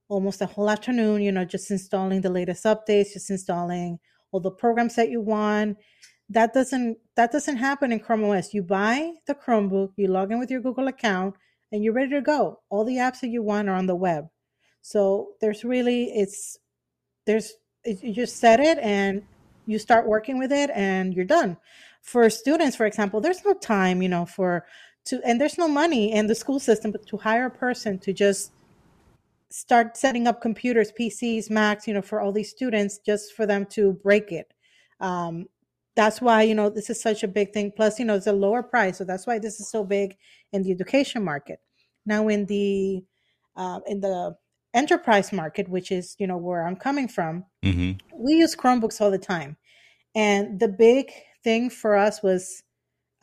almost 0.07 0.41
a 0.41 0.45
whole 0.45 0.69
afternoon, 0.69 1.21
you 1.21 1.31
know, 1.31 1.43
just 1.43 1.69
installing 1.71 2.21
the 2.21 2.29
latest 2.29 2.63
updates, 2.63 3.13
just 3.13 3.29
installing 3.29 3.99
all 4.31 4.39
the 4.39 4.51
programs 4.51 4.95
that 4.95 5.09
you 5.09 5.19
want 5.19 5.77
that 6.29 6.53
doesn't 6.53 6.97
that 7.15 7.31
doesn't 7.31 7.57
happen 7.57 7.91
in 7.91 7.99
Chrome 7.99 8.23
OS. 8.23 8.53
You 8.53 8.63
buy 8.63 9.13
the 9.27 9.35
Chromebook, 9.35 9.91
you 9.97 10.07
log 10.07 10.31
in 10.31 10.39
with 10.39 10.49
your 10.49 10.61
Google 10.61 10.87
account, 10.87 11.35
and 11.71 11.83
you're 11.83 11.93
ready 11.93 12.11
to 12.11 12.21
go. 12.21 12.59
All 12.69 12.85
the 12.85 12.97
apps 12.97 13.21
that 13.21 13.29
you 13.29 13.43
want 13.43 13.69
are 13.69 13.75
on 13.75 13.87
the 13.87 13.95
web. 13.95 14.27
So 14.81 15.29
there's 15.41 15.63
really 15.63 16.05
it's 16.05 16.57
there's 17.25 17.53
you 17.85 18.13
just 18.13 18.37
set 18.37 18.59
it 18.59 18.77
and 18.79 19.23
you 19.65 19.79
start 19.79 20.07
working 20.07 20.39
with 20.39 20.51
it 20.51 20.69
and 20.73 21.13
you're 21.13 21.25
done. 21.25 21.57
For 22.01 22.29
students, 22.29 22.75
for 22.75 22.85
example, 22.85 23.21
there's 23.21 23.45
no 23.45 23.53
time, 23.53 24.01
you 24.01 24.09
know, 24.09 24.25
for 24.25 24.65
to 25.05 25.21
and 25.25 25.39
there's 25.39 25.57
no 25.57 25.67
money 25.67 26.11
in 26.11 26.27
the 26.27 26.35
school 26.35 26.59
system 26.59 26.91
but 26.91 27.05
to 27.07 27.17
hire 27.17 27.47
a 27.47 27.51
person 27.51 27.99
to 27.99 28.13
just 28.13 28.51
start 29.49 29.95
setting 29.95 30.27
up 30.27 30.41
computers, 30.41 30.91
PCs, 30.99 31.49
Macs, 31.49 31.87
you 31.87 31.93
know, 31.93 32.01
for 32.01 32.19
all 32.19 32.31
these 32.31 32.49
students 32.49 32.97
just 32.97 33.33
for 33.33 33.45
them 33.45 33.65
to 33.67 33.93
break 33.93 34.31
it. 34.31 34.51
Um, 34.99 35.47
that's 35.95 36.21
why 36.21 36.43
you 36.43 36.55
know 36.55 36.69
this 36.69 36.89
is 36.89 37.01
such 37.01 37.23
a 37.23 37.27
big 37.27 37.53
thing. 37.53 37.71
Plus 37.75 37.99
you 37.99 38.05
know 38.05 38.15
it's 38.15 38.27
a 38.27 38.33
lower 38.33 38.63
price 38.63 38.97
so 38.97 39.03
that's 39.03 39.27
why 39.27 39.39
this 39.39 39.59
is 39.59 39.69
so 39.69 39.83
big 39.83 40.15
in 40.51 40.63
the 40.63 40.71
education 40.71 41.23
market. 41.23 41.59
Now 42.05 42.27
in 42.27 42.45
the 42.45 43.03
uh, 43.55 43.79
in 43.87 43.99
the 44.01 44.35
enterprise 44.73 45.31
market 45.31 45.69
which 45.69 45.91
is 45.91 46.15
you 46.17 46.25
know 46.25 46.37
where 46.37 46.65
i'm 46.65 46.75
coming 46.75 47.07
from 47.07 47.45
mm-hmm. 47.63 47.91
we 48.17 48.33
use 48.33 48.55
chromebooks 48.55 48.99
all 48.99 49.11
the 49.11 49.17
time. 49.17 49.55
And 50.15 50.59
the 50.59 50.67
big 50.67 51.11
thing 51.43 51.69
for 51.69 51.95
us 51.95 52.21
was 52.21 52.61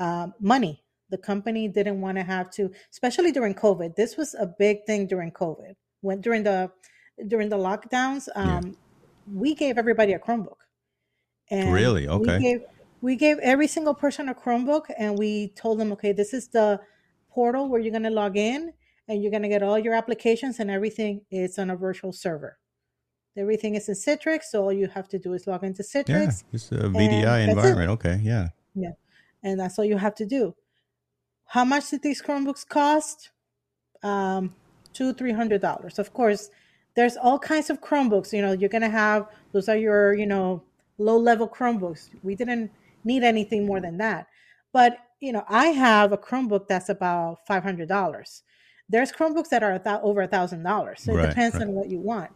uh, 0.00 0.28
money. 0.40 0.82
The 1.10 1.18
company 1.18 1.68
didn't 1.68 2.00
want 2.00 2.18
to 2.18 2.24
have 2.24 2.50
to 2.52 2.70
especially 2.92 3.32
during 3.32 3.54
covid. 3.54 3.96
This 3.96 4.16
was 4.16 4.34
a 4.34 4.46
big 4.46 4.84
thing 4.86 5.06
during 5.06 5.32
covid. 5.32 5.74
When 6.02 6.20
during 6.20 6.44
the 6.44 6.70
during 7.26 7.48
the 7.48 7.58
lockdowns 7.58 8.28
um, 8.34 8.66
yeah. 8.66 8.72
we 9.32 9.54
gave 9.54 9.76
everybody 9.76 10.12
a 10.12 10.18
chromebook 10.18 10.60
and 11.50 11.72
really? 11.72 12.08
Okay. 12.08 12.36
We 12.36 12.42
gave, 12.42 12.62
we 13.00 13.16
gave 13.16 13.38
every 13.38 13.66
single 13.66 13.94
person 13.94 14.28
a 14.28 14.34
Chromebook 14.34 14.84
and 14.98 15.18
we 15.18 15.48
told 15.48 15.78
them, 15.78 15.92
okay, 15.92 16.12
this 16.12 16.32
is 16.32 16.48
the 16.48 16.80
portal 17.30 17.68
where 17.68 17.80
you're 17.80 17.92
going 17.92 18.02
to 18.04 18.10
log 18.10 18.36
in 18.36 18.72
and 19.08 19.22
you're 19.22 19.30
going 19.30 19.42
to 19.42 19.48
get 19.48 19.62
all 19.62 19.78
your 19.78 19.94
applications 19.94 20.60
and 20.60 20.70
everything 20.70 21.22
is 21.30 21.58
on 21.58 21.70
a 21.70 21.76
virtual 21.76 22.12
server. 22.12 22.58
Everything 23.36 23.74
is 23.76 23.88
in 23.88 23.94
Citrix, 23.94 24.44
so 24.50 24.64
all 24.64 24.72
you 24.72 24.88
have 24.88 25.08
to 25.08 25.18
do 25.18 25.32
is 25.34 25.46
log 25.46 25.64
into 25.64 25.82
Citrix. 25.82 26.08
Yeah, 26.08 26.52
it's 26.52 26.72
a 26.72 26.88
VDI 26.88 27.48
environment. 27.48 27.90
Okay, 27.90 28.20
yeah. 28.22 28.48
Yeah. 28.74 28.90
And 29.42 29.58
that's 29.58 29.78
all 29.78 29.84
you 29.84 29.96
have 29.96 30.14
to 30.16 30.26
do. 30.26 30.54
How 31.46 31.64
much 31.64 31.90
did 31.90 32.02
these 32.02 32.20
Chromebooks 32.20 32.68
cost? 32.68 33.30
Um, 34.02 34.54
two, 34.92 35.14
three 35.14 35.32
hundred 35.32 35.60
dollars. 35.60 35.98
Of 35.98 36.12
course, 36.12 36.50
there's 36.96 37.16
all 37.16 37.38
kinds 37.38 37.70
of 37.70 37.80
Chromebooks. 37.80 38.32
You 38.32 38.42
know, 38.42 38.52
you're 38.52 38.68
gonna 38.68 38.90
have 38.90 39.26
those 39.52 39.68
are 39.68 39.76
your, 39.76 40.12
you 40.14 40.26
know, 40.26 40.62
low 41.00 41.16
level 41.16 41.48
Chromebooks. 41.48 42.10
We 42.22 42.34
didn't 42.36 42.70
need 43.04 43.22
anything 43.22 43.66
more 43.66 43.80
than 43.80 43.98
that. 43.98 44.26
But 44.72 44.98
you 45.20 45.32
know, 45.32 45.44
I 45.48 45.66
have 45.66 46.12
a 46.12 46.18
Chromebook 46.18 46.68
that's 46.68 46.88
about 46.88 47.38
five 47.46 47.62
hundred 47.62 47.88
dollars. 47.88 48.42
There's 48.88 49.12
Chromebooks 49.12 49.48
that 49.48 49.62
are 49.62 49.78
th- 49.78 50.00
over 50.02 50.22
a 50.22 50.26
thousand 50.26 50.62
dollars. 50.62 51.02
So 51.02 51.12
it 51.12 51.16
right, 51.16 51.28
depends 51.28 51.56
right. 51.56 51.66
on 51.66 51.72
what 51.72 51.90
you 51.90 51.98
want. 51.98 52.30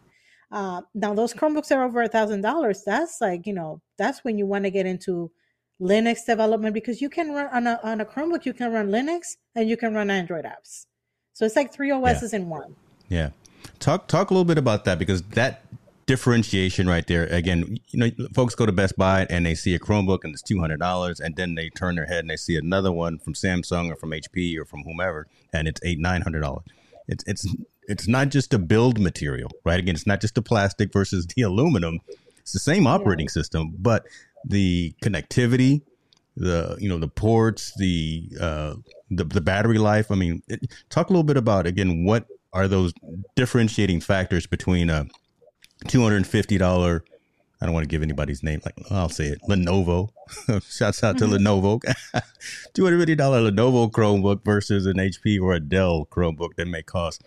Uh, 0.51 0.81
now 0.93 1.13
those 1.13 1.33
Chromebooks 1.33 1.75
are 1.75 1.83
over 1.83 2.01
a 2.01 2.07
thousand 2.07 2.41
dollars. 2.41 2.83
That's 2.85 3.21
like 3.21 3.45
you 3.47 3.53
know, 3.53 3.81
that's 3.97 4.23
when 4.23 4.37
you 4.37 4.45
want 4.45 4.65
to 4.65 4.71
get 4.71 4.85
into 4.85 5.31
Linux 5.81 6.25
development 6.25 6.73
because 6.73 7.01
you 7.01 7.09
can 7.09 7.31
run 7.31 7.47
on 7.47 7.67
a 7.67 7.79
on 7.83 8.01
a 8.01 8.05
Chromebook. 8.05 8.45
You 8.45 8.53
can 8.53 8.71
run 8.71 8.89
Linux 8.89 9.35
and 9.55 9.69
you 9.69 9.77
can 9.77 9.93
run 9.93 10.09
Android 10.09 10.45
apps. 10.45 10.85
So 11.33 11.45
it's 11.45 11.55
like 11.55 11.73
three 11.73 11.91
OSs 11.91 12.31
yeah. 12.31 12.39
in 12.39 12.49
one. 12.49 12.75
Yeah. 13.09 13.29
Talk 13.79 14.07
talk 14.07 14.29
a 14.29 14.33
little 14.33 14.45
bit 14.45 14.57
about 14.57 14.85
that 14.85 14.99
because 14.99 15.21
that 15.23 15.64
differentiation 16.05 16.87
right 16.87 17.05
there. 17.07 17.25
Again, 17.25 17.77
you 17.89 17.99
know, 17.99 18.11
folks 18.33 18.55
go 18.55 18.65
to 18.65 18.71
Best 18.71 18.97
Buy 18.97 19.25
and 19.29 19.45
they 19.45 19.55
see 19.55 19.73
a 19.73 19.79
Chromebook 19.79 20.23
and 20.23 20.33
it's 20.33 20.41
two 20.41 20.59
hundred 20.59 20.79
dollars, 20.79 21.19
and 21.19 21.35
then 21.35 21.55
they 21.55 21.69
turn 21.69 21.95
their 21.95 22.05
head 22.05 22.19
and 22.19 22.29
they 22.29 22.37
see 22.37 22.57
another 22.57 22.91
one 22.91 23.17
from 23.17 23.33
Samsung 23.33 23.91
or 23.91 23.95
from 23.95 24.11
HP 24.11 24.57
or 24.57 24.65
from 24.65 24.83
whomever, 24.83 25.27
and 25.53 25.67
it's 25.67 25.81
eight 25.83 25.99
nine 25.99 26.21
hundred 26.21 26.41
dollars. 26.41 26.65
It's 27.07 27.23
it's 27.27 27.47
it's 27.87 28.07
not 28.07 28.29
just 28.29 28.53
a 28.53 28.59
build 28.59 28.99
material, 28.99 29.51
right? 29.63 29.79
Again, 29.79 29.95
it's 29.95 30.07
not 30.07 30.21
just 30.21 30.35
the 30.35 30.41
plastic 30.41 30.91
versus 30.91 31.25
the 31.35 31.41
aluminum. 31.41 31.99
It's 32.39 32.53
the 32.53 32.59
same 32.59 32.85
operating 32.85 33.29
system, 33.29 33.73
but 33.79 34.05
the 34.47 34.93
connectivity, 35.01 35.81
the 36.37 36.77
you 36.79 36.89
know 36.89 36.99
the 36.99 37.07
ports, 37.07 37.73
the 37.77 38.29
uh, 38.39 38.75
the, 39.09 39.23
the 39.23 39.41
battery 39.41 39.79
life. 39.79 40.11
I 40.11 40.15
mean, 40.15 40.43
it, 40.47 40.71
talk 40.89 41.09
a 41.09 41.13
little 41.13 41.23
bit 41.23 41.37
about 41.37 41.65
again 41.65 42.05
what 42.05 42.27
are 42.53 42.67
those 42.67 42.93
differentiating 43.35 43.99
factors 43.99 44.45
between 44.45 44.89
a 44.89 44.93
uh, 44.93 45.03
$250 45.87 47.01
I 47.61 47.65
don't 47.65 47.73
want 47.73 47.85
to 47.85 47.87
give 47.87 48.03
anybody's 48.03 48.43
name. 48.43 48.61
Like 48.65 48.75
I'll 48.91 49.09
say 49.09 49.27
it, 49.27 49.41
Lenovo. 49.47 50.09
Shouts 50.69 51.03
out 51.03 51.17
to 51.19 51.25
mm-hmm. 51.25 51.47
Lenovo. 51.47 51.81
Two 52.73 52.83
hundred 52.83 52.99
fifty 52.99 53.15
dollar 53.15 53.39
Lenovo 53.49 53.89
Chromebook 53.89 54.43
versus 54.43 54.85
an 54.85 54.97
HP 54.97 55.41
or 55.41 55.53
a 55.53 55.59
Dell 55.59 56.05
Chromebook 56.05 56.55
that 56.57 56.67
may 56.67 56.83
cost 56.83 57.23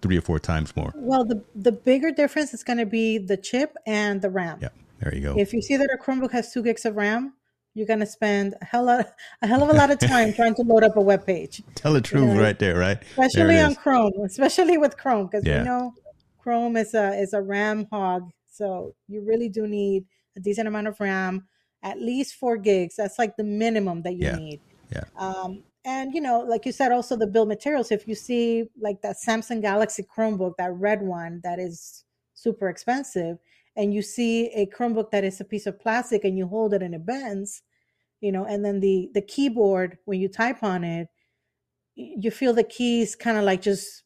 three 0.00 0.18
or 0.18 0.20
four 0.20 0.38
times 0.38 0.74
more. 0.74 0.92
Well, 0.96 1.24
the 1.24 1.42
the 1.54 1.72
bigger 1.72 2.10
difference 2.10 2.52
is 2.52 2.64
going 2.64 2.78
to 2.78 2.86
be 2.86 3.18
the 3.18 3.36
chip 3.36 3.76
and 3.86 4.20
the 4.20 4.30
RAM. 4.30 4.58
Yeah, 4.60 4.70
there 4.98 5.14
you 5.14 5.20
go. 5.20 5.38
If 5.38 5.52
you 5.52 5.62
see 5.62 5.76
that 5.76 5.88
a 5.92 6.02
Chromebook 6.02 6.32
has 6.32 6.52
two 6.52 6.62
gigs 6.62 6.84
of 6.84 6.96
RAM, 6.96 7.34
you're 7.74 7.86
going 7.86 8.00
to 8.00 8.06
spend 8.06 8.54
a 8.60 8.64
hell 8.64 8.88
of, 8.88 9.06
a 9.40 9.46
hell 9.46 9.62
of 9.62 9.70
a 9.70 9.72
lot 9.72 9.92
of 9.92 10.00
time 10.00 10.32
trying 10.34 10.56
to 10.56 10.62
load 10.62 10.82
up 10.82 10.96
a 10.96 11.00
web 11.00 11.24
page. 11.24 11.62
Tell 11.76 11.92
the 11.92 12.00
truth, 12.00 12.28
you 12.28 12.34
know? 12.34 12.42
right 12.42 12.58
there, 12.58 12.76
right? 12.76 13.00
Especially 13.10 13.54
there 13.54 13.66
on 13.66 13.76
Chrome, 13.76 14.12
especially 14.24 14.78
with 14.78 14.96
Chrome, 14.96 15.26
because 15.26 15.46
yeah. 15.46 15.60
we 15.60 15.64
know 15.64 15.94
Chrome 16.42 16.76
is 16.76 16.94
a 16.94 17.14
is 17.14 17.32
a 17.32 17.40
RAM 17.40 17.86
hog. 17.90 18.30
So 18.50 18.94
you 19.08 19.22
really 19.22 19.48
do 19.48 19.66
need 19.66 20.04
a 20.36 20.40
decent 20.40 20.68
amount 20.68 20.88
of 20.88 21.00
RAM, 21.00 21.46
at 21.82 22.00
least 22.00 22.34
four 22.34 22.56
gigs. 22.56 22.96
That's 22.96 23.18
like 23.18 23.36
the 23.36 23.44
minimum 23.44 24.02
that 24.02 24.14
you 24.14 24.26
yeah. 24.26 24.36
need. 24.36 24.60
Yeah. 24.90 25.04
Um, 25.16 25.62
and 25.84 26.14
you 26.14 26.20
know, 26.20 26.40
like 26.40 26.66
you 26.66 26.72
said, 26.72 26.92
also 26.92 27.16
the 27.16 27.26
build 27.26 27.48
materials. 27.48 27.90
If 27.90 28.06
you 28.06 28.14
see 28.14 28.64
like 28.80 29.02
that 29.02 29.16
Samsung 29.26 29.62
Galaxy 29.62 30.04
Chromebook, 30.04 30.54
that 30.58 30.72
red 30.74 31.02
one 31.02 31.40
that 31.44 31.58
is 31.58 32.04
super 32.34 32.68
expensive, 32.68 33.38
and 33.76 33.94
you 33.94 34.02
see 34.02 34.46
a 34.48 34.66
Chromebook 34.66 35.10
that 35.10 35.24
is 35.24 35.40
a 35.40 35.44
piece 35.44 35.66
of 35.66 35.80
plastic 35.80 36.24
and 36.24 36.36
you 36.36 36.46
hold 36.46 36.74
it 36.74 36.82
and 36.82 36.94
it 36.94 37.06
bends, 37.06 37.62
you 38.20 38.32
know, 38.32 38.44
and 38.44 38.64
then 38.64 38.80
the 38.80 39.10
the 39.14 39.22
keyboard 39.22 39.98
when 40.04 40.20
you 40.20 40.28
type 40.28 40.62
on 40.62 40.84
it, 40.84 41.08
you 41.94 42.30
feel 42.30 42.52
the 42.52 42.64
keys 42.64 43.16
kind 43.16 43.36
of 43.36 43.44
like 43.44 43.62
just 43.62 44.04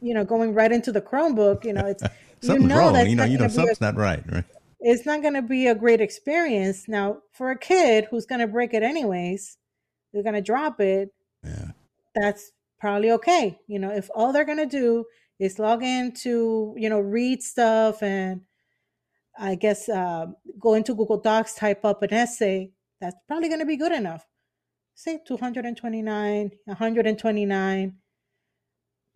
you 0.00 0.14
know 0.14 0.24
going 0.24 0.54
right 0.54 0.72
into 0.72 0.92
the 0.92 1.00
Chromebook. 1.00 1.64
You 1.64 1.72
know, 1.72 1.86
it's 1.86 2.02
something's 2.40 2.62
you 2.62 2.68
know 2.68 2.78
wrong. 2.78 3.06
You 3.06 3.16
know, 3.16 3.24
you 3.24 3.38
know 3.38 3.48
something's 3.48 3.80
a, 3.80 3.84
not 3.84 3.96
right, 3.96 4.22
right? 4.30 4.44
It's 4.80 5.04
not 5.04 5.22
going 5.22 5.34
to 5.34 5.42
be 5.42 5.66
a 5.66 5.74
great 5.74 6.00
experience 6.00 6.88
now 6.88 7.18
for 7.32 7.50
a 7.50 7.58
kid 7.58 8.06
who's 8.10 8.26
going 8.26 8.40
to 8.40 8.46
break 8.46 8.72
it 8.72 8.82
anyways. 8.82 9.58
They're 10.12 10.22
going 10.22 10.34
to 10.34 10.40
drop 10.40 10.80
it. 10.80 11.10
Yeah, 11.44 11.72
that's 12.14 12.52
probably 12.78 13.10
okay. 13.12 13.58
You 13.66 13.78
know, 13.78 13.90
if 13.90 14.08
all 14.14 14.32
they're 14.32 14.44
going 14.44 14.58
to 14.58 14.66
do 14.66 15.04
is 15.38 15.58
log 15.58 15.82
in 15.82 16.12
to 16.22 16.74
you 16.76 16.88
know 16.88 17.00
read 17.00 17.42
stuff 17.42 18.02
and 18.02 18.42
I 19.38 19.54
guess 19.54 19.88
uh, 19.88 20.26
go 20.58 20.74
into 20.74 20.94
Google 20.94 21.20
Docs, 21.20 21.54
type 21.54 21.84
up 21.84 22.02
an 22.02 22.12
essay. 22.12 22.72
That's 23.00 23.16
probably 23.26 23.48
going 23.48 23.60
to 23.60 23.66
be 23.66 23.76
good 23.76 23.92
enough. 23.92 24.26
Say 24.94 25.18
229, 25.26 26.50
129. 26.64 27.94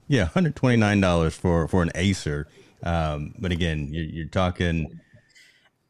Yeah, 0.06 0.26
$129 0.26 1.32
for 1.32 1.68
for 1.68 1.82
an 1.82 1.90
Acer. 1.94 2.46
Um, 2.82 3.34
but 3.38 3.52
again, 3.52 3.88
you're, 3.90 4.04
you're 4.04 4.26
talking 4.28 5.00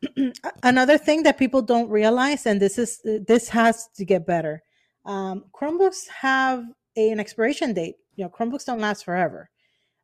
another 0.62 0.98
thing 0.98 1.22
that 1.24 1.38
people 1.38 1.62
don't 1.62 1.88
realize 1.88 2.46
and 2.46 2.60
this 2.60 2.78
is 2.78 3.00
this 3.04 3.48
has 3.48 3.88
to 3.96 4.04
get 4.04 4.26
better 4.26 4.62
um, 5.06 5.44
chromebooks 5.54 6.08
have 6.20 6.62
a, 6.96 7.10
an 7.10 7.18
expiration 7.18 7.72
date 7.72 7.96
you 8.16 8.22
know 8.24 8.30
chromebooks 8.30 8.66
don't 8.66 8.80
last 8.80 9.04
forever 9.04 9.48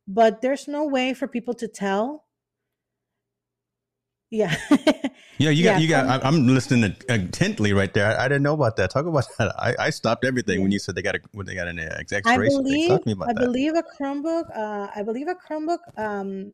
but 0.07 0.41
there's 0.41 0.67
no 0.67 0.85
way 0.85 1.13
for 1.13 1.27
people 1.27 1.53
to 1.55 1.67
tell. 1.67 2.25
Yeah. 4.29 4.55
yeah, 5.41 5.49
you 5.49 5.63
got, 5.63 5.71
yeah, 5.71 5.77
you 5.79 5.87
got, 5.87 6.25
I'm 6.25 6.47
listening 6.47 6.95
intently 7.09 7.73
right 7.73 7.93
there. 7.93 8.07
I, 8.07 8.25
I, 8.25 8.27
didn't 8.27 8.43
know 8.43 8.53
about 8.53 8.75
that. 8.77 8.91
Talk 8.91 9.05
about 9.05 9.25
that. 9.37 9.53
I, 9.57 9.75
I 9.87 9.89
stopped 9.89 10.23
everything 10.25 10.61
when 10.61 10.71
you 10.71 10.79
said 10.79 10.95
they 10.95 11.01
got 11.01 11.15
a, 11.15 11.19
when 11.31 11.45
they 11.45 11.55
got 11.55 11.67
an 11.67 11.79
expiration. 11.79 12.27
I 12.27 12.61
believe, 12.61 12.89
Talk 12.89 13.01
to 13.03 13.07
me 13.07 13.13
about 13.13 13.29
I 13.29 13.33
that. 13.33 13.39
believe 13.39 13.73
a 13.75 13.83
Chromebook, 13.83 14.45
uh, 14.55 14.87
I 14.95 15.03
believe 15.03 15.27
a 15.27 15.35
Chromebook, 15.35 15.79
um, 15.97 16.53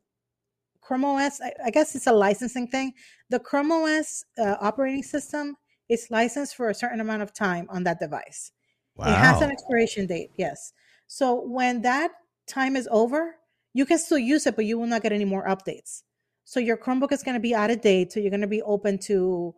Chrome 0.80 1.04
OS, 1.04 1.40
I, 1.42 1.52
I, 1.66 1.70
guess 1.70 1.94
it's 1.94 2.06
a 2.06 2.12
licensing 2.12 2.66
thing. 2.66 2.94
The 3.28 3.38
Chrome 3.38 3.70
OS 3.70 4.24
uh, 4.38 4.56
operating 4.60 5.02
system 5.02 5.56
is 5.88 6.06
licensed 6.10 6.56
for 6.56 6.70
a 6.70 6.74
certain 6.74 7.00
amount 7.00 7.22
of 7.22 7.34
time 7.34 7.66
on 7.68 7.84
that 7.84 8.00
device. 8.00 8.52
Wow. 8.96 9.08
It 9.08 9.16
has 9.16 9.42
an 9.42 9.50
expiration 9.50 10.06
date, 10.06 10.30
yes. 10.36 10.72
So 11.06 11.42
when 11.46 11.82
that 11.82 12.12
time 12.46 12.74
is 12.74 12.88
over, 12.90 13.36
you 13.74 13.86
can 13.86 13.98
still 13.98 14.18
use 14.18 14.46
it, 14.46 14.56
but 14.56 14.64
you 14.64 14.78
will 14.78 14.86
not 14.86 15.02
get 15.02 15.12
any 15.12 15.24
more 15.24 15.46
updates. 15.46 16.02
So 16.48 16.60
your 16.60 16.78
Chromebook 16.78 17.12
is 17.12 17.22
going 17.22 17.34
to 17.34 17.40
be 17.40 17.54
out 17.54 17.70
of 17.70 17.82
date. 17.82 18.10
So 18.10 18.20
you're 18.20 18.30
going 18.30 18.40
to 18.40 18.46
be 18.46 18.62
open 18.62 18.96
to 19.00 19.54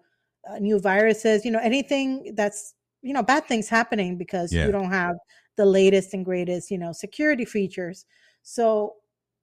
uh, 0.50 0.58
new 0.58 0.80
viruses, 0.80 1.44
you 1.44 1.52
know, 1.52 1.60
anything 1.60 2.32
that's, 2.34 2.74
you 3.00 3.12
know, 3.12 3.22
bad 3.22 3.46
things 3.46 3.68
happening 3.68 4.18
because 4.18 4.52
yeah. 4.52 4.66
you 4.66 4.72
don't 4.72 4.90
have 4.90 5.14
the 5.56 5.64
latest 5.64 6.14
and 6.14 6.24
greatest, 6.24 6.68
you 6.68 6.78
know, 6.78 6.90
security 6.90 7.44
features. 7.44 8.06
So 8.42 8.96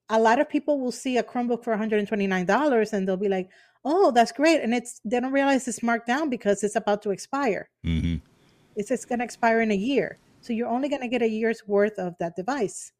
a 0.10 0.20
lot 0.20 0.42
of 0.42 0.50
people 0.50 0.82
will 0.82 0.92
see 0.92 1.20
a 1.20 1.24
Chromebook 1.24 1.64
for 1.64 1.74
$129 1.74 2.94
and 2.94 3.08
they'll 3.08 3.16
be 3.16 3.30
like, 3.30 3.50
oh, 3.86 4.12
that's 4.12 4.34
great. 4.34 4.60
And 4.60 4.74
it's, 4.74 5.00
they 5.06 5.22
don't 5.22 5.32
realize 5.32 5.70
it's 5.70 5.82
marked 5.82 6.08
down 6.08 6.30
because 6.30 6.66
it's 6.66 6.76
about 6.76 7.02
to 7.04 7.12
expire. 7.12 7.70
Mm-hmm. 7.86 8.16
It's, 8.76 8.92
it's 8.92 9.06
going 9.06 9.20
to 9.20 9.26
expire 9.26 9.62
in 9.62 9.72
a 9.72 9.76
year. 9.76 10.18
So 10.42 10.52
you're 10.52 10.68
only 10.68 10.90
going 10.90 11.02
to 11.02 11.08
get 11.08 11.22
a 11.22 11.30
year's 11.30 11.66
worth 11.66 11.98
of 11.98 12.14
that 12.20 12.36
device. 12.36 12.92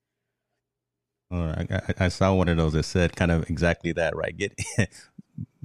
I, 1.32 1.94
I, 2.00 2.08
saw 2.08 2.34
one 2.34 2.48
of 2.48 2.58
those 2.58 2.74
that 2.74 2.84
said 2.84 3.16
kind 3.16 3.32
of 3.32 3.50
exactly 3.50 3.92
that, 3.94 4.16
right? 4.16 4.36
Get 4.36 4.58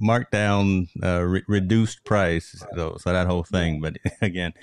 markdown, 0.01 0.89
uh, 1.01 1.21
re- 1.21 1.43
reduced 1.47 2.03
price, 2.03 2.63
so, 2.75 2.97
so 2.99 3.13
that 3.13 3.27
whole 3.27 3.43
thing. 3.43 3.79
But 3.79 3.97
again, 4.21 4.53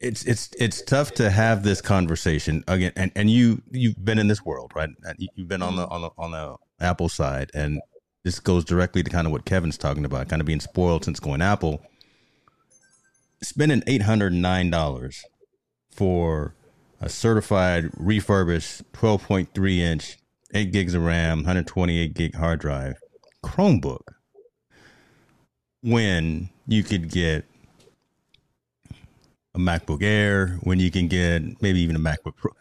it's 0.00 0.24
it's 0.24 0.50
it's 0.58 0.82
tough 0.82 1.12
to 1.14 1.30
have 1.30 1.62
this 1.62 1.80
conversation 1.80 2.64
again. 2.68 2.92
And, 2.96 3.12
and 3.14 3.30
you 3.30 3.62
you've 3.70 4.02
been 4.02 4.18
in 4.18 4.28
this 4.28 4.44
world, 4.44 4.72
right? 4.74 4.90
You've 5.18 5.48
been 5.48 5.62
on 5.62 5.76
the 5.76 5.86
on 5.88 6.02
the 6.02 6.10
on 6.18 6.30
the 6.32 6.56
Apple 6.80 7.08
side, 7.08 7.50
and 7.54 7.80
this 8.24 8.40
goes 8.40 8.64
directly 8.64 9.02
to 9.02 9.10
kind 9.10 9.26
of 9.26 9.32
what 9.32 9.44
Kevin's 9.44 9.78
talking 9.78 10.04
about, 10.04 10.28
kind 10.28 10.40
of 10.40 10.46
being 10.46 10.60
spoiled 10.60 11.04
since 11.04 11.20
going 11.20 11.42
Apple. 11.42 11.82
Spending 13.42 13.82
eight 13.86 14.02
hundred 14.02 14.34
nine 14.34 14.70
dollars 14.70 15.24
for 15.90 16.54
a 17.00 17.08
certified 17.08 17.90
refurbished 17.96 18.90
12.3 18.92 19.78
inch, 19.78 20.18
8 20.52 20.72
gigs 20.72 20.94
of 20.94 21.02
RAM, 21.02 21.38
128 21.38 22.14
gig 22.14 22.34
hard 22.34 22.60
drive 22.60 22.96
Chromebook 23.44 24.00
when 25.82 26.50
you 26.66 26.82
could 26.82 27.10
get 27.10 27.44
a 29.54 29.58
MacBook 29.58 30.02
Air, 30.02 30.58
when 30.62 30.78
you 30.78 30.90
can 30.90 31.08
get 31.08 31.42
maybe 31.62 31.80
even 31.80 31.96
a 31.96 32.00
MacBook 32.00 32.36
Pro. 32.36 32.52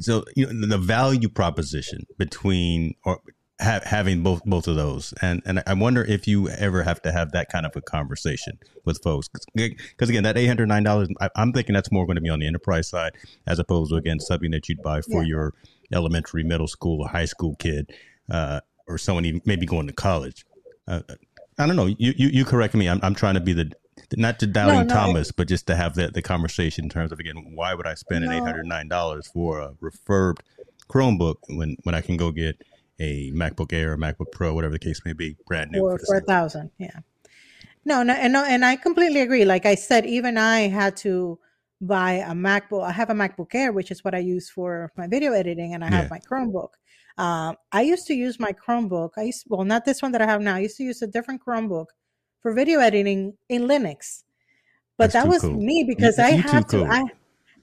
So 0.00 0.24
you 0.36 0.52
know 0.52 0.66
the 0.68 0.78
value 0.78 1.28
proposition 1.28 2.06
between 2.18 2.94
or 3.04 3.20
ha- 3.60 3.80
having 3.84 4.22
both 4.22 4.44
both 4.44 4.68
of 4.68 4.76
those, 4.76 5.12
and 5.22 5.42
and 5.44 5.62
I 5.66 5.74
wonder 5.74 6.04
if 6.04 6.26
you 6.26 6.48
ever 6.48 6.82
have 6.82 7.02
to 7.02 7.12
have 7.12 7.32
that 7.32 7.50
kind 7.50 7.66
of 7.66 7.74
a 7.76 7.80
conversation 7.80 8.58
with 8.84 9.02
folks, 9.02 9.28
because 9.54 10.08
again, 10.08 10.22
that 10.22 10.36
eight 10.36 10.46
hundred 10.46 10.68
nine 10.68 10.82
dollars, 10.82 11.08
I'm 11.36 11.52
thinking 11.52 11.74
that's 11.74 11.92
more 11.92 12.06
going 12.06 12.16
to 12.16 12.22
be 12.22 12.30
on 12.30 12.40
the 12.40 12.46
enterprise 12.46 12.88
side 12.88 13.12
as 13.46 13.58
opposed 13.58 13.90
to 13.90 13.96
again 13.96 14.20
something 14.20 14.50
that 14.52 14.68
you'd 14.68 14.82
buy 14.82 15.00
for 15.00 15.22
yeah. 15.22 15.28
your 15.28 15.54
elementary, 15.92 16.44
middle 16.44 16.68
school, 16.68 17.02
or 17.02 17.08
high 17.08 17.24
school 17.24 17.56
kid, 17.56 17.92
uh, 18.30 18.60
or 18.86 18.98
someone 18.98 19.24
even 19.24 19.40
maybe 19.44 19.66
going 19.66 19.86
to 19.86 19.92
college. 19.92 20.44
Uh, 20.86 21.02
I 21.58 21.66
don't 21.66 21.76
know. 21.76 21.86
You, 21.86 22.14
you 22.16 22.28
you 22.28 22.44
correct 22.44 22.74
me. 22.74 22.88
I'm 22.88 23.00
I'm 23.02 23.14
trying 23.14 23.34
to 23.34 23.40
be 23.40 23.52
the 23.52 23.72
not 24.16 24.38
to 24.38 24.46
doubting 24.46 24.74
no, 24.74 24.82
no, 24.82 24.94
Thomas, 24.94 25.32
but 25.32 25.48
just 25.48 25.66
to 25.66 25.76
have 25.76 25.94
the, 25.94 26.08
the 26.08 26.22
conversation 26.22 26.84
in 26.84 26.90
terms 26.90 27.12
of 27.12 27.18
again, 27.18 27.52
why 27.54 27.74
would 27.74 27.86
I 27.86 27.94
spend 27.94 28.24
no. 28.24 28.30
an 28.30 28.36
eight 28.36 28.42
hundred 28.42 28.66
nine 28.66 28.88
dollars 28.88 29.26
for 29.26 29.60
a 29.60 29.72
refurbed 29.82 30.38
Chromebook 30.88 31.36
when 31.48 31.76
when 31.82 31.94
I 31.94 32.00
can 32.00 32.16
go 32.16 32.30
get 32.30 32.62
a 33.00 33.30
MacBook 33.32 33.72
Air, 33.72 33.92
or 33.92 33.96
MacBook 33.96 34.32
Pro, 34.32 34.54
whatever 34.54 34.72
the 34.72 34.78
case 34.78 35.00
may 35.04 35.12
be, 35.12 35.36
brand 35.46 35.70
new 35.70 35.80
for, 35.80 35.98
for 35.98 36.16
a 36.16 36.20
thousand. 36.20 36.70
Yeah. 36.78 37.00
No, 37.84 38.02
no, 38.02 38.12
and 38.12 38.32
no, 38.32 38.44
and 38.44 38.64
I 38.64 38.76
completely 38.76 39.20
agree. 39.20 39.44
Like 39.44 39.64
I 39.64 39.74
said, 39.74 40.04
even 40.04 40.36
I 40.36 40.68
had 40.68 40.96
to 40.98 41.38
buy 41.80 42.14
a 42.14 42.32
MacBook. 42.32 42.84
I 42.84 42.92
have 42.92 43.10
a 43.10 43.14
MacBook 43.14 43.54
Air, 43.54 43.72
which 43.72 43.90
is 43.90 44.04
what 44.04 44.14
I 44.14 44.18
use 44.18 44.50
for 44.50 44.92
my 44.96 45.06
video 45.06 45.32
editing, 45.32 45.74
and 45.74 45.84
I 45.84 45.88
have 45.88 46.04
yeah. 46.04 46.08
my 46.10 46.18
Chromebook. 46.18 46.70
Um, 47.16 47.56
I 47.72 47.82
used 47.82 48.06
to 48.08 48.14
use 48.14 48.38
my 48.38 48.52
Chromebook. 48.52 49.10
I 49.16 49.22
used 49.22 49.46
well, 49.48 49.64
not 49.64 49.84
this 49.84 50.02
one 50.02 50.12
that 50.12 50.22
I 50.22 50.26
have 50.26 50.40
now. 50.40 50.56
I 50.56 50.60
used 50.60 50.76
to 50.78 50.84
use 50.84 51.02
a 51.02 51.06
different 51.06 51.42
Chromebook 51.44 51.86
for 52.40 52.52
video 52.52 52.80
editing 52.80 53.34
in 53.48 53.62
Linux, 53.62 54.24
but 54.96 55.12
That's 55.12 55.24
that 55.24 55.28
was 55.28 55.42
cool. 55.42 55.54
me 55.54 55.84
because 55.88 56.18
you, 56.18 56.24
I 56.24 56.30
had 56.30 56.68
to. 56.68 56.78
Cool. 56.78 56.86
I 56.90 57.04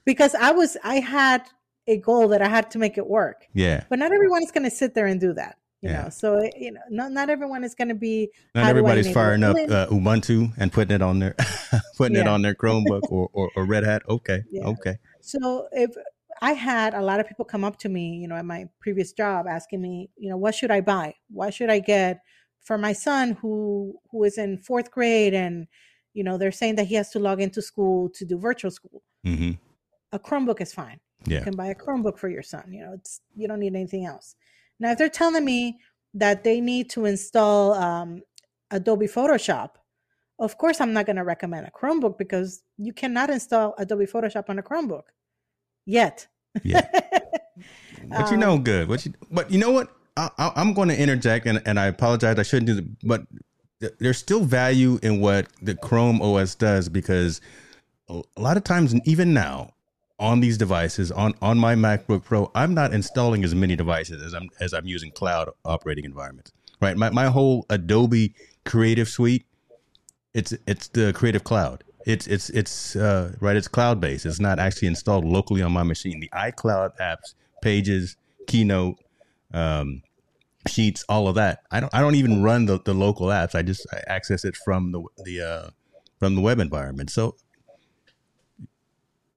because 0.04 0.34
I 0.34 0.50
was 0.52 0.76
I 0.82 0.96
had 0.96 1.42
a 1.86 1.98
goal 1.98 2.28
that 2.28 2.42
I 2.42 2.48
had 2.48 2.70
to 2.72 2.78
make 2.78 2.98
it 2.98 3.06
work. 3.06 3.46
Yeah. 3.54 3.84
But 3.88 3.98
not 3.98 4.12
everyone 4.12 4.42
is 4.42 4.50
going 4.50 4.64
to 4.64 4.70
sit 4.70 4.94
there 4.94 5.06
and 5.06 5.20
do 5.20 5.32
that. 5.34 5.56
You 5.82 5.90
yeah. 5.90 6.02
know, 6.04 6.08
so 6.08 6.50
you 6.56 6.72
know, 6.72 6.80
not 6.90 7.12
not 7.12 7.28
everyone 7.28 7.62
is 7.62 7.74
going 7.74 7.88
to 7.88 7.94
be. 7.94 8.30
Not 8.54 8.66
everybody's 8.66 9.12
firing 9.12 9.44
up 9.44 9.56
uh, 9.56 9.86
Ubuntu 9.88 10.52
and 10.56 10.72
putting 10.72 10.94
it 10.94 11.02
on 11.02 11.18
their 11.18 11.34
putting 11.98 12.16
yeah. 12.16 12.22
it 12.22 12.28
on 12.28 12.40
their 12.40 12.54
Chromebook 12.54 13.02
or, 13.10 13.28
or, 13.34 13.50
or 13.54 13.64
Red 13.66 13.84
Hat. 13.84 14.02
Okay, 14.08 14.42
yeah. 14.50 14.64
okay. 14.64 14.96
So 15.20 15.68
if 15.72 15.90
I 16.40 16.54
had 16.54 16.94
a 16.94 17.02
lot 17.02 17.20
of 17.20 17.28
people 17.28 17.44
come 17.44 17.62
up 17.62 17.78
to 17.80 17.90
me, 17.90 18.16
you 18.16 18.26
know, 18.26 18.36
at 18.36 18.46
my 18.46 18.64
previous 18.80 19.12
job, 19.12 19.46
asking 19.46 19.82
me, 19.82 20.08
you 20.16 20.30
know, 20.30 20.38
what 20.38 20.54
should 20.54 20.70
I 20.70 20.80
buy? 20.80 21.14
What 21.28 21.52
should 21.52 21.68
I 21.68 21.80
get 21.80 22.20
for 22.66 22.76
my 22.76 22.92
son 22.92 23.38
who 23.40 23.94
who 24.10 24.24
is 24.24 24.36
in 24.38 24.58
fourth 24.58 24.90
grade 24.90 25.32
and 25.32 25.68
you 26.14 26.24
know 26.24 26.36
they're 26.36 26.52
saying 26.52 26.74
that 26.74 26.86
he 26.86 26.96
has 26.96 27.10
to 27.10 27.18
log 27.18 27.40
into 27.40 27.62
school 27.62 28.10
to 28.14 28.24
do 28.24 28.38
virtual 28.38 28.70
school. 28.70 29.02
Mm-hmm. 29.24 29.52
A 30.16 30.18
Chromebook 30.18 30.62
is 30.62 30.72
fine. 30.72 30.98
Yeah. 31.26 31.38
You 31.38 31.44
can 31.44 31.56
buy 31.56 31.66
a 31.66 31.74
Chromebook 31.74 32.18
for 32.18 32.28
your 32.28 32.42
son. 32.42 32.72
You 32.72 32.80
know, 32.84 32.92
it's 32.94 33.20
you 33.36 33.46
don't 33.46 33.60
need 33.60 33.74
anything 33.74 34.06
else. 34.06 34.34
Now, 34.80 34.92
if 34.92 34.98
they're 34.98 35.10
telling 35.10 35.44
me 35.44 35.78
that 36.14 36.42
they 36.42 36.60
need 36.60 36.88
to 36.90 37.04
install 37.04 37.74
um, 37.74 38.22
Adobe 38.70 39.06
Photoshop, 39.06 39.70
of 40.38 40.56
course, 40.56 40.80
I'm 40.80 40.94
not 40.94 41.04
going 41.04 41.16
to 41.16 41.24
recommend 41.24 41.66
a 41.66 41.70
Chromebook 41.70 42.16
because 42.16 42.62
you 42.78 42.92
cannot 42.92 43.28
install 43.30 43.74
Adobe 43.78 44.06
Photoshop 44.06 44.48
on 44.48 44.58
a 44.58 44.62
Chromebook 44.62 45.04
yet. 45.84 46.26
Yeah. 46.62 46.86
but 48.08 48.30
you 48.30 48.38
know, 48.38 48.54
um, 48.54 48.64
good. 48.64 48.88
What 48.88 49.04
you, 49.04 49.12
but 49.30 49.50
you 49.50 49.58
know 49.58 49.70
what? 49.70 49.92
I, 50.16 50.52
am 50.56 50.72
going 50.72 50.88
to 50.88 50.98
interject, 50.98 51.46
and, 51.46 51.60
and 51.66 51.78
I 51.78 51.86
apologize. 51.86 52.38
I 52.38 52.42
shouldn't 52.42 52.68
do 52.68 52.74
the, 52.74 52.88
but 53.04 53.26
there's 53.98 54.16
still 54.16 54.40
value 54.40 54.98
in 55.02 55.20
what 55.20 55.48
the 55.60 55.74
Chrome 55.74 56.22
OS 56.22 56.54
does 56.54 56.88
because 56.88 57.42
a 58.08 58.22
lot 58.38 58.56
of 58.56 58.64
times, 58.64 58.94
even 59.04 59.34
now, 59.34 59.74
on 60.18 60.40
these 60.40 60.56
devices, 60.56 61.12
on 61.12 61.34
on 61.42 61.58
my 61.58 61.74
MacBook 61.74 62.24
Pro, 62.24 62.50
I'm 62.54 62.74
not 62.74 62.92
installing 62.94 63.44
as 63.44 63.54
many 63.54 63.76
devices 63.76 64.22
as 64.22 64.34
I'm 64.34 64.48
as 64.60 64.72
I'm 64.72 64.86
using 64.86 65.10
cloud 65.10 65.50
operating 65.64 66.04
environments. 66.04 66.52
Right, 66.80 66.96
my 66.96 67.10
my 67.10 67.26
whole 67.26 67.66
Adobe 67.70 68.34
Creative 68.64 69.08
Suite, 69.08 69.46
it's 70.34 70.54
it's 70.66 70.88
the 70.88 71.12
Creative 71.12 71.44
Cloud. 71.44 71.84
It's 72.06 72.26
it's 72.26 72.50
it's 72.50 72.96
uh, 72.96 73.34
right. 73.40 73.56
It's 73.56 73.68
cloud 73.68 74.00
based. 74.00 74.26
It's 74.26 74.40
not 74.40 74.58
actually 74.58 74.88
installed 74.88 75.24
locally 75.24 75.62
on 75.62 75.72
my 75.72 75.82
machine. 75.82 76.20
The 76.20 76.30
iCloud 76.32 76.96
apps, 76.98 77.34
Pages, 77.62 78.16
Keynote, 78.46 78.96
um, 79.52 80.02
Sheets, 80.68 81.04
all 81.08 81.28
of 81.28 81.34
that. 81.34 81.60
I 81.70 81.80
don't 81.80 81.94
I 81.94 82.00
don't 82.00 82.14
even 82.14 82.42
run 82.42 82.66
the, 82.66 82.78
the 82.78 82.94
local 82.94 83.28
apps. 83.28 83.54
I 83.54 83.62
just 83.62 83.86
I 83.92 84.02
access 84.06 84.44
it 84.44 84.56
from 84.56 84.92
the 84.92 85.02
the 85.24 85.40
uh, 85.40 85.70
from 86.20 86.36
the 86.36 86.40
web 86.40 86.60
environment. 86.60 87.10
So 87.10 87.36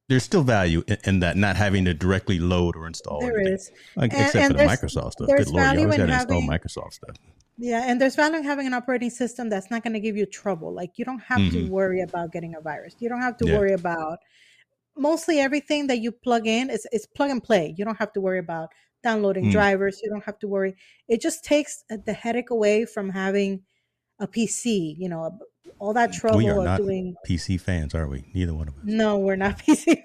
there's 0.10 0.24
still 0.24 0.44
value 0.44 0.84
in, 0.88 0.98
in, 1.06 1.20
that 1.20 1.38
not 1.38 1.56
having 1.56 1.86
to 1.86 1.94
directly 1.94 2.40
load 2.40 2.76
or 2.76 2.88
install. 2.88 3.22
There 3.22 3.38
anything. 3.38 3.54
is, 3.54 3.72
like, 3.96 4.12
and, 4.12 4.26
except 4.26 4.36
and 4.44 4.58
for 4.58 4.58
the 4.58 4.64
Microsoft 4.64 5.12
stuff. 5.14 5.28
Good 5.28 5.48
lord, 5.48 5.76
you 5.76 5.84
always 5.84 5.98
got 5.98 6.06
to 6.08 6.14
install 6.14 6.42
Microsoft 6.42 6.94
stuff. 6.94 7.16
Yeah, 7.60 7.84
and 7.86 8.02
there's 8.02 8.16
value 8.16 8.38
in 8.38 8.44
having 8.44 8.68
an 8.68 8.74
operating 8.74 9.10
system 9.10 9.50
that's 9.50 9.70
not 9.70 9.84
going 9.84 9.94
to 9.94 10.00
give 10.00 10.18
you 10.18 10.26
trouble. 10.26 10.74
Like 10.74 10.98
you 10.98 11.06
don't 11.06 11.20
have 11.20 11.40
mm-hmm. 11.40 11.68
to 11.68 11.72
worry 11.72 12.02
about 12.02 12.32
getting 12.32 12.56
a 12.56 12.62
virus. 12.62 12.96
You 13.00 13.08
don't 13.08 13.22
have 13.22 13.38
to 13.38 13.48
yeah. 13.48 13.58
worry 13.58 13.74
about 13.74 14.20
mostly 14.98 15.40
everything 15.40 15.88
that 15.88 16.00
you 16.00 16.12
plug 16.12 16.48
in 16.48 16.70
is, 16.70 16.88
is 16.92 17.06
plug 17.06 17.30
and 17.30 17.44
play. 17.44 17.76
You 17.78 17.86
don't 17.86 17.98
have 17.98 18.14
to 18.14 18.22
worry 18.22 18.40
about 18.40 18.70
downloading 19.04 19.46
mm. 19.46 19.52
drivers. 19.52 20.00
You 20.02 20.10
don't 20.10 20.24
have 20.24 20.40
to 20.40 20.48
worry. 20.48 20.76
It 21.08 21.22
just 21.22 21.44
takes 21.44 21.84
the 21.90 22.14
headache 22.14 22.50
away 22.50 22.86
from 22.86 23.10
having 23.10 23.62
a 24.20 24.28
PC. 24.28 24.96
You 24.98 25.10
know, 25.10 25.40
all 25.80 25.94
that 25.94 26.14
trouble 26.14 26.38
we 26.38 26.50
are 26.50 26.64
not 26.64 26.78
doing 26.78 27.16
PC 27.28 27.60
fans, 27.60 27.94
are 27.94 28.08
we? 28.08 28.26
Neither 28.34 28.54
one 28.54 28.68
of 28.68 28.76
us. 28.76 28.82
No, 28.84 29.18
we're 29.18 29.36
not 29.36 29.58
PC. 29.66 30.04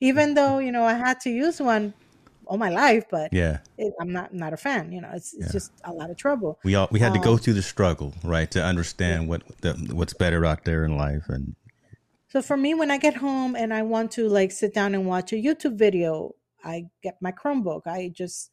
Even 0.00 0.34
though 0.34 0.58
you 0.58 0.72
know 0.72 0.84
I 0.84 0.94
had 0.94 1.20
to 1.20 1.30
use 1.30 1.60
one 1.60 1.94
all 2.46 2.58
my 2.58 2.70
life, 2.70 3.04
but 3.10 3.32
yeah, 3.32 3.58
it, 3.78 3.92
I'm 4.00 4.12
not 4.12 4.34
not 4.34 4.52
a 4.52 4.56
fan. 4.56 4.92
You 4.92 5.00
know, 5.00 5.10
it's 5.14 5.32
it's 5.34 5.46
yeah. 5.46 5.52
just 5.52 5.72
a 5.84 5.92
lot 5.92 6.10
of 6.10 6.16
trouble. 6.16 6.58
We 6.64 6.74
all 6.74 6.88
we 6.90 7.00
had 7.00 7.12
um, 7.12 7.18
to 7.18 7.20
go 7.20 7.32
um, 7.32 7.38
through 7.38 7.54
the 7.54 7.62
struggle, 7.62 8.14
right, 8.24 8.50
to 8.50 8.62
understand 8.62 9.22
yeah. 9.22 9.28
what 9.28 9.42
the, 9.60 9.72
what's 9.92 10.14
better 10.14 10.44
out 10.44 10.64
there 10.64 10.84
in 10.84 10.96
life, 10.96 11.28
and 11.28 11.54
so 12.28 12.42
for 12.42 12.56
me, 12.56 12.74
when 12.74 12.90
I 12.90 12.98
get 12.98 13.16
home 13.16 13.56
and 13.56 13.74
I 13.74 13.82
want 13.82 14.12
to 14.12 14.28
like 14.28 14.52
sit 14.52 14.72
down 14.72 14.94
and 14.94 15.06
watch 15.06 15.32
a 15.32 15.36
YouTube 15.36 15.76
video, 15.76 16.34
I 16.64 16.86
get 17.02 17.16
my 17.20 17.32
Chromebook. 17.32 17.86
I 17.86 18.12
just 18.14 18.50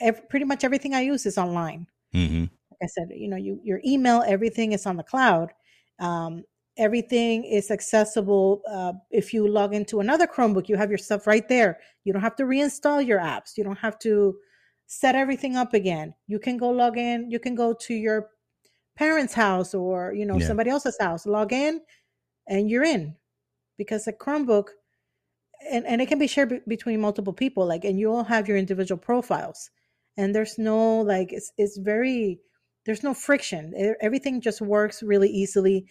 every, 0.00 0.22
pretty 0.28 0.44
much 0.44 0.64
everything 0.64 0.94
I 0.94 1.00
use 1.00 1.24
is 1.24 1.38
online. 1.38 1.86
Mm-hmm. 2.14 2.40
Like 2.40 2.78
I 2.82 2.86
said, 2.86 3.08
you 3.14 3.28
know, 3.28 3.36
you, 3.36 3.60
your 3.62 3.80
email, 3.84 4.22
everything 4.26 4.72
is 4.72 4.84
on 4.86 4.96
the 4.96 5.02
cloud. 5.02 5.50
Um, 5.98 6.44
everything 6.76 7.44
is 7.44 7.70
accessible. 7.70 8.62
Uh, 8.70 8.92
if 9.10 9.32
you 9.32 9.48
log 9.48 9.74
into 9.74 10.00
another 10.00 10.26
Chromebook, 10.26 10.68
you 10.68 10.76
have 10.76 10.90
your 10.90 10.98
stuff 10.98 11.26
right 11.26 11.48
there. 11.48 11.78
You 12.04 12.12
don't 12.12 12.22
have 12.22 12.36
to 12.36 12.44
reinstall 12.44 13.04
your 13.04 13.18
apps. 13.18 13.56
You 13.56 13.64
don't 13.64 13.78
have 13.78 13.98
to 14.00 14.36
set 14.86 15.14
everything 15.14 15.56
up 15.56 15.74
again. 15.74 16.14
You 16.26 16.38
can 16.38 16.56
go 16.56 16.70
log 16.70 16.98
in. 16.98 17.30
You 17.30 17.38
can 17.38 17.54
go 17.54 17.72
to 17.72 17.94
your 17.94 18.30
parents' 18.96 19.34
house 19.34 19.74
or 19.74 20.12
you 20.14 20.24
know 20.24 20.38
yeah. 20.38 20.46
somebody 20.46 20.70
else's 20.70 20.96
house. 21.00 21.26
Log 21.26 21.52
in, 21.52 21.80
and 22.48 22.70
you're 22.70 22.84
in, 22.84 23.14
because 23.76 24.06
a 24.06 24.12
Chromebook, 24.12 24.68
and 25.70 25.86
and 25.86 26.00
it 26.00 26.06
can 26.06 26.18
be 26.18 26.26
shared 26.26 26.50
b- 26.50 26.60
between 26.68 27.00
multiple 27.00 27.32
people. 27.32 27.66
Like, 27.66 27.84
and 27.84 27.98
you 27.98 28.12
all 28.12 28.24
have 28.24 28.48
your 28.48 28.56
individual 28.56 28.98
profiles, 28.98 29.70
and 30.16 30.34
there's 30.34 30.58
no 30.58 31.00
like 31.00 31.32
it's 31.32 31.52
it's 31.58 31.78
very 31.78 32.40
there's 32.86 33.02
no 33.02 33.12
friction. 33.12 33.74
Everything 34.00 34.40
just 34.40 34.60
works 34.60 35.02
really 35.02 35.28
easily 35.28 35.86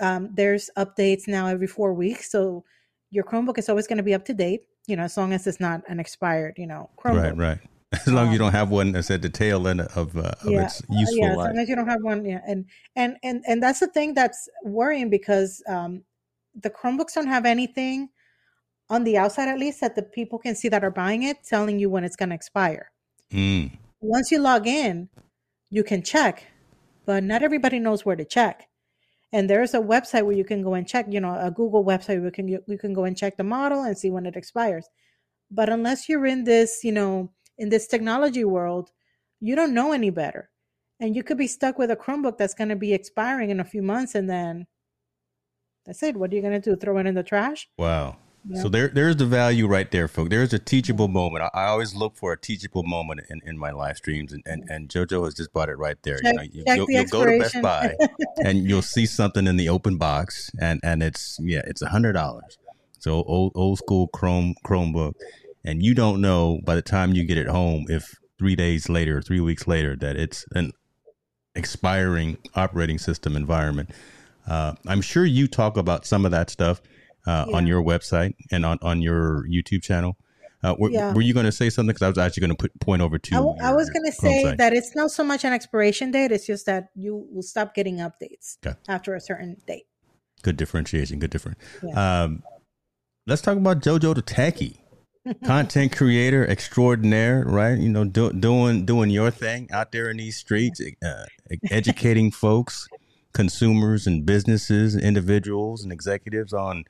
um, 0.00 0.30
there's 0.34 0.70
updates 0.76 1.28
now 1.28 1.46
every 1.46 1.66
four 1.66 1.92
weeks, 1.92 2.30
so 2.30 2.64
your 3.10 3.24
Chromebook 3.24 3.58
is 3.58 3.68
always 3.68 3.86
going 3.86 3.98
to 3.98 4.02
be 4.02 4.14
up 4.14 4.24
to 4.26 4.34
date. 4.34 4.62
You 4.86 4.96
know, 4.96 5.02
as 5.02 5.16
long 5.16 5.32
as 5.32 5.46
it's 5.46 5.60
not 5.60 5.82
an 5.88 5.98
expired, 5.98 6.54
you 6.58 6.66
know, 6.66 6.90
Chromebook. 6.98 7.22
Right, 7.22 7.36
right. 7.36 7.58
As 7.92 8.08
long 8.08 8.24
um, 8.24 8.28
as 8.28 8.32
you 8.32 8.38
don't 8.38 8.52
have 8.52 8.70
one 8.70 8.92
that's 8.92 9.10
at 9.10 9.22
the 9.22 9.28
tail 9.28 9.66
end 9.68 9.80
of, 9.80 10.16
uh, 10.16 10.32
of 10.42 10.50
yeah, 10.50 10.64
its 10.64 10.82
useful 10.90 11.18
yeah, 11.18 11.34
life. 11.34 11.50
As 11.50 11.54
long 11.54 11.62
as 11.62 11.68
you 11.68 11.76
don't 11.76 11.88
have 11.88 12.02
one, 12.02 12.24
yeah, 12.24 12.40
and 12.46 12.66
and 12.94 13.16
and 13.22 13.44
and 13.46 13.62
that's 13.62 13.80
the 13.80 13.86
thing 13.86 14.14
that's 14.14 14.48
worrying 14.64 15.08
because 15.08 15.62
um, 15.68 16.02
the 16.60 16.70
Chromebooks 16.70 17.14
don't 17.14 17.28
have 17.28 17.46
anything 17.46 18.08
on 18.88 19.04
the 19.04 19.16
outside, 19.16 19.48
at 19.48 19.58
least, 19.58 19.80
that 19.80 19.96
the 19.96 20.02
people 20.02 20.38
can 20.38 20.54
see 20.54 20.68
that 20.68 20.84
are 20.84 20.90
buying 20.90 21.22
it, 21.22 21.38
telling 21.44 21.78
you 21.78 21.90
when 21.90 22.04
it's 22.04 22.16
going 22.16 22.28
to 22.28 22.34
expire. 22.34 22.90
Mm. 23.32 23.72
Once 24.00 24.30
you 24.30 24.38
log 24.38 24.66
in, 24.66 25.08
you 25.70 25.82
can 25.82 26.02
check, 26.02 26.44
but 27.04 27.24
not 27.24 27.42
everybody 27.42 27.78
knows 27.78 28.04
where 28.04 28.16
to 28.16 28.24
check. 28.24 28.68
And 29.32 29.50
there's 29.50 29.74
a 29.74 29.80
website 29.80 30.24
where 30.24 30.36
you 30.36 30.44
can 30.44 30.62
go 30.62 30.74
and 30.74 30.86
check 30.86 31.06
you 31.08 31.20
know 31.20 31.36
a 31.38 31.50
google 31.50 31.84
website 31.84 32.20
where 32.20 32.26
you 32.26 32.30
can 32.30 32.48
you 32.48 32.78
can 32.78 32.92
go 32.92 33.04
and 33.04 33.16
check 33.16 33.36
the 33.36 33.44
model 33.44 33.82
and 33.82 33.98
see 33.98 34.10
when 34.10 34.26
it 34.26 34.36
expires. 34.36 34.88
But 35.50 35.68
unless 35.68 36.08
you're 36.08 36.26
in 36.26 36.44
this 36.44 36.80
you 36.84 36.92
know 36.92 37.32
in 37.58 37.68
this 37.68 37.86
technology 37.86 38.44
world 38.44 38.90
you 39.40 39.56
don't 39.56 39.74
know 39.74 39.92
any 39.92 40.10
better. 40.10 40.50
And 41.00 41.14
you 41.14 41.22
could 41.22 41.36
be 41.36 41.46
stuck 41.46 41.76
with 41.78 41.90
a 41.90 41.96
chromebook 41.96 42.38
that's 42.38 42.54
going 42.54 42.70
to 42.70 42.76
be 42.76 42.94
expiring 42.94 43.50
in 43.50 43.60
a 43.60 43.64
few 43.64 43.82
months 43.82 44.14
and 44.14 44.30
then 44.30 44.66
that's 45.84 46.02
it. 46.02 46.16
What 46.16 46.32
are 46.32 46.34
you 46.34 46.40
going 46.40 46.60
to 46.60 46.70
do? 46.70 46.74
Throw 46.74 46.98
it 46.98 47.06
in 47.06 47.14
the 47.14 47.22
trash? 47.22 47.68
Wow 47.76 48.16
yeah. 48.48 48.62
So 48.62 48.68
there, 48.68 48.88
there's 48.88 49.16
the 49.16 49.26
value 49.26 49.66
right 49.66 49.90
there, 49.90 50.06
folks. 50.06 50.30
There's 50.30 50.52
a 50.52 50.58
teachable 50.58 51.08
moment. 51.08 51.44
I, 51.44 51.62
I, 51.62 51.66
always 51.66 51.94
look 51.94 52.16
for 52.16 52.32
a 52.32 52.38
teachable 52.38 52.84
moment 52.84 53.22
in, 53.28 53.40
in 53.44 53.58
my 53.58 53.72
live 53.72 53.96
streams, 53.96 54.32
and, 54.32 54.42
and, 54.46 54.68
and 54.70 54.88
JoJo 54.88 55.24
has 55.24 55.34
just 55.34 55.52
brought 55.52 55.68
it 55.68 55.76
right 55.76 55.96
there. 56.02 56.18
Check, 56.18 56.48
you 56.52 56.64
know, 56.64 56.74
you, 56.74 56.80
will 56.82 56.90
you'll 56.90 57.04
go 57.06 57.24
to 57.24 57.38
Best 57.38 57.60
Buy, 57.60 57.96
and 58.44 58.68
you'll 58.68 58.82
see 58.82 59.04
something 59.06 59.46
in 59.46 59.56
the 59.56 59.68
open 59.68 59.96
box, 59.96 60.50
and 60.60 60.80
and 60.84 61.02
it's 61.02 61.38
yeah, 61.42 61.62
it's 61.66 61.82
a 61.82 61.88
hundred 61.88 62.12
dollars. 62.12 62.56
So 62.98 63.22
old 63.24 63.52
old 63.54 63.78
school 63.78 64.08
Chrome 64.08 64.54
Chromebook, 64.64 65.14
and 65.64 65.82
you 65.82 65.94
don't 65.94 66.20
know 66.20 66.60
by 66.64 66.76
the 66.76 66.82
time 66.82 67.14
you 67.14 67.24
get 67.24 67.38
it 67.38 67.48
home 67.48 67.86
if 67.88 68.14
three 68.38 68.54
days 68.54 68.88
later, 68.88 69.20
three 69.20 69.40
weeks 69.40 69.66
later, 69.66 69.96
that 69.96 70.16
it's 70.16 70.44
an 70.52 70.72
expiring 71.56 72.36
operating 72.54 72.98
system 72.98 73.34
environment. 73.34 73.90
Uh, 74.46 74.74
I'm 74.86 75.02
sure 75.02 75.24
you 75.24 75.48
talk 75.48 75.76
about 75.76 76.06
some 76.06 76.24
of 76.24 76.30
that 76.30 76.50
stuff 76.50 76.80
uh, 77.26 77.46
yeah. 77.48 77.56
on 77.56 77.66
your 77.66 77.82
website 77.82 78.34
and 78.50 78.64
on, 78.64 78.78
on 78.82 79.02
your 79.02 79.46
YouTube 79.48 79.82
channel. 79.82 80.16
Uh, 80.62 80.74
were, 80.78 80.90
yeah. 80.90 81.12
were, 81.12 81.20
you 81.20 81.34
going 81.34 81.46
to 81.46 81.52
say 81.52 81.68
something? 81.68 81.88
Because 81.88 82.02
I 82.02 82.08
was 82.08 82.18
actually 82.18 82.40
going 82.40 82.56
to 82.56 82.56
put 82.56 82.80
point 82.80 83.02
over 83.02 83.18
to. 83.18 83.34
I, 83.34 83.38
your, 83.38 83.56
I 83.62 83.72
was 83.72 83.90
going 83.90 84.04
to 84.06 84.12
say 84.12 84.42
site. 84.42 84.58
that 84.58 84.72
it's 84.72 84.96
not 84.96 85.10
so 85.10 85.22
much 85.22 85.44
an 85.44 85.52
expiration 85.52 86.10
date; 86.10 86.32
it's 86.32 86.46
just 86.46 86.66
that 86.66 86.88
you 86.94 87.26
will 87.30 87.42
stop 87.42 87.74
getting 87.74 87.98
updates 87.98 88.56
okay. 88.66 88.76
after 88.88 89.14
a 89.14 89.20
certain 89.20 89.58
date. 89.66 89.86
Good 90.42 90.56
differentiation. 90.56 91.18
Good 91.18 91.30
different. 91.30 91.58
Yeah. 91.82 92.22
Um, 92.22 92.42
let's 93.26 93.42
talk 93.42 93.58
about 93.58 93.80
JoJo 93.80 94.14
the 94.14 94.22
Techie, 94.22 94.78
content 95.44 95.94
creator 95.94 96.48
extraordinaire. 96.48 97.44
Right? 97.46 97.78
You 97.78 97.90
know, 97.90 98.04
do, 98.04 98.32
doing 98.32 98.86
doing 98.86 99.10
your 99.10 99.30
thing 99.30 99.68
out 99.72 99.92
there 99.92 100.10
in 100.10 100.16
these 100.16 100.38
streets, 100.38 100.80
uh, 101.04 101.26
educating 101.70 102.30
folks, 102.30 102.88
consumers, 103.34 104.06
and 104.06 104.24
businesses, 104.24 104.96
individuals, 104.96 105.84
and 105.84 105.92
executives 105.92 106.54
on 106.54 106.86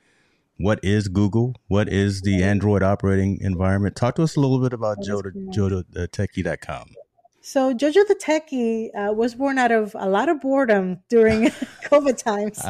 what 0.57 0.79
is 0.83 1.07
Google? 1.07 1.55
What 1.67 1.87
is 1.87 2.21
the 2.21 2.43
Android 2.43 2.83
operating 2.83 3.39
environment? 3.41 3.95
Talk 3.95 4.15
to 4.15 4.23
us 4.23 4.35
a 4.35 4.39
little 4.39 4.59
bit 4.59 4.73
about 4.73 4.97
Jojo, 4.99 5.31
Jojo 5.53 5.83
the 5.89 6.07
Techie.com. 6.07 6.93
So 7.41 7.73
Jojo 7.73 8.05
the 8.07 8.15
Techie 8.15 8.89
uh, 8.95 9.13
was 9.13 9.35
born 9.35 9.57
out 9.57 9.71
of 9.71 9.95
a 9.97 10.09
lot 10.09 10.29
of 10.29 10.41
boredom 10.41 11.01
during 11.09 11.43
COVID 11.85 12.17
times. 12.17 12.63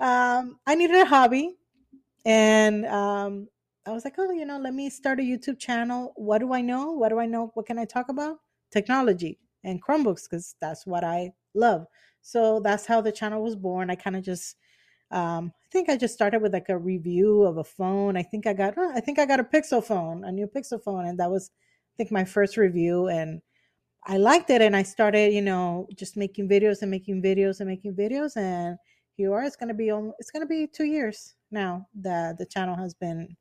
um, 0.00 0.58
I 0.66 0.74
needed 0.74 0.96
a 0.96 1.04
hobby, 1.04 1.54
and 2.24 2.86
um, 2.86 3.48
I 3.86 3.90
was 3.90 4.04
like, 4.04 4.14
oh, 4.18 4.30
you 4.30 4.46
know, 4.46 4.58
let 4.58 4.74
me 4.74 4.88
start 4.88 5.20
a 5.20 5.22
YouTube 5.22 5.58
channel. 5.58 6.12
What 6.16 6.38
do 6.38 6.52
I 6.52 6.62
know? 6.62 6.92
What 6.92 7.10
do 7.10 7.18
I 7.18 7.26
know? 7.26 7.50
What 7.54 7.66
can 7.66 7.78
I 7.78 7.84
talk 7.84 8.08
about? 8.08 8.38
Technology 8.70 9.38
and 9.62 9.82
Chromebooks, 9.82 10.22
because 10.28 10.54
that's 10.60 10.86
what 10.86 11.04
I 11.04 11.32
love. 11.54 11.86
So 12.22 12.60
that's 12.60 12.86
how 12.86 13.00
the 13.00 13.12
channel 13.12 13.42
was 13.42 13.56
born. 13.56 13.90
I 13.90 13.94
kind 13.94 14.16
of 14.16 14.22
just 14.22 14.56
um, 15.10 15.52
I 15.54 15.68
think 15.72 15.88
I 15.88 15.96
just 15.96 16.14
started 16.14 16.40
with 16.42 16.52
like 16.52 16.68
a 16.68 16.78
review 16.78 17.42
of 17.42 17.58
a 17.58 17.64
phone. 17.64 18.16
I 18.16 18.22
think 18.22 18.46
I 18.46 18.52
got, 18.52 18.74
oh, 18.76 18.92
I 18.94 19.00
think 19.00 19.18
I 19.18 19.26
got 19.26 19.40
a 19.40 19.44
Pixel 19.44 19.84
phone, 19.84 20.24
a 20.24 20.32
new 20.32 20.46
Pixel 20.46 20.82
phone, 20.82 21.06
and 21.06 21.18
that 21.18 21.30
was, 21.30 21.50
I 21.94 21.94
think, 21.96 22.10
my 22.10 22.24
first 22.24 22.56
review, 22.56 23.08
and 23.08 23.40
I 24.06 24.16
liked 24.16 24.50
it, 24.50 24.62
and 24.62 24.74
I 24.74 24.82
started, 24.82 25.32
you 25.32 25.42
know, 25.42 25.88
just 25.96 26.16
making 26.16 26.48
videos 26.48 26.82
and 26.82 26.90
making 26.90 27.22
videos 27.22 27.60
and 27.60 27.68
making 27.68 27.94
videos, 27.94 28.36
and 28.36 28.78
here 29.16 29.34
are. 29.34 29.44
It's 29.44 29.56
gonna 29.56 29.74
be, 29.74 29.88
it's 30.18 30.30
gonna 30.30 30.46
be 30.46 30.66
two 30.66 30.84
years 30.84 31.34
now 31.50 31.86
that 32.00 32.38
the 32.38 32.46
channel 32.46 32.76
has 32.76 32.94
been, 32.94 33.36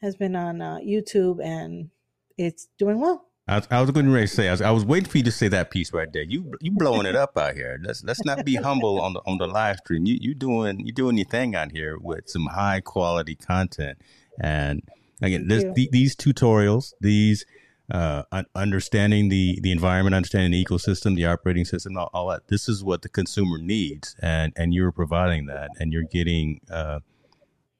has 0.00 0.16
been 0.16 0.36
on 0.36 0.62
uh, 0.62 0.78
YouTube, 0.78 1.44
and 1.44 1.90
it's 2.38 2.68
doing 2.78 3.00
well. 3.00 3.28
I 3.46 3.56
was, 3.56 3.68
I 3.70 3.80
was 3.82 3.90
going 3.90 4.06
to 4.06 4.26
say 4.26 4.48
I 4.48 4.52
was, 4.52 4.62
I 4.62 4.70
was, 4.70 4.86
waiting 4.86 5.08
for 5.08 5.18
you 5.18 5.24
to 5.24 5.30
say 5.30 5.48
that 5.48 5.70
piece 5.70 5.92
right 5.92 6.10
there. 6.10 6.22
You 6.22 6.54
you 6.60 6.70
blowing 6.70 7.06
it 7.06 7.14
up 7.14 7.36
out 7.36 7.54
here. 7.54 7.78
Let's 7.82 8.02
let's 8.02 8.24
not 8.24 8.44
be 8.44 8.54
humble 8.54 9.00
on 9.00 9.12
the 9.12 9.20
on 9.26 9.36
the 9.36 9.46
live 9.46 9.78
stream. 9.78 10.06
You 10.06 10.16
you 10.18 10.34
doing 10.34 10.80
you 10.80 10.92
doing 10.92 11.18
your 11.18 11.26
thing 11.26 11.54
out 11.54 11.70
here 11.70 11.98
with 11.98 12.28
some 12.28 12.46
high 12.46 12.80
quality 12.80 13.34
content. 13.34 13.98
And 14.40 14.82
again, 15.20 15.46
this, 15.48 15.64
the, 15.74 15.88
these 15.92 16.16
tutorials, 16.16 16.94
these 17.00 17.44
uh, 17.90 18.22
understanding 18.54 19.28
the 19.28 19.58
the 19.60 19.72
environment, 19.72 20.14
understanding 20.14 20.50
the 20.50 20.64
ecosystem, 20.64 21.14
the 21.14 21.26
operating 21.26 21.66
system, 21.66 21.98
all, 21.98 22.10
all, 22.14 22.28
that. 22.28 22.48
This 22.48 22.66
is 22.66 22.82
what 22.82 23.02
the 23.02 23.10
consumer 23.10 23.58
needs, 23.58 24.16
and 24.20 24.54
and 24.56 24.72
you're 24.72 24.92
providing 24.92 25.46
that, 25.46 25.70
and 25.78 25.92
you're 25.92 26.04
getting. 26.04 26.60
Uh, 26.70 27.00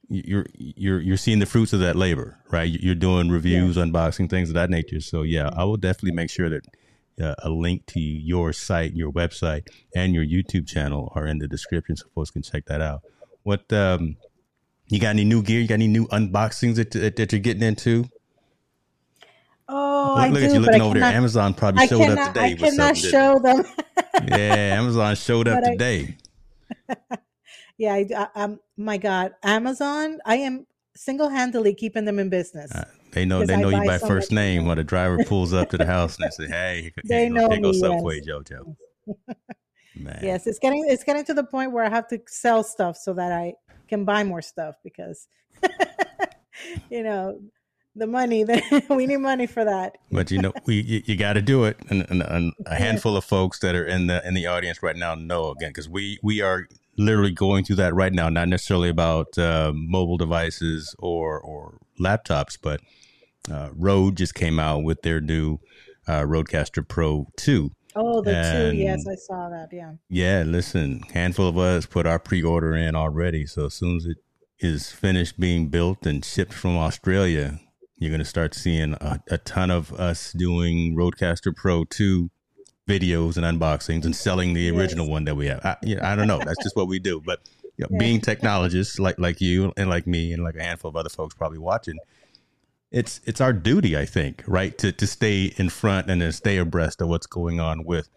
you're 0.09 0.46
you're 0.55 1.00
you're 1.00 1.16
seeing 1.16 1.38
the 1.38 1.46
fruits 1.46 1.72
of 1.72 1.80
that 1.80 1.96
labor, 1.96 2.38
right? 2.50 2.70
You're 2.70 2.94
doing 2.94 3.30
reviews, 3.30 3.76
yeah. 3.76 3.84
unboxing, 3.84 4.28
things 4.28 4.48
of 4.48 4.55
that 4.55 4.70
nature. 4.70 5.00
So 5.00 5.22
yeah, 5.22 5.50
I 5.57 5.64
will 5.64 5.76
definitely 5.76 6.12
make 6.12 6.30
sure 6.30 6.48
that 6.48 6.66
uh, 7.20 7.34
a 7.38 7.50
link 7.50 7.86
to 7.86 8.00
your 8.00 8.52
site, 8.52 8.94
your 8.94 9.12
website, 9.12 9.68
and 9.94 10.14
your 10.14 10.24
YouTube 10.24 10.66
channel 10.66 11.12
are 11.14 11.26
in 11.26 11.38
the 11.38 11.48
description, 11.48 11.96
so 11.96 12.07
folks 12.14 12.30
can 12.30 12.42
check 12.42 12.66
that 12.66 12.80
out. 12.80 13.02
What 13.42 13.72
um, 13.72 14.16
you 14.88 14.98
got? 14.98 15.11
Any 15.11 15.24
new 15.24 15.42
gear? 15.42 15.61
You 15.61 15.68
got 15.68 15.74
any 15.74 15.88
new 15.88 16.07
unboxings 16.09 16.76
that 16.76 16.90
that, 16.92 17.16
that 17.16 17.32
you're 17.32 17.40
getting 17.40 17.62
into? 17.62 18.07
Oh, 19.66 20.14
look, 20.16 20.18
I 20.18 20.28
look 20.28 20.40
do, 20.40 20.46
at 20.46 20.52
you 20.52 20.61
looking 20.61 20.82
over 20.82 20.94
cannot, 20.94 21.09
there. 21.09 21.16
Amazon 21.16 21.55
probably 21.55 21.86
showed 21.86 21.98
cannot, 21.98 22.18
up 22.18 22.34
today. 22.34 22.46
I 22.46 22.55
cannot 22.55 22.96
show 22.96 23.38
them. 23.38 23.64
yeah, 24.28 24.76
Amazon 24.78 25.16
showed 25.16 25.48
up 25.48 25.64
today. 25.64 26.16
yeah, 27.79 27.95
I, 27.95 28.29
um, 28.35 28.61
my 28.77 28.97
God, 28.97 29.35
Amazon. 29.43 30.18
I 30.25 30.37
am 30.37 30.66
single 30.97 31.29
handedly 31.29 31.75
keeping 31.75 32.05
them 32.05 32.18
in 32.18 32.29
business. 32.29 32.72
Uh, 32.72 32.85
they 33.12 33.25
know 33.25 33.45
they 33.45 33.57
know 33.57 33.68
you 33.68 33.85
by 33.85 33.99
so 33.99 34.07
first 34.07 34.33
name 34.33 34.66
when 34.66 34.77
the 34.77 34.85
driver 34.85 35.25
pulls 35.29 35.53
up 35.53 35.70
to 35.70 35.79
the 35.79 35.87
house 35.87 36.16
and 36.16 36.27
they 36.27 36.45
say, 36.45 36.49
"Hey, 36.49 36.93
they 37.05 37.29
know 37.29 37.49
goes 37.49 37.61
me, 37.61 37.81
Subway 37.81 38.16
yes. 38.16 38.27
JoJo." 38.27 38.77
Man. 39.97 40.18
Yes, 40.22 40.47
it's 40.47 40.59
getting 40.59 40.85
it's 40.89 41.05
getting 41.05 41.25
to 41.25 41.35
the 41.35 41.45
point 41.45 41.72
where 41.72 41.85
I 41.85 41.89
have 41.89 42.09
to 42.09 42.20
sell 42.27 42.64
stuff 42.64 42.97
so 42.97 43.12
that 43.14 43.33
I 43.33 43.55
can 43.89 44.05
buy 44.05 44.25
more 44.25 44.43
stuff 44.43 44.77
because 44.83 45.29
you 46.91 47.03
know 47.03 47.41
the 47.97 48.07
money 48.07 48.43
that 48.43 48.87
we 48.91 49.07
need 49.07 49.18
money 49.18 49.47
for 49.47 49.64
that 49.64 49.97
but 50.11 50.31
you 50.31 50.41
know 50.41 50.53
we 50.66 50.81
you, 50.81 51.03
you 51.05 51.16
got 51.16 51.35
to 51.35 51.43
do 51.43 51.64
it 51.64 51.77
and, 51.91 52.05
and, 52.11 52.22
and, 52.22 52.53
a 52.66 52.75
handful 52.75 53.16
of 53.16 53.25
folks 53.25 53.61
that 53.61 53.75
are 53.75 53.85
in 53.85 54.09
the 54.09 54.27
in 54.27 54.35
the 54.35 54.47
audience 54.47 54.83
right 54.83 54.97
now 54.97 55.14
know 55.14 55.51
again 55.51 55.70
because 55.70 55.89
we 55.89 56.18
we 56.22 56.41
are 56.41 56.66
literally 56.97 57.32
going 57.32 57.64
through 57.64 57.76
that 57.76 57.95
right 57.95 58.12
now 58.12 58.28
not 58.28 58.49
necessarily 58.49 58.88
about 58.88 59.36
uh, 59.38 59.72
mobile 59.74 60.16
devices 60.16 60.95
or 60.99 61.40
or 61.40 61.78
laptops 62.01 62.59
but 62.61 62.80
uh, 63.51 63.68
Rode 63.72 64.16
just 64.16 64.34
came 64.34 64.59
out 64.59 64.84
with 64.84 65.03
their 65.03 65.20
new 65.20 65.59
uh, 66.07 66.22
Rodecaster 66.22 66.86
Pro 66.86 67.26
2 67.36 67.70
Oh, 67.97 68.22
the 68.22 68.36
and, 68.36 68.72
two. 68.72 68.82
Yes, 68.82 69.07
I 69.07 69.14
saw 69.14 69.49
that. 69.51 69.68
Yeah. 69.72 69.92
Yeah. 70.09 70.42
Listen, 70.45 71.03
handful 71.12 71.49
of 71.49 71.59
us 71.59 71.86
put 71.86 72.07
our 72.07 72.18
pre-order 72.18 72.74
in 72.74 72.97
already. 72.97 73.47
So 73.47 73.66
as 73.66 73.74
soon 73.74 73.97
as 73.97 74.07
it 74.07 74.16
is 74.59 74.90
finished 74.90 75.38
being 75.38 75.68
built 75.68 76.07
and 76.07 76.24
shipped 76.24 76.53
from 76.53 76.76
Australia, 76.76 77.61
you're 77.97 78.11
going 78.11 78.18
to 78.18 78.24
start 78.24 78.55
seeing 78.55 78.95
a, 78.95 79.20
a, 79.30 79.38
ton 79.38 79.70
of 79.70 79.92
us 79.92 80.32
doing 80.32 80.97
Rodecaster 80.97 81.55
Pro 81.55 81.84
2 81.84 82.30
videos 82.89 83.37
and 83.37 83.45
unboxings 83.45 84.05
and 84.05 84.14
selling 84.14 84.53
the 84.53 84.62
yes. 84.62 84.74
original 84.74 85.09
one 85.09 85.24
that 85.24 85.37
we 85.37 85.47
have. 85.47 85.64
I, 85.64 85.76
you 85.82 85.97
know, 85.97 86.03
I 86.03 86.16
don't 86.16 86.28
know. 86.28 86.39
That's 86.39 86.62
just 86.62 86.76
what 86.76 86.89
we 86.89 86.99
do. 86.99 87.20
But 87.24 87.41
you 87.76 87.85
know, 87.85 87.89
yeah. 87.91 87.99
being 87.99 88.20
technologists 88.20 88.99
like 88.99 89.18
like 89.18 89.41
you 89.41 89.72
and 89.76 89.89
like 89.89 90.07
me 90.07 90.32
and 90.32 90.45
like 90.45 90.57
a 90.57 90.62
handful 90.62 90.91
of 90.91 90.97
other 90.97 91.09
folks 91.09 91.35
probably 91.35 91.59
watching, 91.59 91.99
it's 92.91 93.20
it's 93.24 93.41
our 93.41 93.53
duty, 93.53 93.97
I 93.97 94.05
think, 94.05 94.43
right, 94.47 94.76
to 94.78 94.93
to 94.93 95.07
stay 95.07 95.53
in 95.57 95.70
front 95.70 96.11
and 96.11 96.20
to 96.20 96.32
stay 96.32 96.59
abreast 96.59 97.01
of 97.01 97.09
what's 97.09 97.26
going 97.26 97.61
on 97.61 97.85
with 97.85 98.09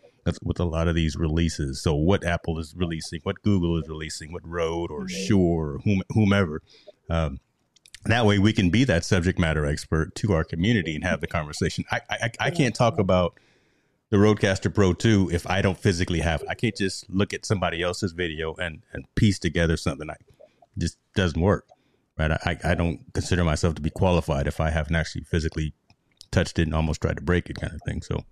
with 0.43 0.59
a 0.59 0.65
lot 0.65 0.87
of 0.87 0.95
these 0.95 1.15
releases. 1.15 1.81
So 1.81 1.95
what 1.95 2.25
Apple 2.25 2.59
is 2.59 2.75
releasing, 2.75 3.21
what 3.23 3.41
Google 3.43 3.77
is 3.77 3.87
releasing, 3.87 4.33
what 4.33 4.45
Rode 4.45 4.91
or. 4.91 5.07
Shure 5.07 5.75
or 5.75 5.79
whom, 5.85 6.01
whomever. 6.09 6.61
Um, 7.09 7.39
that 8.05 8.25
way 8.25 8.37
we 8.37 8.53
can 8.53 8.69
be 8.69 8.83
that 8.83 9.05
subject 9.05 9.39
matter 9.39 9.65
expert 9.65 10.15
to 10.15 10.33
our 10.33 10.43
community 10.43 10.95
and 10.95 11.03
have 11.03 11.21
the 11.21 11.27
conversation. 11.27 11.85
I 11.91 12.01
I, 12.09 12.31
I 12.39 12.51
can't 12.51 12.75
talk 12.75 12.99
about 12.99 13.39
the 14.09 14.17
Rodecaster 14.17 14.73
Pro 14.73 14.93
2 14.93 15.31
if 15.31 15.49
I 15.49 15.61
don't 15.61 15.77
physically 15.77 16.19
have 16.19 16.41
it. 16.41 16.47
I 16.49 16.55
can't 16.55 16.75
just 16.75 17.09
look 17.09 17.33
at 17.33 17.45
somebody 17.45 17.81
else's 17.81 18.13
video 18.13 18.55
and, 18.55 18.81
and 18.93 19.05
piece 19.15 19.39
together 19.39 19.77
something. 19.77 20.09
I 20.09 20.15
just 20.77 20.97
doesn't 21.15 21.41
work 21.41 21.67
right? 22.17 22.31
I, 22.31 22.57
I 22.63 22.75
don't 22.75 23.01
consider 23.13 23.43
myself 23.43 23.75
to 23.75 23.81
be 23.81 23.89
qualified 23.89 24.47
if 24.47 24.59
I 24.59 24.69
haven't 24.69 24.95
actually 24.95 25.23
physically 25.23 25.73
touched 26.31 26.59
it 26.59 26.63
and 26.63 26.75
almost 26.75 27.01
tried 27.01 27.17
to 27.17 27.23
break 27.23 27.49
it, 27.49 27.59
kind 27.59 27.73
of 27.73 27.81
thing. 27.83 28.01
So 28.01 28.23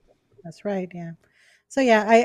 that's 0.44 0.66
right. 0.66 0.90
Yeah. 0.94 1.12
So 1.68 1.82
yeah, 1.82 2.06
I 2.08 2.18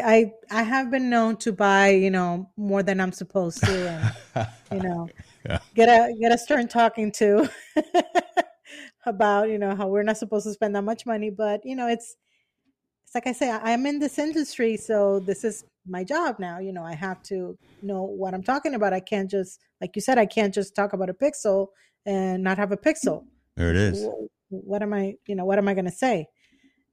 I, 0.51 0.61
I 0.61 0.63
have 0.63 0.91
been 0.91 1.11
known 1.11 1.37
to 1.39 1.53
buy 1.53 1.91
you 1.91 2.11
know 2.11 2.51
more 2.57 2.83
than 2.83 3.01
I'm 3.01 3.13
supposed 3.13 3.63
to, 3.65 4.15
and 4.35 4.49
you 4.73 4.81
know 4.89 5.09
yeah. 5.47 5.59
get 5.75 5.89
a 5.89 6.15
get 6.21 6.33
a 6.33 6.39
stern 6.39 6.69
talking 6.69 7.13
to 7.13 7.49
about 9.07 9.49
you 9.49 9.59
know 9.59 9.75
how 9.75 9.89
we're 9.89 10.03
not 10.03 10.19
supposed 10.19 10.47
to 10.47 10.53
spend 10.53 10.75
that 10.77 10.83
much 10.83 11.07
money, 11.07 11.31
but 11.31 11.61
you 11.65 11.77
know 11.77 11.89
it's 11.89 12.17
it's 13.11 13.15
like 13.17 13.27
I 13.27 13.33
say, 13.33 13.51
I'm 13.51 13.87
in 13.87 13.99
this 13.99 14.21
industry, 14.21 14.77
so 14.77 15.19
this 15.19 15.43
is 15.43 15.65
my 15.85 16.05
job 16.05 16.37
now. 16.39 16.61
You 16.61 16.73
know, 16.73 16.85
I 16.85 16.95
have 16.95 17.21
to 17.25 17.59
know 17.83 18.05
what 18.05 18.35
I'm 18.35 18.43
talking 18.45 18.73
about. 18.73 18.93
I 18.93 19.01
can't 19.01 19.29
just, 19.29 19.59
like 19.81 19.97
you 19.97 20.01
said, 20.01 20.17
I 20.17 20.27
can't 20.27 20.55
just 20.55 20.77
talk 20.77 20.93
about 20.93 21.11
a 21.11 21.13
pixel 21.13 21.71
and 22.07 22.45
not 22.45 22.57
have 22.57 22.71
a 22.71 22.77
pixel. 22.77 23.25
There 23.57 23.71
it 23.71 23.75
is. 23.75 24.07
What 24.51 24.85
am 24.85 24.93
I, 24.93 25.17
you 25.27 25.35
know, 25.35 25.45
what 25.45 25.59
am 25.59 25.67
I 25.67 25.75
going 25.75 25.87
to 25.87 25.91
say? 25.91 26.29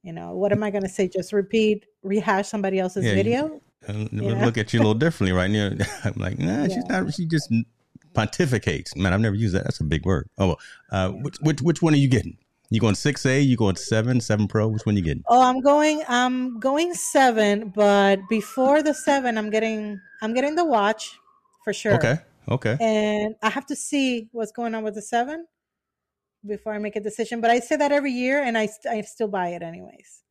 You 0.01 0.11
know, 0.11 0.35
what 0.35 0.51
am 0.51 0.63
I 0.63 0.71
going 0.71 0.81
to 0.81 0.89
say? 0.89 1.07
Just 1.07 1.33
repeat, 1.33 1.85
rehash 2.01 2.47
somebody 2.47 2.79
else's 2.79 3.05
yeah, 3.05 3.13
video? 3.13 3.61
You, 3.87 4.33
look 4.37 4.57
at 4.57 4.73
you 4.73 4.79
a 4.79 4.81
little 4.81 4.95
differently 4.95 5.37
right 5.37 5.51
now. 5.51 5.69
I'm 6.03 6.13
like, 6.15 6.39
nah, 6.39 6.63
yeah. 6.63 6.67
she's 6.67 6.85
not, 6.85 7.13
she 7.13 7.27
just 7.27 7.53
pontificates. 8.13 8.95
Man, 8.95 9.13
I've 9.13 9.21
never 9.21 9.35
used 9.35 9.53
that. 9.53 9.65
That's 9.65 9.81
a 9.81 9.83
big 9.83 10.03
word. 10.03 10.27
Oh, 10.39 10.55
uh, 10.91 11.09
which, 11.09 11.37
which, 11.41 11.61
which 11.61 11.81
one 11.83 11.93
are 11.93 11.97
you 11.97 12.09
getting? 12.09 12.39
You 12.69 12.81
going 12.81 12.95
six 12.95 13.25
A? 13.25 13.39
You 13.39 13.55
going 13.55 13.77
seven? 13.77 14.19
Seven 14.19 14.47
Pro? 14.47 14.67
Which 14.67 14.85
one 14.85 14.97
you 14.97 15.01
getting? 15.01 15.23
Oh, 15.27 15.41
I'm 15.41 15.61
going. 15.61 16.03
I'm 16.07 16.59
going 16.59 16.93
seven, 16.93 17.71
but 17.73 18.19
before 18.29 18.83
the 18.83 18.93
seven, 18.93 19.37
I'm 19.37 19.49
getting. 19.49 19.99
I'm 20.21 20.33
getting 20.33 20.55
the 20.55 20.65
watch 20.65 21.17
for 21.63 21.71
sure. 21.71 21.95
Okay. 21.95 22.17
Okay. 22.49 22.77
And 22.79 23.35
I 23.41 23.49
have 23.49 23.65
to 23.67 23.75
see 23.75 24.27
what's 24.31 24.51
going 24.51 24.75
on 24.75 24.83
with 24.83 24.95
the 24.95 25.01
seven 25.01 25.45
before 26.45 26.73
I 26.73 26.77
make 26.77 26.95
a 26.95 27.01
decision. 27.01 27.41
But 27.41 27.51
I 27.51 27.59
say 27.59 27.77
that 27.77 27.91
every 27.91 28.11
year, 28.11 28.43
and 28.43 28.57
I 28.57 28.67
I 28.89 29.01
still 29.01 29.27
buy 29.29 29.49
it 29.49 29.61
anyways. 29.61 30.23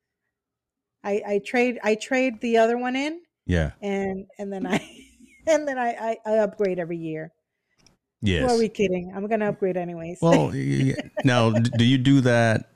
I 1.05 1.23
I 1.27 1.41
trade 1.45 1.79
I 1.83 1.95
trade 1.95 2.41
the 2.41 2.59
other 2.59 2.77
one 2.77 2.97
in. 2.97 3.21
Yeah. 3.47 3.73
And 3.81 4.27
and 4.39 4.53
then 4.53 4.67
I 4.67 4.79
and 5.47 5.67
then 5.67 5.79
I 5.79 5.91
I, 5.93 6.17
I 6.27 6.39
upgrade 6.39 6.79
every 6.79 6.99
year. 6.99 7.33
Yes. 8.23 8.51
Who 8.51 8.57
are 8.57 8.59
we 8.59 8.69
kidding? 8.69 9.13
I'm 9.15 9.27
going 9.27 9.41
to 9.41 9.49
upgrade 9.49 9.77
anyways. 9.77 10.19
Well, 10.21 10.53
now, 11.25 11.51
do 11.51 11.85
you 11.85 11.99
do 11.99 12.21
that? 12.23 12.71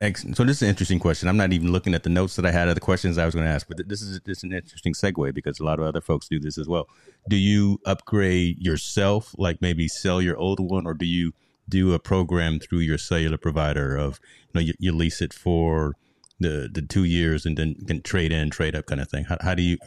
So 0.00 0.44
this 0.44 0.58
is 0.58 0.62
an 0.62 0.68
interesting 0.68 1.00
question. 1.00 1.28
I'm 1.28 1.36
not 1.36 1.52
even 1.52 1.72
looking 1.72 1.92
at 1.92 2.04
the 2.04 2.08
notes 2.08 2.36
that 2.36 2.46
I 2.46 2.52
had 2.52 2.68
of 2.68 2.76
the 2.76 2.80
questions 2.80 3.18
I 3.18 3.24
was 3.24 3.34
going 3.34 3.46
to 3.46 3.50
ask, 3.50 3.66
but 3.66 3.88
this 3.88 4.00
is 4.00 4.20
this 4.24 4.38
is 4.38 4.44
an 4.44 4.52
interesting 4.52 4.92
segue 4.92 5.34
because 5.34 5.58
a 5.58 5.64
lot 5.64 5.80
of 5.80 5.86
other 5.86 6.00
folks 6.00 6.28
do 6.28 6.38
this 6.38 6.56
as 6.56 6.68
well. 6.68 6.86
Do 7.28 7.34
you 7.34 7.80
upgrade 7.84 8.58
yourself, 8.60 9.34
like 9.38 9.60
maybe 9.60 9.88
sell 9.88 10.22
your 10.22 10.36
old 10.36 10.60
one, 10.60 10.86
or 10.86 10.94
do 10.94 11.04
you 11.04 11.32
do 11.68 11.94
a 11.94 11.98
program 11.98 12.60
through 12.60 12.78
your 12.78 12.96
cellular 12.96 13.38
provider 13.38 13.96
of 13.96 14.20
you 14.22 14.50
know 14.54 14.60
you, 14.60 14.74
you 14.78 14.92
lease 14.92 15.20
it 15.20 15.32
for 15.32 15.96
the 16.38 16.70
the 16.72 16.80
two 16.80 17.02
years 17.02 17.44
and 17.44 17.56
then 17.56 17.74
can 17.86 18.00
trade 18.00 18.30
in, 18.30 18.50
trade 18.50 18.76
up 18.76 18.86
kind 18.86 19.00
of 19.00 19.08
thing? 19.08 19.24
How, 19.24 19.38
how 19.40 19.54
do 19.56 19.62
you? 19.62 19.78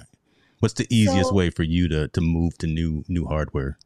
What's 0.59 0.73
the 0.73 0.87
easiest 0.89 1.29
so, 1.29 1.35
way 1.35 1.51
for 1.51 1.63
you 1.63 1.87
to 1.87 2.09
to 2.09 2.19
move 2.19 2.57
to 2.57 2.67
new 2.67 3.05
new 3.07 3.27
hardware? 3.27 3.77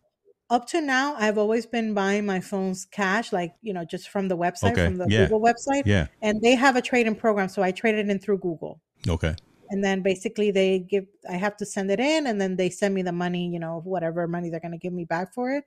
Up 0.49 0.67
to 0.67 0.81
now 0.81 1.15
i've 1.17 1.37
always 1.37 1.65
been 1.65 1.93
buying 1.93 2.25
my 2.25 2.39
phones 2.39 2.85
cash 2.85 3.33
like 3.33 3.53
you 3.61 3.73
know 3.73 3.83
just 3.83 4.09
from 4.09 4.27
the 4.27 4.37
website 4.37 4.73
okay. 4.73 4.85
from 4.85 4.97
the 4.97 5.07
yeah. 5.09 5.23
google 5.23 5.41
website 5.41 5.83
yeah. 5.85 6.07
and 6.21 6.41
they 6.41 6.53
have 6.53 6.75
a 6.75 6.81
trade-in 6.81 7.15
program 7.15 7.49
so 7.49 7.63
i 7.63 7.71
traded 7.71 8.07
it 8.07 8.11
in 8.11 8.19
through 8.19 8.37
google. 8.37 8.81
Okay. 9.07 9.35
And 9.69 9.83
then 9.83 10.01
basically 10.01 10.51
they 10.51 10.79
give 10.79 11.05
i 11.27 11.33
have 11.33 11.57
to 11.57 11.65
send 11.65 11.89
it 11.89 11.99
in 11.99 12.27
and 12.27 12.39
then 12.39 12.55
they 12.55 12.69
send 12.69 12.93
me 12.93 13.01
the 13.01 13.11
money 13.11 13.47
you 13.47 13.59
know 13.59 13.81
whatever 13.83 14.27
money 14.27 14.49
they're 14.49 14.59
going 14.59 14.71
to 14.71 14.77
give 14.77 14.93
me 14.93 15.05
back 15.05 15.33
for 15.33 15.51
it. 15.51 15.65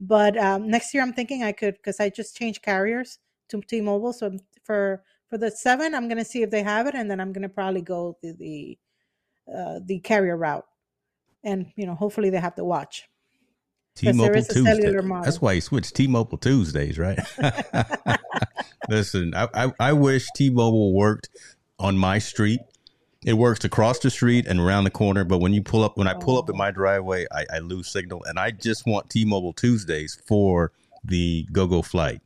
But 0.00 0.36
um, 0.36 0.68
next 0.68 0.92
year 0.92 1.02
i'm 1.02 1.12
thinking 1.12 1.44
i 1.44 1.52
could 1.52 1.74
because 1.74 2.00
i 2.00 2.08
just 2.10 2.36
changed 2.36 2.62
carriers 2.62 3.18
to 3.48 3.60
t-mobile 3.60 4.12
so 4.12 4.36
for 4.64 5.04
for 5.28 5.38
the 5.38 5.50
seven 5.50 5.94
i'm 5.94 6.08
going 6.08 6.18
to 6.18 6.24
see 6.24 6.42
if 6.42 6.50
they 6.50 6.62
have 6.62 6.88
it 6.88 6.96
and 6.96 7.08
then 7.08 7.20
i'm 7.20 7.32
going 7.32 7.42
to 7.42 7.48
probably 7.48 7.82
go 7.82 8.18
the 8.22 8.32
the 8.32 8.78
uh, 9.54 9.78
the 9.84 10.00
carrier 10.00 10.36
route. 10.36 10.66
And 11.44 11.72
you 11.76 11.86
know 11.86 11.94
hopefully 11.94 12.30
they 12.30 12.40
have 12.40 12.56
to 12.56 12.64
watch 12.64 13.08
T-Mobile 13.96 14.42
Tuesday. 14.44 14.92
That's 15.24 15.40
why 15.40 15.52
you 15.54 15.60
switched 15.60 15.94
T-Mobile 15.94 16.38
Tuesdays, 16.38 16.98
right? 16.98 17.18
Listen, 18.88 19.34
I, 19.34 19.48
I, 19.54 19.72
I 19.80 19.92
wish 19.92 20.26
T-Mobile 20.36 20.92
worked 20.92 21.28
on 21.78 21.98
my 21.98 22.18
street. 22.18 22.60
It 23.24 23.34
works 23.34 23.64
across 23.64 23.98
the 23.98 24.10
street 24.10 24.46
and 24.46 24.60
around 24.60 24.84
the 24.84 24.90
corner, 24.90 25.24
but 25.24 25.38
when 25.38 25.52
you 25.52 25.62
pull 25.62 25.82
up, 25.82 25.96
when 25.96 26.06
I 26.06 26.14
pull 26.14 26.38
up 26.38 26.48
in 26.48 26.56
my 26.56 26.70
driveway, 26.70 27.26
I, 27.32 27.46
I 27.54 27.58
lose 27.58 27.88
signal, 27.88 28.22
and 28.24 28.38
I 28.38 28.52
just 28.52 28.86
want 28.86 29.10
T-Mobile 29.10 29.54
Tuesdays 29.54 30.20
for 30.26 30.70
the 31.02 31.46
GoGo 31.50 31.82
flight 31.82 32.20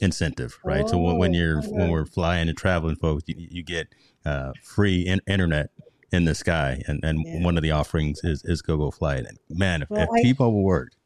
incentive, 0.00 0.58
right? 0.64 0.84
Oh, 0.84 0.88
so 0.88 0.98
when, 0.98 1.18
when 1.18 1.34
you're 1.34 1.58
okay. 1.58 1.68
when 1.68 1.90
we're 1.90 2.06
flying 2.06 2.48
and 2.48 2.56
traveling, 2.56 2.96
folks, 2.96 3.24
you, 3.26 3.34
you 3.36 3.62
get 3.62 3.88
uh, 4.24 4.52
free 4.62 5.02
in, 5.02 5.20
internet 5.26 5.70
in 6.12 6.24
the 6.24 6.34
sky, 6.34 6.82
and, 6.86 7.04
and 7.04 7.22
yeah. 7.24 7.44
one 7.44 7.56
of 7.56 7.62
the 7.62 7.72
offerings 7.72 8.20
is 8.24 8.42
is 8.44 8.62
GoGo 8.62 8.92
Flight. 8.92 9.26
And 9.26 9.38
man, 9.50 9.82
if, 9.82 9.90
well, 9.90 10.08
if 10.10 10.22
T-Mobile 10.22 10.62
worked, 10.62 10.96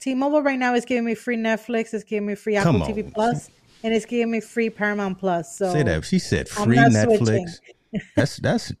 T-Mobile 0.00 0.42
right 0.42 0.58
now 0.58 0.74
is 0.74 0.84
giving 0.84 1.04
me 1.04 1.14
free 1.14 1.36
Netflix. 1.36 1.92
It's 1.92 2.04
giving 2.04 2.26
me 2.26 2.34
free 2.34 2.56
Apple 2.56 2.80
TV 2.80 3.12
Plus. 3.12 3.50
and 3.82 3.94
it's 3.94 4.06
giving 4.06 4.30
me 4.30 4.40
free 4.40 4.70
Paramount 4.70 5.18
Plus. 5.18 5.56
So 5.56 5.72
say 5.72 5.82
that 5.82 6.04
she 6.04 6.18
said 6.18 6.48
free 6.48 6.76
Netflix. 6.76 7.60
that's 8.16 8.36
that's 8.38 8.72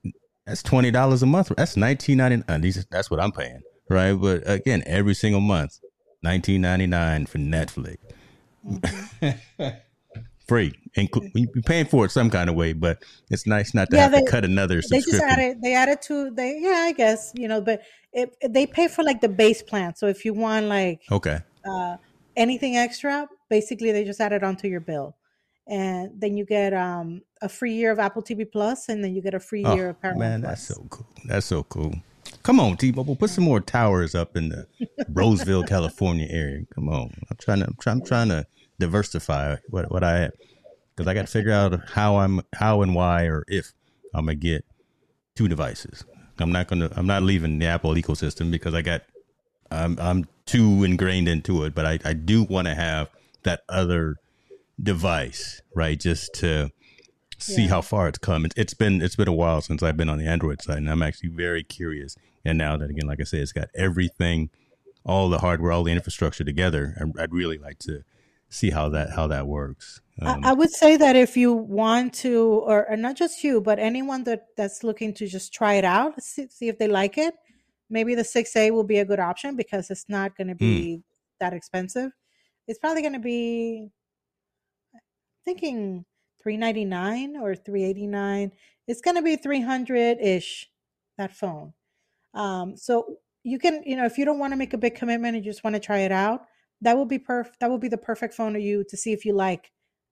that's 0.46 0.62
twenty 0.62 0.90
dollars 0.90 1.22
a 1.22 1.26
month. 1.26 1.52
That's 1.56 1.76
nineteen 1.76 2.18
ninety 2.18 2.42
nine. 2.48 2.72
That's 2.90 3.10
what 3.10 3.20
I'm 3.20 3.32
paying, 3.32 3.60
right? 3.88 4.12
But 4.12 4.42
again, 4.46 4.82
every 4.86 5.14
single 5.14 5.40
month, 5.40 5.78
nineteen 6.22 6.62
ninety 6.62 6.86
nine 6.86 7.26
for 7.26 7.38
Netflix. 7.38 7.96
Mm-hmm. 8.66 9.68
free. 10.50 10.72
Inclu- 10.96 11.30
you're 11.34 11.62
paying 11.62 11.86
for 11.86 12.04
it 12.04 12.10
some 12.10 12.28
kind 12.28 12.50
of 12.50 12.56
way, 12.56 12.72
but 12.72 13.04
it's 13.30 13.46
nice 13.46 13.72
not 13.72 13.88
to 13.90 13.96
yeah, 13.96 14.02
have 14.02 14.12
they, 14.12 14.22
to 14.22 14.30
cut 14.30 14.44
another 14.44 14.82
subscription. 14.82 15.12
They 15.12 15.18
just 15.18 15.38
added, 15.38 15.62
they 15.62 15.74
added 15.74 16.02
to 16.02 16.30
they 16.32 16.58
yeah, 16.58 16.86
I 16.88 16.92
guess 16.92 17.32
you 17.36 17.46
know, 17.46 17.60
but 17.60 17.82
it, 18.12 18.34
they 18.48 18.66
pay 18.66 18.88
for 18.88 19.04
like 19.04 19.20
the 19.20 19.28
base 19.28 19.62
plan. 19.62 19.94
So 19.94 20.08
if 20.08 20.24
you 20.24 20.34
want 20.34 20.66
like 20.66 21.02
okay 21.12 21.38
uh, 21.64 21.96
anything 22.36 22.76
extra, 22.76 23.28
basically 23.48 23.92
they 23.92 24.02
just 24.04 24.20
add 24.20 24.32
it 24.32 24.42
onto 24.42 24.66
your 24.66 24.80
bill, 24.80 25.16
and 25.68 26.10
then 26.18 26.36
you 26.36 26.44
get 26.44 26.74
um, 26.74 27.22
a 27.40 27.48
free 27.48 27.74
year 27.74 27.92
of 27.92 28.00
Apple 28.00 28.22
TV 28.22 28.44
Plus, 28.50 28.88
and 28.88 29.04
then 29.04 29.14
you 29.14 29.22
get 29.22 29.34
a 29.34 29.40
free 29.40 29.64
oh, 29.64 29.74
year 29.76 29.90
of 29.90 30.00
Paramount. 30.00 30.20
Man, 30.20 30.40
that's 30.40 30.66
so 30.66 30.84
cool. 30.90 31.06
That's 31.26 31.46
so 31.46 31.62
cool. 31.62 31.94
Come 32.42 32.58
on, 32.58 32.76
T-Mobile, 32.76 33.16
put 33.16 33.30
some 33.30 33.44
more 33.44 33.60
towers 33.60 34.14
up 34.14 34.36
in 34.36 34.48
the 34.48 34.66
Roseville, 35.12 35.62
California 35.62 36.26
area. 36.28 36.64
Come 36.74 36.88
on, 36.88 37.14
I'm 37.30 37.36
trying 37.38 37.60
to, 37.60 37.66
I'm 37.66 37.76
I'm 37.86 38.04
trying 38.04 38.28
to 38.30 38.46
diversify 38.80 39.56
what 39.68 39.90
what 39.92 40.02
I 40.02 40.18
have 40.18 40.32
because 40.96 41.06
I 41.08 41.14
got 41.14 41.26
to 41.26 41.32
figure 41.32 41.52
out 41.52 41.88
how 41.90 42.16
I'm 42.16 42.42
how 42.54 42.82
and 42.82 42.94
why 42.94 43.24
or 43.24 43.44
if 43.46 43.72
I'm 44.12 44.26
gonna 44.26 44.34
get 44.34 44.64
two 45.36 45.48
devices. 45.48 46.04
I'm 46.38 46.52
not 46.52 46.68
gonna 46.68 46.90
I'm 46.96 47.06
not 47.06 47.22
leaving 47.22 47.58
the 47.58 47.66
Apple 47.66 47.94
ecosystem 47.94 48.50
because 48.50 48.74
I 48.74 48.82
got 48.82 49.02
I'm 49.70 49.98
I'm 50.00 50.26
too 50.46 50.82
ingrained 50.84 51.28
into 51.28 51.64
it, 51.64 51.74
but 51.74 51.86
I 51.86 51.98
I 52.04 52.14
do 52.14 52.42
want 52.42 52.66
to 52.66 52.74
have 52.74 53.08
that 53.44 53.62
other 53.68 54.16
device, 54.82 55.62
right? 55.74 55.98
Just 55.98 56.34
to 56.34 56.70
see 57.38 57.62
yeah. 57.62 57.68
how 57.68 57.80
far 57.80 58.08
it's 58.08 58.18
come. 58.18 58.44
It's, 58.44 58.56
it's 58.56 58.74
been 58.74 59.00
it's 59.00 59.16
been 59.16 59.28
a 59.28 59.32
while 59.32 59.60
since 59.60 59.82
I've 59.82 59.96
been 59.96 60.08
on 60.08 60.18
the 60.18 60.26
Android 60.26 60.62
side, 60.62 60.78
and 60.78 60.90
I'm 60.90 61.02
actually 61.02 61.30
very 61.30 61.62
curious. 61.62 62.16
And 62.44 62.58
now 62.58 62.76
that 62.76 62.90
again, 62.90 63.06
like 63.06 63.20
I 63.20 63.24
said, 63.24 63.40
it's 63.40 63.52
got 63.52 63.68
everything, 63.74 64.50
all 65.04 65.28
the 65.28 65.38
hardware, 65.38 65.72
all 65.72 65.84
the 65.84 65.92
infrastructure 65.92 66.44
together. 66.44 66.94
And 66.96 67.14
I'd 67.18 67.32
really 67.32 67.58
like 67.58 67.78
to 67.80 68.02
see 68.50 68.70
how 68.70 68.88
that 68.90 69.10
how 69.10 69.26
that 69.28 69.46
works. 69.46 70.00
Um, 70.22 70.44
I, 70.44 70.52
would 70.52 70.70
say 70.70 70.98
that 70.98 71.16
if 71.16 71.34
you 71.34 71.50
want 71.54 72.12
to, 72.16 72.62
or, 72.66 72.90
or, 72.90 72.96
not 72.98 73.16
just 73.16 73.42
you, 73.42 73.62
but 73.62 73.78
anyone 73.78 74.22
that 74.24 74.48
that's 74.54 74.84
looking 74.84 75.14
to 75.14 75.26
just 75.26 75.54
try 75.54 75.74
it 75.74 75.84
out, 75.84 76.22
see, 76.22 76.46
see 76.50 76.68
if 76.68 76.76
they 76.76 76.88
like 76.88 77.16
it, 77.16 77.34
maybe 77.88 78.14
the 78.14 78.22
6A 78.22 78.70
will 78.70 78.84
be 78.84 78.98
a 78.98 79.04
good 79.04 79.18
option 79.18 79.56
because 79.56 79.90
it's 79.90 80.10
not 80.10 80.36
going 80.36 80.48
to 80.48 80.54
be 80.54 80.98
mm. 80.98 81.02
that 81.38 81.54
expensive. 81.54 82.12
It's 82.68 82.78
probably 82.78 83.00
going 83.00 83.14
to 83.14 83.18
be, 83.18 83.88
I'm 84.94 85.00
thinking 85.42 86.04
399 86.42 87.36
or 87.38 87.54
389. 87.54 88.52
It's 88.86 89.00
going 89.00 89.16
to 89.16 89.22
be 89.22 89.36
300 89.36 90.18
ish 90.20 90.68
that 91.16 91.34
phone. 91.34 91.72
Um, 92.34 92.76
so 92.76 93.16
you 93.42 93.58
can, 93.58 93.82
you 93.86 93.96
know, 93.96 94.04
if 94.04 94.18
you 94.18 94.26
don't 94.26 94.38
want 94.38 94.52
to 94.52 94.58
make 94.58 94.74
a 94.74 94.78
big 94.78 94.96
commitment 94.96 95.34
and 95.34 95.44
you 95.44 95.50
just 95.50 95.64
want 95.64 95.76
to 95.76 95.80
try 95.80 96.00
it 96.00 96.12
out, 96.12 96.42
that 96.82 96.96
will 96.96 97.06
be 97.06 97.18
perfect. 97.18 97.60
That 97.60 97.70
will 97.70 97.78
be 97.78 97.88
the 97.88 97.98
perfect 97.98 98.34
phone 98.34 98.52
for 98.54 98.58
you 98.58 98.84
to 98.88 98.96
see 98.96 99.12
if 99.12 99.24
you 99.24 99.34
like 99.34 99.70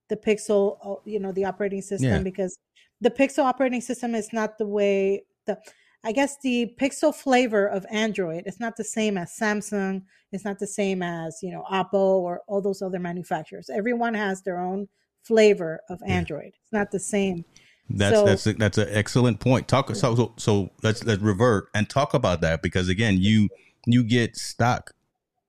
the 0.08 0.16
Pixel, 0.16 0.78
uh, 0.84 1.00
you 1.04 1.18
know, 1.18 1.32
the 1.32 1.44
operating 1.44 1.82
system 1.82 2.10
yeah. 2.10 2.22
because 2.22 2.58
the 3.00 3.10
Pixel 3.10 3.44
operating 3.44 3.80
system 3.80 4.14
is 4.14 4.32
not 4.32 4.58
the 4.58 4.66
way 4.66 5.24
the 5.46 5.58
I 6.04 6.12
guess 6.12 6.36
the 6.42 6.72
Pixel 6.80 7.14
flavor 7.14 7.66
of 7.66 7.84
Android 7.90 8.44
is 8.46 8.60
not 8.60 8.76
the 8.76 8.84
same 8.84 9.18
as 9.18 9.36
Samsung. 9.38 10.02
It's 10.30 10.44
not 10.44 10.58
the 10.58 10.66
same 10.66 11.02
as 11.02 11.38
you 11.42 11.50
know 11.50 11.64
Apple 11.70 12.22
or 12.24 12.42
all 12.46 12.60
those 12.60 12.82
other 12.82 12.98
manufacturers. 12.98 13.70
Everyone 13.70 14.14
has 14.14 14.42
their 14.42 14.60
own 14.60 14.88
flavor 15.22 15.80
of 15.88 16.00
Android. 16.06 16.52
It's 16.62 16.72
not 16.72 16.90
the 16.90 17.00
same. 17.00 17.44
That's 17.90 18.14
so, 18.14 18.24
that's 18.24 18.46
a, 18.46 18.52
that's 18.52 18.78
an 18.78 18.88
excellent 18.90 19.40
point. 19.40 19.66
Talk 19.66 19.94
so, 19.94 20.14
so 20.14 20.34
so 20.36 20.70
let's 20.82 21.04
let's 21.04 21.22
revert 21.22 21.68
and 21.74 21.88
talk 21.88 22.14
about 22.14 22.42
that 22.42 22.62
because 22.62 22.88
again 22.88 23.16
you 23.18 23.48
you 23.86 24.04
get 24.04 24.36
stock 24.36 24.92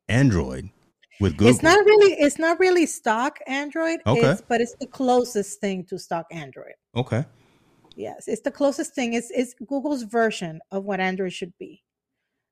Android 0.07 0.69
with 1.19 1.37
Google. 1.37 1.53
It's 1.53 1.63
not 1.63 1.85
really 1.85 2.13
it's 2.13 2.39
not 2.39 2.59
really 2.59 2.85
stock 2.85 3.39
Android. 3.47 3.99
Okay. 4.05 4.31
It's, 4.31 4.41
but 4.41 4.61
it's 4.61 4.75
the 4.79 4.87
closest 4.87 5.59
thing 5.59 5.85
to 5.85 5.99
stock 5.99 6.25
Android. 6.31 6.73
Okay. 6.95 7.25
Yes, 7.95 8.27
it's 8.27 8.41
the 8.41 8.51
closest 8.51 8.95
thing. 8.95 9.13
It's 9.13 9.29
it's 9.31 9.53
Google's 9.53 10.03
version 10.03 10.59
of 10.71 10.85
what 10.85 10.99
Android 10.99 11.33
should 11.33 11.53
be. 11.59 11.83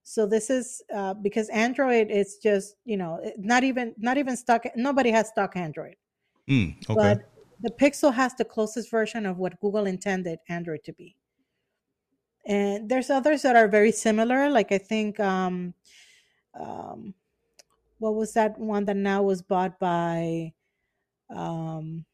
So 0.03 0.25
this 0.25 0.49
is 0.49 0.81
uh, 0.93 1.13
because 1.13 1.49
Android 1.49 2.11
is 2.11 2.37
just 2.41 2.75
you 2.85 2.97
know 2.97 3.19
not 3.37 3.63
even 3.63 3.93
not 3.97 4.17
even 4.17 4.35
stock. 4.35 4.65
Nobody 4.75 5.11
has 5.11 5.29
stock 5.29 5.55
Android. 5.55 5.95
Mm, 6.49 6.75
okay. 6.89 6.95
But 6.95 7.31
the 7.61 7.71
Pixel 7.71 8.13
has 8.13 8.35
the 8.35 8.45
closest 8.45 8.91
version 8.91 9.25
of 9.25 9.37
what 9.37 9.59
Google 9.59 9.85
intended 9.85 10.39
Android 10.47 10.83
to 10.85 10.93
be. 10.93 11.15
And 12.45 12.87
there's 12.87 13.09
others 13.09 13.41
that 13.41 13.55
are 13.55 13.67
very 13.67 13.91
similar. 13.91 14.49
Like 14.49 14.71
I 14.71 14.77
think 14.77 15.19
um, 15.19 15.73
um, 16.57 17.13
what 17.99 18.15
was 18.15 18.33
that 18.33 18.57
one 18.59 18.85
that 18.85 18.97
now 18.97 19.23
was 19.23 19.41
bought 19.41 19.79
by 19.79 20.51
um 21.35 22.05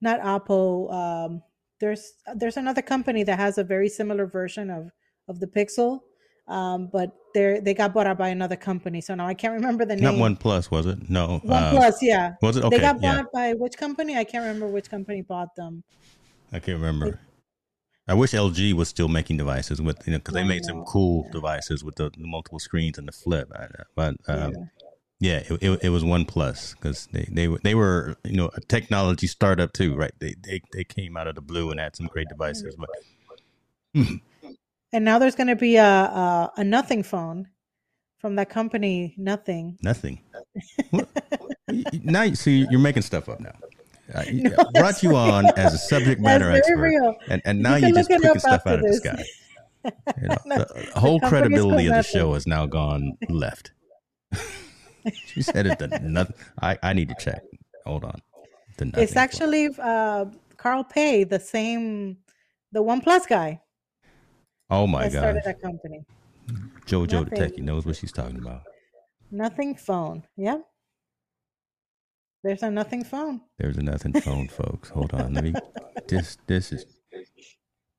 not 0.00 0.20
apple 0.20 0.90
um 0.92 1.42
there's 1.80 2.14
there's 2.34 2.56
another 2.56 2.82
company 2.82 3.22
that 3.22 3.38
has 3.38 3.58
a 3.58 3.64
very 3.64 3.88
similar 3.88 4.26
version 4.26 4.70
of 4.70 4.90
of 5.28 5.40
the 5.40 5.46
pixel 5.46 6.00
um 6.48 6.88
but 6.92 7.12
they 7.34 7.60
they 7.60 7.74
got 7.74 7.92
bought 7.92 8.06
out 8.06 8.16
by 8.16 8.28
another 8.28 8.56
company. 8.56 9.00
So 9.00 9.14
now 9.14 9.26
i 9.26 9.34
can't 9.34 9.52
remember 9.52 9.84
the 9.84 9.96
name 9.96 10.04
not 10.04 10.16
one 10.16 10.36
plus 10.36 10.70
was 10.70 10.86
it? 10.86 11.10
No 11.10 11.40
one 11.42 11.62
uh, 11.62 11.70
plus 11.70 12.02
yeah. 12.02 12.34
was 12.40 12.56
it? 12.56 12.64
Okay 12.64 12.76
they 12.76 12.80
got 12.80 13.00
bought 13.00 13.26
yeah. 13.34 13.50
by 13.50 13.52
which 13.52 13.76
company? 13.76 14.16
I 14.16 14.24
can't 14.24 14.42
remember 14.42 14.68
which 14.68 14.88
company 14.88 15.22
bought 15.22 15.54
them. 15.54 15.82
I 16.52 16.58
can't 16.58 16.78
remember 16.78 17.20
I 18.08 18.14
wish 18.14 18.32
LG 18.32 18.72
was 18.74 18.88
still 18.88 19.08
making 19.08 19.36
devices 19.36 19.82
with 19.82 20.06
you 20.06 20.12
know 20.12 20.18
because 20.18 20.34
they 20.34 20.44
made 20.44 20.64
some 20.64 20.84
cool 20.84 21.24
yeah. 21.26 21.32
devices 21.32 21.82
with 21.82 21.96
the, 21.96 22.10
the, 22.10 22.26
multiple 22.26 22.60
screens 22.60 22.98
and 22.98 23.08
the 23.08 23.12
flip. 23.12 23.50
But 23.96 24.16
um, 24.28 24.70
yeah, 25.18 25.38
it, 25.38 25.62
it, 25.62 25.84
it, 25.84 25.88
was 25.88 26.04
OnePlus 26.04 26.74
because 26.74 27.08
they 27.12 27.26
they 27.30 27.48
they 27.64 27.74
were 27.74 28.16
you 28.24 28.36
know 28.36 28.50
a 28.54 28.60
technology 28.60 29.26
startup 29.26 29.72
too, 29.72 29.96
right? 29.96 30.12
They 30.20 30.34
they 30.42 30.60
they 30.72 30.84
came 30.84 31.16
out 31.16 31.26
of 31.26 31.34
the 31.34 31.40
blue 31.40 31.70
and 31.70 31.80
had 31.80 31.96
some 31.96 32.06
great 32.06 32.28
devices, 32.28 32.76
but. 32.76 32.90
and 34.92 35.04
now 35.04 35.18
there's 35.18 35.34
going 35.34 35.46
to 35.48 35.56
be 35.56 35.76
a, 35.76 35.84
a, 35.84 36.52
a 36.58 36.64
nothing 36.64 37.02
phone 37.02 37.48
from 38.18 38.36
that 38.36 38.50
company. 38.50 39.14
Nothing. 39.16 39.78
Nothing. 39.82 40.20
now 42.04 42.22
you 42.22 42.36
see 42.36 42.66
you're 42.70 42.78
making 42.78 43.02
stuff 43.02 43.28
up 43.28 43.40
now. 43.40 43.54
Uh, 44.14 44.24
no, 44.32 44.50
brought 44.74 45.02
you 45.02 45.16
on 45.16 45.46
as 45.58 45.74
a 45.74 45.78
subject 45.78 46.20
matter 46.20 46.50
expert, 46.50 46.76
real. 46.76 47.16
and, 47.28 47.42
and 47.44 47.62
now 47.62 47.76
you 47.76 47.88
are 47.88 47.92
just 47.92 48.08
picking 48.08 48.38
stuff 48.38 48.66
out 48.66 48.80
this. 48.82 48.98
of 48.98 49.02
the 49.02 49.24
sky. 49.24 49.24
You 50.20 50.28
know, 50.28 50.36
no, 50.46 50.56
the 50.58 50.92
whole 51.00 51.18
the 51.18 51.28
credibility 51.28 51.86
of 51.86 51.94
the 51.94 52.02
show 52.02 52.34
has 52.34 52.46
now 52.46 52.66
gone 52.66 53.16
left. 53.28 53.72
she 55.26 55.42
said 55.42 55.66
it. 55.66 55.78
The 55.78 56.00
nothing. 56.02 56.36
I, 56.60 56.78
I 56.82 56.92
need 56.92 57.08
to 57.08 57.16
check. 57.18 57.42
Hold 57.84 58.04
on. 58.04 58.20
it's 58.78 59.16
actually 59.16 59.70
uh, 59.78 60.26
Carl 60.56 60.84
Pei, 60.84 61.24
the 61.24 61.38
same, 61.38 62.18
the 62.72 62.82
OnePlus 62.82 63.28
guy. 63.28 63.60
Oh 64.68 64.86
my 64.86 65.04
god! 65.04 65.12
Started 65.12 65.42
that 65.44 65.62
company. 65.62 66.04
JoJo 66.86 67.12
nothing. 67.12 67.24
the 67.24 67.36
techie 67.36 67.58
knows 67.62 67.86
what 67.86 67.96
she's 67.96 68.12
talking 68.12 68.38
about. 68.38 68.62
Nothing 69.30 69.74
phone. 69.74 70.24
Yep. 70.36 70.64
There's 72.46 72.62
a 72.62 72.70
nothing 72.70 73.02
phone. 73.02 73.40
There's 73.58 73.76
a 73.76 73.82
nothing 73.82 74.12
phone, 74.20 74.46
folks. 74.60 74.90
Hold 74.90 75.12
on. 75.14 75.34
Let 75.34 75.42
me. 75.42 75.52
This 76.06 76.38
this 76.46 76.70
is 76.70 76.86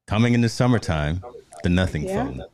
coming 0.07 0.33
in 0.33 0.39
the 0.39 0.47
summertime. 0.47 1.21
The 1.63 1.69
nothing 1.69 2.03
yeah. 2.03 2.23
phone. 2.23 2.45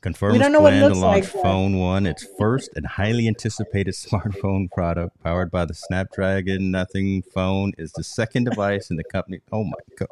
Confirms 0.00 0.38
plan 0.38 0.50
to 0.50 0.58
launch 0.58 0.96
like 0.96 1.24
Phone 1.24 1.78
One, 1.78 2.06
its 2.06 2.26
first 2.36 2.70
and 2.74 2.84
highly 2.84 3.28
anticipated 3.28 3.94
smartphone 3.94 4.68
product, 4.72 5.22
powered 5.22 5.52
by 5.52 5.66
the 5.66 5.74
Snapdragon 5.74 6.72
Nothing 6.72 7.22
phone, 7.22 7.70
is 7.78 7.92
the 7.92 8.02
second 8.02 8.42
device 8.50 8.90
in 8.90 8.96
the 8.96 9.04
company. 9.04 9.38
Oh 9.52 9.62
my 9.62 9.78
god! 9.96 10.08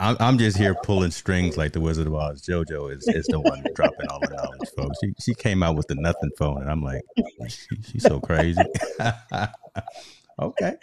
I'm, 0.00 0.16
I'm 0.18 0.38
just 0.38 0.56
here 0.56 0.74
pulling 0.82 1.10
strings 1.10 1.58
like 1.58 1.72
the 1.72 1.80
Wizard 1.80 2.06
of 2.06 2.14
Oz. 2.14 2.40
JoJo 2.42 2.96
is, 2.96 3.06
is 3.08 3.26
the 3.26 3.38
one 3.38 3.62
dropping 3.74 4.08
all 4.08 4.18
the 4.20 4.30
knowledge, 4.30 4.70
folks. 4.74 4.98
She, 5.04 5.12
she 5.20 5.34
came 5.34 5.62
out 5.62 5.76
with 5.76 5.88
the 5.88 5.94
nothing 5.94 6.30
phone, 6.38 6.62
and 6.62 6.70
I'm 6.70 6.82
like, 6.82 7.02
she, 7.48 7.82
she's 7.82 8.02
so 8.02 8.18
crazy. 8.18 8.62
okay. 10.40 10.76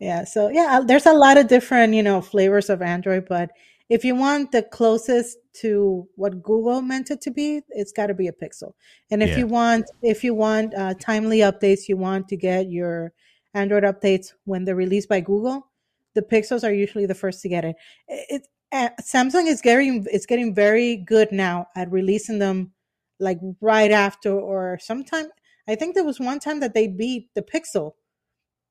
Yeah. 0.00 0.24
So 0.24 0.48
yeah, 0.48 0.80
there's 0.84 1.04
a 1.04 1.12
lot 1.12 1.36
of 1.36 1.46
different 1.46 1.92
you 1.92 2.02
know 2.02 2.22
flavors 2.22 2.70
of 2.70 2.80
Android, 2.80 3.26
but 3.28 3.50
if 3.90 4.06
you 4.06 4.14
want 4.14 4.50
the 4.50 4.62
closest 4.62 5.36
to 5.60 6.08
what 6.16 6.42
Google 6.42 6.80
meant 6.80 7.10
it 7.10 7.20
to 7.22 7.30
be, 7.30 7.60
it's 7.68 7.92
got 7.92 8.06
to 8.06 8.14
be 8.14 8.26
a 8.26 8.32
Pixel. 8.32 8.72
And 9.10 9.22
if 9.22 9.30
yeah. 9.30 9.38
you 9.38 9.46
want 9.46 9.84
if 10.02 10.24
you 10.24 10.34
want 10.34 10.74
uh, 10.74 10.94
timely 10.94 11.40
updates, 11.40 11.88
you 11.88 11.98
want 11.98 12.26
to 12.28 12.36
get 12.38 12.70
your 12.70 13.12
Android 13.52 13.82
updates 13.84 14.32
when 14.44 14.64
they're 14.64 14.74
released 14.74 15.10
by 15.10 15.20
Google 15.20 15.68
the 16.14 16.22
Pixels 16.22 16.64
are 16.64 16.72
usually 16.72 17.06
the 17.06 17.14
first 17.14 17.42
to 17.42 17.48
get 17.48 17.64
it. 17.64 17.76
It, 18.08 18.48
uh, 18.72 18.90
Samsung 19.00 19.46
is 19.46 19.60
getting 19.60 20.06
it's 20.10 20.26
getting 20.26 20.54
very 20.54 20.96
good 20.96 21.30
now 21.30 21.66
at 21.76 21.90
releasing 21.90 22.38
them 22.38 22.72
like 23.20 23.38
right 23.60 23.90
after 23.90 24.32
or 24.32 24.78
sometime. 24.80 25.26
I 25.68 25.74
think 25.74 25.94
there 25.94 26.04
was 26.04 26.20
one 26.20 26.40
time 26.40 26.60
that 26.60 26.74
they 26.74 26.88
beat 26.88 27.30
the 27.34 27.42
Pixel 27.42 27.92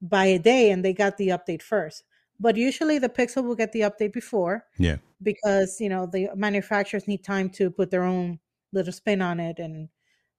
by 0.02 0.26
a 0.26 0.40
day 0.40 0.70
and 0.72 0.84
they 0.84 0.94
got 0.94 1.18
the 1.18 1.30
update 1.30 1.62
first. 1.62 2.04
But 2.40 2.58
usually 2.58 3.00
the 3.00 3.10
Pixel 3.10 3.44
will 3.44 3.56
get 3.56 3.72
the 3.72 3.82
update 3.82 4.14
before. 4.14 4.66
Yeah. 4.78 4.98
Because, 5.22 5.78
you 5.80 5.90
know, 5.90 6.06
the 6.06 6.30
manufacturers 6.36 7.08
need 7.08 7.24
time 7.24 7.50
to 7.52 7.72
put 7.72 7.90
their 7.90 8.04
own 8.04 8.40
little 8.74 8.92
spin 8.92 9.22
on 9.22 9.40
it 9.40 9.60
and 9.60 9.88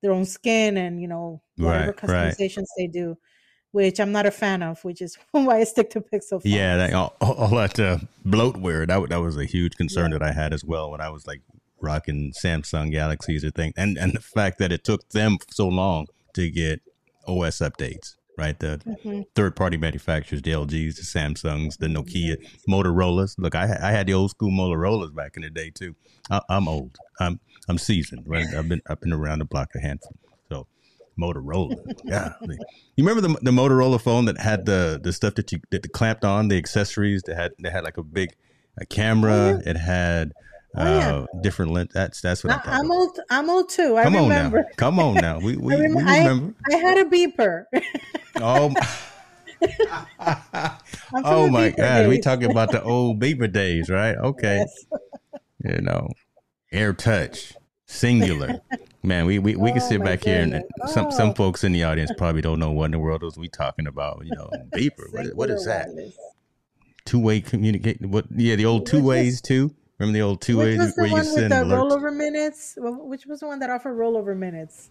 their 0.02 0.12
own 0.12 0.26
skin 0.26 0.76
and, 0.76 1.00
you 1.00 1.08
know, 1.08 1.40
whatever 1.56 1.86
Right, 1.86 2.02
right. 2.02 2.34
customizations 2.36 2.66
they 2.76 2.86
do, 2.88 3.16
which 3.74 3.98
I'm 3.98 4.12
not 4.12 4.24
a 4.24 4.30
fan 4.30 4.62
of, 4.62 4.82
which 4.84 5.02
is 5.02 5.18
why 5.32 5.58
I 5.58 5.64
stick 5.64 5.90
to 5.90 6.00
Pixel. 6.00 6.30
Phones. 6.40 6.46
Yeah, 6.46 6.76
that, 6.76 6.92
all, 6.94 7.16
all 7.20 7.48
that 7.56 7.78
uh, 7.80 7.98
bloatware 8.24 8.86
that 8.86 9.08
that 9.08 9.20
was 9.20 9.36
a 9.36 9.44
huge 9.44 9.74
concern 9.76 10.12
that 10.12 10.22
I 10.22 10.32
had 10.32 10.54
as 10.54 10.64
well 10.64 10.90
when 10.92 11.00
I 11.00 11.08
was 11.10 11.26
like 11.26 11.42
rocking 11.80 12.32
Samsung 12.42 12.90
Galaxies 12.92 13.44
or 13.44 13.50
thing, 13.50 13.72
and 13.76 13.98
and 13.98 14.12
the 14.12 14.20
fact 14.20 14.58
that 14.58 14.70
it 14.72 14.84
took 14.84 15.08
them 15.10 15.38
so 15.50 15.66
long 15.68 16.06
to 16.34 16.48
get 16.50 16.80
OS 17.26 17.58
updates, 17.58 18.14
right? 18.38 18.58
The 18.58 18.80
Mhm. 19.04 19.24
third 19.34 19.56
party 19.56 19.76
manufacturers, 19.76 20.40
the 20.42 20.52
LGs, 20.52 20.96
the 20.96 21.02
Samsungs, 21.02 21.78
the 21.78 21.88
Nokia, 21.88 22.36
Motorola's. 22.68 23.34
Look, 23.38 23.54
I 23.56 23.64
I 23.82 23.90
had 23.90 24.06
the 24.06 24.14
old 24.14 24.30
school 24.30 24.50
Motorola's 24.52 25.10
back 25.10 25.32
in 25.36 25.42
the 25.42 25.50
day 25.50 25.70
too. 25.70 25.96
I, 26.30 26.40
I'm 26.48 26.68
old. 26.68 26.96
I'm 27.20 27.40
I'm 27.68 27.78
seasoned, 27.78 28.24
right? 28.26 28.46
I've 28.56 28.68
been 28.68 28.82
I've 28.88 29.00
been 29.00 29.12
around 29.12 29.40
the 29.40 29.46
block 29.46 29.70
a 29.74 29.80
handful. 29.80 30.14
So 31.18 31.22
Motorola, 31.26 31.76
yeah. 32.04 32.32
You 32.96 33.04
remember 33.06 33.20
the 33.28 33.34
the 33.42 33.50
Motorola 33.50 34.00
phone 34.00 34.24
that 34.26 34.38
had 34.38 34.66
the 34.66 35.00
the 35.02 35.12
stuff 35.12 35.34
that 35.36 35.52
you 35.52 35.60
that 35.70 35.92
clamped 35.92 36.24
on 36.24 36.48
the 36.48 36.56
accessories 36.58 37.22
that 37.24 37.36
had 37.36 37.52
that 37.60 37.72
had 37.72 37.84
like 37.84 37.96
a 37.98 38.02
big 38.02 38.34
a 38.78 38.84
camera. 38.86 39.60
It 39.64 39.76
had 39.76 40.32
uh, 40.76 40.80
Oh, 40.82 41.26
yeah. 41.34 41.40
different 41.42 41.70
lens. 41.72 41.90
That's 41.94 42.20
that's 42.20 42.42
what 42.42 42.52
I'm 42.52 42.58
I, 42.60 42.62
talking 42.64 42.80
I'm 42.80 42.90
old. 42.90 43.20
I'm 43.30 43.50
old 43.50 43.68
too. 43.68 43.96
I 43.96 44.02
Come 44.04 44.16
on 44.16 44.22
remember. 44.28 44.58
now, 44.62 44.68
come 44.76 44.98
on 44.98 45.14
now. 45.14 45.38
We 45.38 45.56
we, 45.56 45.74
I, 45.74 45.78
rem- 45.78 45.94
we 45.94 46.02
remember. 46.02 46.54
I 46.72 46.76
had 46.76 46.98
a 46.98 47.04
beeper. 47.04 47.64
Oh, 48.40 48.74
I'm 50.18 51.22
oh 51.24 51.48
my 51.48 51.70
beeper 51.70 51.76
God, 51.76 52.08
we 52.08 52.18
talking 52.18 52.50
about 52.50 52.70
the 52.72 52.82
old 52.82 53.20
beeper 53.20 53.50
days, 53.50 53.88
right? 53.88 54.16
Okay, 54.24 54.58
Yes. 54.58 54.84
you 55.64 55.80
know, 55.80 56.08
AirTouch, 56.72 57.54
Cingular. 57.88 58.60
Man, 59.02 59.26
we 59.26 59.38
we, 59.38 59.56
we 59.56 59.70
can 59.72 59.82
Oh, 59.82 59.88
sit 59.88 60.02
back 60.02 60.24
here 60.24 60.40
and 60.40 60.52
goodness. 60.52 60.92
some 60.94 61.10
some 61.12 61.28
Oh. 61.30 61.34
folks 61.34 61.64
in 61.64 61.72
the 61.72 61.84
audience 61.84 62.10
probably 62.16 62.40
don't 62.40 62.58
know 62.58 62.70
what 62.72 62.86
in 62.86 62.90
the 62.92 62.98
world 62.98 63.22
is 63.22 63.36
we 63.36 63.48
talking 63.48 63.86
about. 63.86 64.22
You 64.24 64.34
know, 64.34 64.50
beeper. 64.72 65.12
What, 65.12 65.34
what 65.36 65.50
is 65.50 65.66
that? 65.66 65.88
Two 67.04 67.20
way 67.20 67.40
communicate. 67.40 68.00
What? 68.00 68.24
Yeah, 68.34 68.56
the 68.56 68.64
old 68.64 68.86
two 68.86 68.96
Which 68.98 69.04
ways 69.04 69.40
too. 69.42 69.74
Remember 69.98 70.16
the 70.18 70.22
old 70.22 70.40
two 70.40 70.58
ways 70.58 70.92
where 70.96 71.06
you 71.06 71.22
send 71.22 71.52
the 71.52 71.56
alerts? 71.56 71.92
rollover 71.92 72.14
minutes? 72.14 72.76
Wh- 72.80 73.06
Which 73.06 73.26
was 73.26 73.40
the 73.40 73.46
one 73.46 73.58
that 73.60 73.70
offered 73.70 73.96
rollover 73.96 74.36
minutes? 74.36 74.88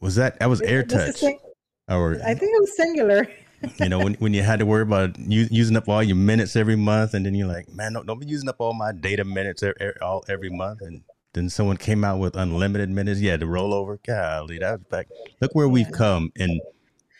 Was 0.00 0.14
that 0.14 0.38
that 0.38 0.48
was 0.48 0.60
AirTouch? 0.62 1.14
sing- 1.16 1.40
Or 1.88 2.14
I 2.24 2.34
think 2.34 2.52
it 2.54 2.60
was 2.60 2.72
Cingular. 2.78 3.28
you 3.80 3.88
know 3.90 3.98
when, 3.98 4.14
when 4.14 4.32
you 4.32 4.42
had 4.42 4.58
to 4.60 4.64
worry 4.64 4.80
about 4.82 5.18
u- 5.18 5.48
using 5.50 5.76
up 5.76 5.86
all 5.88 6.02
your 6.02 6.16
minutes 6.16 6.56
every 6.56 6.76
month 6.76 7.12
and 7.12 7.26
then 7.26 7.34
you're 7.34 7.46
like 7.46 7.68
man 7.74 7.92
don't, 7.92 8.06
don't 8.06 8.18
be 8.18 8.24
using 8.24 8.48
up 8.48 8.56
all 8.58 8.72
my 8.72 8.90
data 8.90 9.22
minutes 9.22 9.62
er, 9.62 9.74
er, 9.82 9.94
all 10.00 10.24
every 10.30 10.48
month 10.48 10.80
and 10.80 11.02
then 11.32 11.48
someone 11.48 11.76
came 11.76 12.04
out 12.04 12.18
with 12.18 12.36
unlimited 12.36 12.90
minutes. 12.90 13.20
Yeah 13.20 13.36
the 13.36 13.46
rollover. 13.46 13.98
Golly 14.04 14.58
that 14.58 14.72
was 14.72 14.86
back. 14.88 15.08
Look 15.40 15.54
where 15.54 15.68
we've 15.68 15.90
come 15.92 16.32
in 16.36 16.60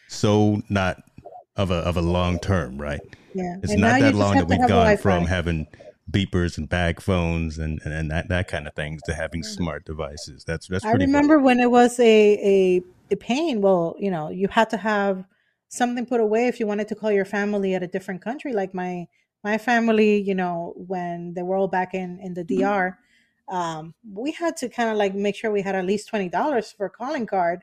so 0.09 0.63
not 0.69 1.03
of 1.57 1.71
a 1.71 1.77
of 1.77 1.97
a 1.97 2.03
long 2.03 2.39
term 2.39 2.81
right? 2.81 3.01
Yeah, 3.35 3.57
it's 3.63 3.73
and 3.73 3.81
not 3.81 4.01
that 4.01 4.15
long 4.15 4.37
that 4.37 4.49
we've 4.49 4.67
gone 4.67 4.97
from 4.97 5.27
having 5.27 5.67
beepers 6.11 6.59
and 6.59 6.69
bag 6.69 7.01
phones 7.01 7.59
and, 7.59 7.81
and, 7.85 7.95
and 7.95 8.11
that, 8.11 8.29
that 8.29 8.49
kind 8.49 8.67
of 8.67 8.75
things 8.75 9.01
to 9.03 9.15
having 9.15 9.43
mm-hmm. 9.43 9.53
smart 9.53 9.85
devices. 9.85 10.45
That's 10.45 10.67
that's 10.69 10.85
I 10.85 10.91
pretty 10.91 11.07
cool. 11.07 11.15
remember 11.15 11.39
when 11.39 11.61
it 11.61 11.71
was 11.71 11.99
a, 12.01 12.03
a 12.05 12.83
a 13.13 13.17
pain. 13.17 13.61
Well, 13.61 13.97
you 13.99 14.11
know, 14.11 14.31
you 14.31 14.49
had 14.49 14.71
to 14.71 14.77
have 14.77 15.25
something 15.69 16.07
put 16.07 16.21
away 16.21 16.49
if 16.49 16.61
you 16.61 16.67
wanted 16.67 16.89
to 16.89 16.95
call 16.95 17.13
your 17.13 17.25
family 17.25 17.75
at 17.75 17.83
a 17.83 17.87
different 17.87 18.23
country. 18.23 18.53
Like 18.53 18.75
my 18.75 19.07
my 19.43 19.59
family, 19.59 20.21
you 20.21 20.35
know, 20.35 20.75
when 20.77 21.35
they 21.35 21.43
were 21.43 21.57
all 21.57 21.69
back 21.69 21.95
in 21.95 22.19
in 22.21 22.35
the 22.35 22.45
mm-hmm. 22.45 22.63
DR, 22.63 22.99
um, 23.51 23.95
we 24.09 24.33
had 24.33 24.57
to 24.59 24.69
kind 24.69 24.91
of 24.91 24.97
like 24.97 25.15
make 25.15 25.37
sure 25.37 25.51
we 25.51 25.63
had 25.63 25.75
at 25.75 25.85
least 25.85 26.09
twenty 26.09 26.29
dollars 26.29 26.73
for 26.73 26.87
a 26.87 26.91
calling 26.91 27.27
card 27.27 27.61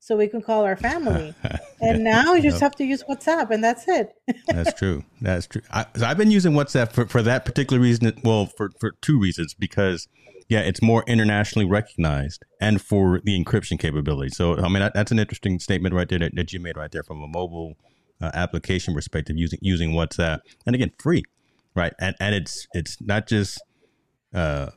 so 0.00 0.16
we 0.16 0.28
could 0.28 0.44
call 0.44 0.64
our 0.64 0.76
family. 0.76 1.34
And 1.82 2.04
now 2.04 2.34
you 2.34 2.42
just 2.42 2.60
have 2.60 2.74
to 2.76 2.84
use 2.84 3.02
WhatsApp, 3.08 3.50
and 3.50 3.64
that's 3.64 3.88
it. 3.88 4.12
That's 4.46 4.74
true. 4.74 5.02
That's 5.22 5.46
true. 5.46 5.62
I, 5.70 5.86
so 5.96 6.04
I've 6.04 6.18
been 6.18 6.30
using 6.30 6.52
WhatsApp 6.52 6.92
for, 6.92 7.06
for 7.06 7.22
that 7.22 7.46
particular 7.46 7.80
reason. 7.80 8.12
Well, 8.22 8.44
for, 8.44 8.70
for 8.78 8.92
two 9.00 9.18
reasons. 9.18 9.54
Because, 9.54 10.06
yeah, 10.50 10.60
it's 10.60 10.82
more 10.82 11.04
internationally 11.06 11.66
recognized 11.66 12.44
and 12.60 12.82
for 12.82 13.22
the 13.24 13.42
encryption 13.42 13.78
capability. 13.78 14.28
So, 14.28 14.58
I 14.58 14.64
mean, 14.64 14.80
that, 14.80 14.92
that's 14.92 15.10
an 15.10 15.18
interesting 15.18 15.58
statement 15.58 15.94
right 15.94 16.06
there 16.06 16.18
that, 16.18 16.34
that 16.34 16.52
you 16.52 16.60
made 16.60 16.76
right 16.76 16.92
there 16.92 17.02
from 17.02 17.22
a 17.22 17.26
mobile 17.26 17.76
uh, 18.20 18.30
application 18.34 18.92
perspective 18.92 19.38
using 19.38 19.58
using 19.62 19.92
WhatsApp. 19.92 20.40
And 20.66 20.74
again, 20.74 20.92
free, 20.98 21.24
right? 21.74 21.94
And, 21.98 22.14
and 22.20 22.34
it's 22.34 22.68
it's 22.74 23.00
not 23.00 23.26
just 23.26 23.58
uh, 24.34 24.68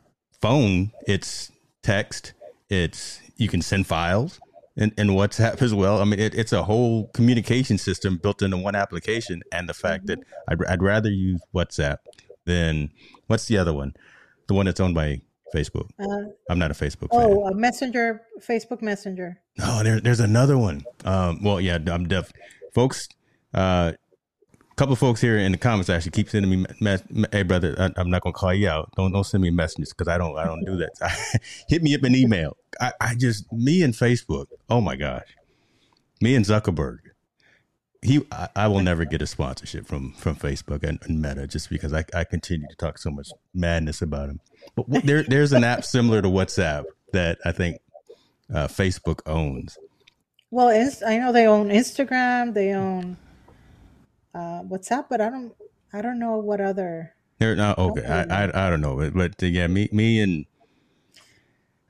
phone, 0.44 0.92
it's 1.08 1.54
text, 1.84 2.34
it's 2.70 3.22
you 3.38 3.48
can 3.48 3.62
send 3.62 3.88
files 3.88 4.42
and, 4.76 4.92
in 4.98 5.08
WhatsApp 5.08 5.62
as 5.68 5.74
well. 5.74 6.02
I 6.02 6.04
mean, 6.04 6.20
it, 6.20 6.36
it's 6.36 6.52
a 6.52 6.64
whole 6.64 7.08
communication 7.14 7.78
system 7.78 8.18
built 8.18 8.42
into 8.42 8.58
one 8.58 8.76
application. 8.76 9.42
And 9.54 9.70
the 9.70 9.74
fact 9.74 10.08
that 10.08 10.20
I'd, 10.50 10.58
I'd 10.66 10.84
rather 10.84 11.10
use 11.10 11.42
WhatsApp 11.56 12.00
than 12.44 12.92
what's 13.28 13.46
the 13.46 13.58
other 13.58 13.72
one? 13.72 13.94
The 14.48 14.54
one 14.54 14.66
that's 14.66 14.82
owned 14.82 14.96
by 14.96 15.22
Facebook. 15.56 15.90
Uh, 15.98 16.34
I'm 16.50 16.60
not 16.60 16.72
a 16.72 16.74
Facebook 16.74 17.12
fan. 17.12 17.22
oh, 17.22 17.48
a 17.48 17.56
messenger, 17.56 18.24
Facebook 18.42 18.82
Messenger. 18.82 19.40
No, 19.58 19.82
there, 19.82 20.02
there's 20.02 20.20
another 20.20 20.58
one. 20.58 20.84
Um, 21.06 21.42
well, 21.42 21.62
yeah, 21.62 21.78
I'm 21.88 22.06
deaf. 22.06 22.34
Folks, 22.74 23.08
uh, 23.54 23.94
couple 24.76 24.94
of 24.94 25.00
folks 25.00 25.22
here 25.22 25.38
in 25.38 25.52
the 25.52 25.58
comments 25.58 25.90
actually 25.90 26.12
keep 26.12 26.30
sending 26.30 26.62
me, 26.62 26.98
hey 27.32 27.44
brother, 27.44 27.76
I, 27.78 27.92
I'm 28.00 28.10
not 28.10 28.22
gonna 28.22 28.34
call 28.34 28.54
you 28.54 28.70
out. 28.70 28.90
Don't 28.96 29.12
don't 29.12 29.24
send 29.24 29.44
me 29.44 29.50
messages 29.50 29.90
because 29.90 30.08
I 30.08 30.18
don't 30.18 30.38
I 30.38 30.46
don't 30.46 30.66
do 30.66 30.78
that. 30.78 31.42
Hit 31.68 31.84
me 31.84 31.96
up 31.96 32.04
an 32.04 32.16
email. 32.16 32.58
I, 32.82 32.92
I 33.00 33.16
just 33.16 33.52
me 33.52 33.84
and 33.84 33.94
Facebook. 33.94 34.48
Oh 34.70 34.82
my 34.82 34.96
gosh, 34.96 35.28
me 36.22 36.36
and 36.36 36.46
Zuckerberg. 36.46 37.00
He, 38.02 38.26
I, 38.34 38.50
I 38.54 38.68
will 38.68 38.82
never 38.82 39.06
get 39.06 39.22
a 39.22 39.28
sponsorship 39.28 39.86
from 39.86 40.12
from 40.14 40.36
Facebook 40.36 40.84
and, 40.84 41.00
and 41.04 41.22
Meta 41.22 41.48
just 41.48 41.70
because 41.70 41.94
I, 41.94 42.04
I 42.14 42.26
continue 42.26 42.68
to 42.68 42.76
talk 42.76 42.98
so 42.98 43.10
much 43.10 43.30
madness 43.54 44.02
about 44.02 44.30
him. 44.30 44.42
But 44.76 44.90
w- 44.90 45.06
there 45.06 45.24
there's 45.24 45.54
an 45.54 45.64
app 45.64 45.86
similar 45.86 46.22
to 46.22 46.28
WhatsApp 46.28 46.84
that 47.14 47.38
I 47.46 47.52
think 47.52 47.80
uh, 48.54 48.68
Facebook 48.68 49.22
owns. 49.26 49.78
Well, 50.52 50.70
I 51.08 51.18
know 51.18 51.32
they 51.32 51.48
own 51.48 51.70
Instagram, 51.70 52.54
they 52.54 52.74
own 52.74 53.18
uh, 54.34 54.64
WhatsApp, 54.64 55.06
but 55.10 55.22
I 55.22 55.30
don't, 55.30 55.54
I 55.92 56.02
don't 56.02 56.20
know 56.20 56.38
what 56.38 56.60
other. 56.62 57.14
There, 57.40 57.56
no, 57.56 57.74
okay, 57.78 58.06
I, 58.06 58.46
I, 58.46 58.68
I 58.68 58.70
don't 58.70 58.82
know, 58.82 58.96
but, 58.96 59.14
but 59.14 59.44
uh, 59.44 59.48
yeah, 59.48 59.68
me, 59.68 59.90
me, 59.92 60.22
and 60.22 60.46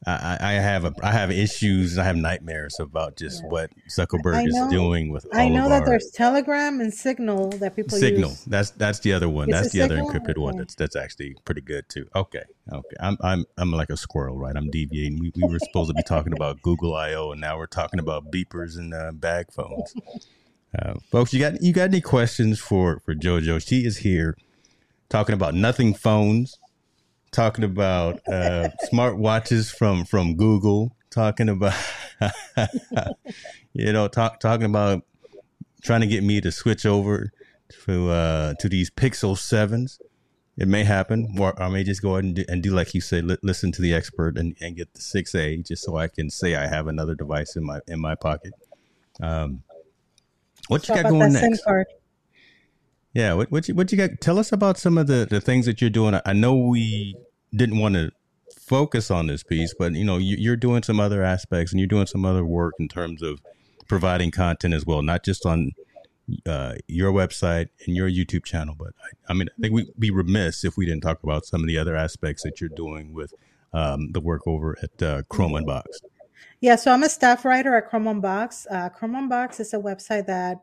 I, 0.06 0.38
I 0.42 0.52
have 0.54 0.84
a, 0.84 0.94
I 1.02 1.12
have 1.12 1.32
issues. 1.32 1.98
I 1.98 2.04
have 2.04 2.18
nightmares 2.18 2.78
about 2.80 3.16
just 3.16 3.42
Yeah. 3.42 3.50
what 3.50 3.72
Zuckerberg 3.90 4.36
I 4.36 4.44
is 4.44 4.60
doing 4.70 5.12
with. 5.12 5.26
I 5.32 5.48
know 5.48 5.70
that 5.70 5.84
our- 5.84 5.86
there's 5.86 6.12
Telegram 6.12 6.82
and 6.82 6.94
Signal 6.94 7.52
that 7.52 7.76
people 7.76 7.98
Signal. 7.98 8.32
use. 8.32 8.44
That's 8.44 8.72
that's 8.72 9.00
the 9.00 9.14
other 9.14 9.30
one. 9.30 9.50
That's 9.50 9.72
the 9.72 9.82
other 9.82 9.96
Signal? 9.96 10.12
encrypted 10.12 10.38
one. 10.40 10.58
That's 10.58 10.76
that's 10.76 10.98
actually 10.98 11.36
pretty 11.46 11.62
good 11.62 11.88
too. 11.88 12.06
Okay, 12.16 12.44
okay. 12.70 12.96
I'm 13.00 13.16
I'm 13.22 13.46
I'm 13.58 13.72
like 13.72 13.90
a 13.90 13.96
squirrel, 13.98 14.38
right? 14.38 14.56
I'm 14.58 14.70
deviating. 14.70 15.20
We, 15.20 15.32
we 15.36 15.48
were 15.48 15.60
supposed 15.60 15.90
to 15.90 15.94
be 15.94 16.04
talking 16.04 16.34
about 16.34 16.62
Google 16.62 16.96
I/O, 16.96 17.32
and 17.32 17.40
now 17.40 17.58
we're 17.58 17.66
talking 17.68 18.00
about 18.02 18.30
beepers 18.30 18.78
and 18.78 18.94
uh, 18.94 19.12
bag 19.14 19.54
phones. 19.54 19.94
Uh, 20.78 20.96
folks, 21.12 21.34
you 21.34 21.40
got 21.40 21.62
you 21.62 21.72
got 21.72 21.90
any 21.90 22.02
questions 22.02 22.60
for 22.60 23.00
for 23.06 23.14
JoJo? 23.14 23.66
She 23.66 23.86
is 23.86 23.98
here 23.98 24.36
talking 25.10 25.34
about 25.34 25.54
nothing 25.54 25.94
phones, 25.94 26.58
talking 27.32 27.64
about 27.64 28.20
uh, 28.28 28.70
smart 28.84 29.18
watches 29.18 29.70
from 29.70 30.04
from 30.04 30.36
Google, 30.36 30.96
talking 31.12 31.50
about 31.50 31.76
you 33.74 33.94
know 33.94 34.08
talk, 34.08 34.40
talking 34.40 34.66
about 34.66 35.04
trying 35.84 36.02
to 36.02 36.08
get 36.08 36.24
me 36.24 36.42
to 36.42 36.52
switch 36.52 36.86
over 36.86 37.32
to 37.86 38.10
uh, 38.10 38.54
to 38.60 38.68
these 38.68 38.90
Pixel 38.90 39.38
sevens. 39.38 40.00
It 40.58 40.68
may 40.68 40.84
happen, 40.84 41.36
or 41.40 41.60
I 41.62 41.70
may 41.70 41.84
just 41.84 42.02
go 42.02 42.14
ahead 42.14 42.26
and 42.26 42.36
do, 42.36 42.46
and 42.48 42.64
do 42.64 42.72
like 42.72 42.94
you 42.94 43.02
said, 43.02 43.26
li- 43.26 43.38
listen 43.42 43.72
to 43.72 43.82
the 43.82 43.94
expert 43.94 44.38
and, 44.38 44.56
and 44.62 44.76
get 44.76 44.94
the 44.94 45.02
six 45.02 45.34
A, 45.36 45.58
just 45.58 45.84
so 45.84 45.98
I 45.98 46.08
can 46.08 46.30
say 46.30 46.56
I 46.56 46.68
have 46.68 46.88
another 46.88 47.16
device 47.16 47.56
in 47.56 47.64
my 47.64 47.80
in 47.88 48.00
my 48.00 48.16
pocket. 48.16 48.54
Um, 49.22 49.64
what 50.68 50.86
So 50.86 50.96
you 50.96 51.04
got 51.04 51.10
going 51.10 51.34
next? 51.34 51.66
Yeah, 53.14 53.34
what 53.34 53.52
what 53.52 53.68
you, 53.68 53.76
what 53.76 53.92
you 53.92 53.98
got? 53.98 54.22
Tell 54.22 54.40
us 54.40 54.52
about 54.52 54.78
some 54.78 54.98
of 54.98 55.08
the, 55.08 55.28
the 55.30 55.40
things 55.40 55.66
that 55.68 55.82
you're 55.82 55.90
doing. 55.90 56.20
I, 56.26 56.34
know 56.34 56.56
we 56.56 57.16
didn't 57.56 57.78
want 57.78 57.96
to 57.96 58.12
focus 58.60 59.12
on 59.12 59.28
this 59.28 59.44
piece, 59.44 59.74
but 59.78 59.94
you 59.94 60.04
know 60.04 60.18
you, 60.18 60.36
you're 60.40 60.56
doing 60.56 60.82
some 60.82 61.00
other 61.00 61.22
aspects 61.24 61.72
and 61.72 61.80
you're 61.80 61.88
doing 61.88 62.08
some 62.08 62.26
other 62.26 62.44
work 62.44 62.74
in 62.80 62.88
terms 62.88 63.22
of 63.22 63.40
providing 63.88 64.32
content 64.32 64.74
as 64.74 64.86
well, 64.86 65.04
not 65.04 65.24
just 65.24 65.46
on 65.46 65.74
uh, 66.48 66.74
your 66.88 67.12
website 67.12 67.68
and 67.86 67.96
your 67.96 68.10
YouTube 68.10 68.46
channel. 68.46 68.74
But 68.78 68.94
I, 69.04 69.32
I 69.32 69.34
mean, 69.36 69.48
I 69.58 69.62
think 69.62 69.74
we'd 69.74 70.00
be 70.00 70.10
remiss 70.10 70.64
if 70.64 70.76
we 70.76 70.88
didn't 70.88 71.02
talk 71.02 71.22
about 71.22 71.46
some 71.46 71.62
of 71.62 71.68
the 71.68 71.78
other 71.78 71.96
aspects 71.96 72.42
that 72.44 72.60
you're 72.60 72.70
doing 72.70 73.14
with 73.14 73.32
um, 73.74 74.12
the 74.12 74.22
work 74.22 74.42
over 74.48 74.76
at 74.82 75.04
uh, 75.04 75.22
Chrome 75.30 75.56
Unboxed. 75.56 76.04
Yeah, 76.62 76.76
so 76.76 76.92
I'm 76.92 77.04
a 77.04 77.10
staff 77.10 77.46
writer 77.46 77.76
at 77.76 77.90
Chrome 77.90 78.08
Unboxed. 78.08 78.68
Uh, 78.72 78.90
Chrome 78.90 79.16
Unboxed 79.16 79.60
is 79.60 79.74
a 79.74 79.80
website 79.80 80.28
that 80.28 80.60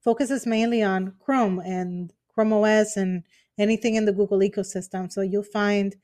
focuses 0.00 0.46
mainly 0.46 0.82
on 0.82 1.14
Chrome 1.20 1.60
and 1.60 2.12
Chrome 2.34 2.52
OS 2.52 2.96
and 2.96 3.24
anything 3.58 3.94
in 3.94 4.04
the 4.04 4.12
Google 4.12 4.38
ecosystem. 4.40 5.12
So 5.12 5.20
you'll 5.20 5.42
find 5.42 5.94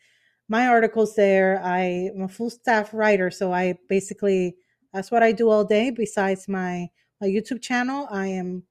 my 0.48 0.66
articles 0.66 1.14
there. 1.14 1.62
I'm 1.62 2.22
a 2.22 2.28
full 2.28 2.50
staff 2.50 2.92
writer, 2.92 3.30
so 3.30 3.52
I 3.52 3.78
basically 3.88 4.56
that's 4.92 5.10
what 5.10 5.22
I 5.22 5.32
do 5.32 5.48
all 5.50 5.64
day. 5.64 5.90
Besides 5.90 6.48
my 6.48 6.88
my 7.20 7.26
YouTube 7.26 7.62
channel, 7.62 8.06
I 8.10 8.28
am 8.28 8.62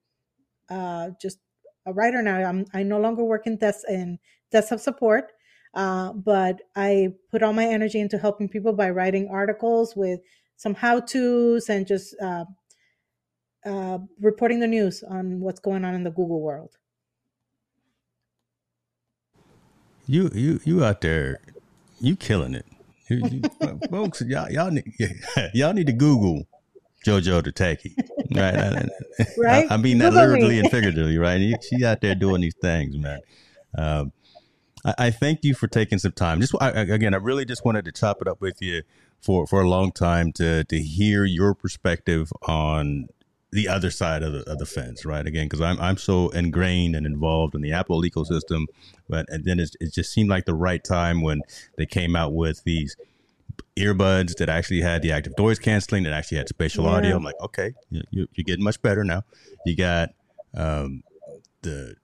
uh, 0.70 1.10
just 1.22 1.40
a 1.86 1.94
writer 1.94 2.22
now. 2.22 2.38
I'm 2.38 2.66
I 2.74 2.84
no 2.84 3.00
longer 3.00 3.24
work 3.24 3.48
in 3.48 3.58
desk 3.58 3.82
in 3.90 4.20
desktop 4.52 4.80
support, 4.80 5.32
uh, 5.74 6.14
but 6.14 6.62
I 6.76 7.14
put 7.32 7.44
all 7.44 7.54
my 7.54 7.66
energy 7.66 8.00
into 8.00 8.18
helping 8.18 8.50
people 8.50 8.74
by 8.74 8.90
writing 8.90 9.28
articles 9.30 9.96
with 9.96 10.20
some 10.58 10.74
how 10.74 11.00
tos 11.00 11.70
and 11.70 11.88
just 11.88 12.16
uh, 12.22 12.46
uh, 13.66 14.00
reporting 14.20 14.60
the 14.60 14.68
news 14.68 15.04
on 15.04 15.40
what's 15.40 15.60
going 15.60 15.86
on 15.86 15.94
in 15.94 16.04
the 16.04 16.10
Google 16.10 16.42
world. 16.42 16.72
You 20.08 20.30
you 20.34 20.60
you 20.64 20.84
out 20.84 21.02
there, 21.02 21.40
you 22.00 22.16
killing 22.16 22.56
it, 22.56 22.66
you, 23.10 23.18
you, 23.28 23.80
folks. 23.90 24.22
Y'all 24.22 24.50
y'all 24.50 24.72
need 24.72 24.92
y'all 25.54 25.74
need 25.74 25.88
to 25.88 25.94
Google 25.94 26.48
JoJo 27.06 27.44
the 27.44 27.52
Techie, 27.52 27.94
right? 28.36 28.90
right. 29.38 29.72
I, 29.72 29.76
I 29.76 29.78
mean 29.78 30.00
that 30.00 30.14
literally 30.14 30.56
me. 30.56 30.60
and 30.60 30.72
figuratively, 30.72 31.18
right? 31.18 31.40
She's 31.64 31.84
out 31.84 32.02
there 32.02 32.16
doing 32.16 32.42
these 32.42 32.56
things, 32.56 32.98
man. 32.98 33.20
Um, 33.78 34.12
I, 34.86 34.94
I, 34.98 35.12
thank 35.12 35.44
you 35.44 35.54
for 35.54 35.68
taking 35.68 36.00
some 36.00 36.14
time. 36.14 36.40
Just 36.40 36.56
I, 36.60 36.70
again, 36.70 37.14
I 37.14 37.18
really 37.18 37.46
just 37.46 37.66
wanted 37.66 37.86
to 37.86 37.92
chop 37.92 38.22
it 38.22 38.28
up 38.28 38.42
with 38.42 38.62
you 38.62 38.82
for 39.22 39.48
for 39.48 39.62
a 39.62 39.70
long 39.70 39.92
time 39.92 40.32
to 40.34 40.64
to 40.66 40.80
hear 40.80 41.26
your 41.26 41.54
perspective 41.54 42.32
on 42.44 43.08
the 43.52 43.68
other 43.68 43.90
side 43.90 44.24
of 44.24 44.34
the, 44.34 44.50
of 44.50 44.58
the 44.60 44.66
fence, 44.66 45.06
right? 45.06 45.26
Again, 45.26 45.46
because 45.46 45.62
I'm 45.62 45.80
I'm 45.80 45.98
so 45.98 46.30
ingrained 46.30 46.96
and 46.96 47.06
involved 47.06 47.56
in 47.56 47.62
the 47.62 47.72
Apple 47.72 48.02
ecosystem, 48.04 48.66
but 49.08 49.26
and 49.30 49.46
then 49.46 49.60
it 49.60 49.76
just 49.94 50.12
seemed 50.12 50.30
like 50.30 50.46
the 50.46 50.54
right 50.54 50.84
time 50.84 51.22
when 51.22 51.42
they 51.78 51.86
came 51.86 52.16
out 52.16 52.34
with 52.34 52.64
these 52.64 52.96
earbuds 53.78 54.36
that 54.38 54.50
actually 54.50 54.82
had 54.82 55.02
the 55.02 55.12
active 55.12 55.34
noise 55.38 55.60
canceling 55.60 56.04
that 56.04 56.14
actually 56.14 56.38
had 56.38 56.50
spatial 56.50 56.86
yeah. 56.86 56.92
audio. 56.92 57.16
I'm 57.16 57.24
like, 57.24 57.40
okay, 57.42 57.74
you, 57.90 58.24
are 58.24 58.44
getting 58.44 58.64
much 58.64 58.82
better 58.82 59.04
now. 59.04 59.24
You 59.66 59.76
got 59.76 60.10
um, 60.56 61.04
the 61.62 61.96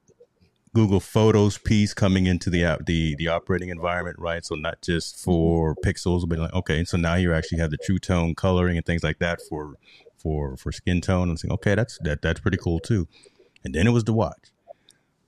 Google 0.74 1.00
Photos 1.00 1.58
piece 1.60 1.94
coming 1.94 2.26
into 2.26 2.50
the 2.50 2.64
app, 2.64 2.86
the 2.86 3.16
the 3.16 3.28
operating 3.28 3.70
environment, 3.70 4.18
right? 4.20 4.44
So 4.44 4.56
not 4.56 4.82
just 4.82 5.20
for 5.20 5.76
pixels, 5.76 6.28
but 6.28 6.40
like 6.40 6.54
okay, 6.54 6.84
so 6.84 6.98
now 6.98 7.16
you 7.16 7.34
actually 7.34 7.60
have 7.60 7.72
the 7.72 7.78
true 7.78 8.00
tone 8.00 8.34
coloring 8.34 8.78
and 8.78 8.86
things 8.86 9.04
like 9.04 9.20
that 9.20 9.40
for 9.42 9.76
for 10.18 10.58
for 10.58 10.72
skin 10.72 11.00
tone. 11.02 11.30
I'm 11.30 11.38
saying 11.38 11.52
okay, 11.54 11.76
that's 11.76 12.00
that 12.00 12.22
that's 12.22 12.40
pretty 12.40 12.58
cool 12.58 12.80
too. 12.80 13.08
And 13.64 13.74
then 13.76 13.88
it 13.88 13.92
was 13.92 14.04
the 14.04 14.14
watch. 14.14 14.52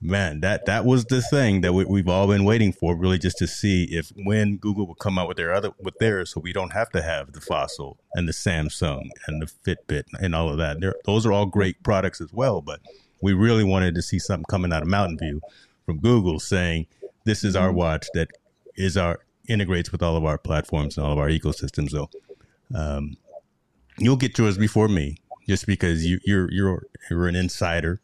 Man, 0.02 0.42
that 0.42 0.66
that 0.66 0.84
was 0.84 1.06
the 1.06 1.22
thing 1.22 1.62
that 1.62 1.74
we, 1.74 2.00
have 2.00 2.10
all 2.10 2.28
been 2.28 2.44
waiting 2.44 2.74
for, 2.74 2.96
really, 2.96 3.18
just 3.18 3.38
to 3.38 3.48
see 3.48 3.86
if 3.86 4.12
when 4.16 4.58
Google 4.58 4.86
will 4.86 4.96
come 4.96 5.18
out 5.18 5.28
with 5.28 5.38
their 5.38 5.54
other 5.54 5.72
with 5.80 5.98
theirs, 6.00 6.32
so 6.32 6.42
we 6.42 6.54
don't 6.54 6.74
have 6.74 6.90
to 6.92 7.02
have 7.02 7.32
the 7.32 7.40
Fossil 7.40 7.98
and 8.14 8.28
the 8.28 8.34
Samsung 8.34 9.10
and 9.28 9.42
the 9.42 9.46
Fitbit 9.46 10.04
and 10.20 10.36
all 10.36 10.50
of 10.50 10.58
that. 10.58 10.82
They're, 10.82 10.96
those 11.06 11.26
are 11.26 11.32
all 11.32 11.46
great 11.46 11.82
products 11.82 12.20
as 12.20 12.34
well, 12.34 12.62
but 12.62 12.82
we 13.22 13.34
really 13.34 13.64
wanted 13.64 13.96
to 13.96 14.02
see 14.02 14.20
something 14.20 14.46
coming 14.50 14.74
out 14.74 14.82
of 14.82 14.88
Mountain 14.88 15.18
View 15.18 15.42
from 15.86 16.00
Google 16.00 16.40
saying 16.40 16.88
this 17.26 17.44
is 17.44 17.56
our 17.56 17.70
mm-hmm. 17.70 17.78
watch 17.78 18.08
that 18.14 18.30
is 18.76 18.98
our 18.98 19.20
integrates 19.48 19.92
with 19.92 20.02
all 20.02 20.16
of 20.16 20.26
our 20.26 20.38
platforms 20.38 20.98
and 20.98 21.06
all 21.06 21.14
of 21.14 21.20
our 21.20 21.30
ecosystems. 21.30 21.92
So 21.92 22.10
um, 22.74 23.18
you'll 23.98 24.16
get 24.16 24.38
yours 24.38 24.58
before 24.58 24.88
me, 24.88 25.18
just 25.48 25.66
because 25.68 26.06
you, 26.06 26.20
you're 26.24 26.52
you're 26.52 26.84
you're 27.10 27.28
an 27.28 27.36
insider. 27.36 28.02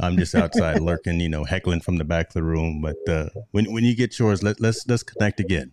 I'm 0.00 0.16
just 0.16 0.34
outside 0.34 0.80
lurking, 0.80 1.20
you 1.20 1.28
know, 1.28 1.44
heckling 1.44 1.80
from 1.80 1.96
the 1.96 2.04
back 2.04 2.28
of 2.28 2.32
the 2.34 2.42
room. 2.42 2.80
But 2.80 3.08
uh, 3.08 3.28
when 3.50 3.72
when 3.72 3.84
you 3.84 3.94
get 3.94 4.18
yours, 4.18 4.42
let, 4.42 4.60
let's 4.60 4.86
let's 4.86 5.02
connect 5.02 5.40
again. 5.40 5.70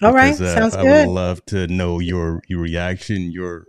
All 0.00 0.12
because, 0.12 0.40
right, 0.40 0.48
uh, 0.48 0.54
sounds 0.54 0.74
I 0.74 0.82
good. 0.82 0.92
I 0.92 1.06
would 1.06 1.12
love 1.12 1.44
to 1.46 1.66
know 1.68 1.98
your 1.98 2.42
your 2.48 2.60
reaction, 2.60 3.30
your 3.30 3.66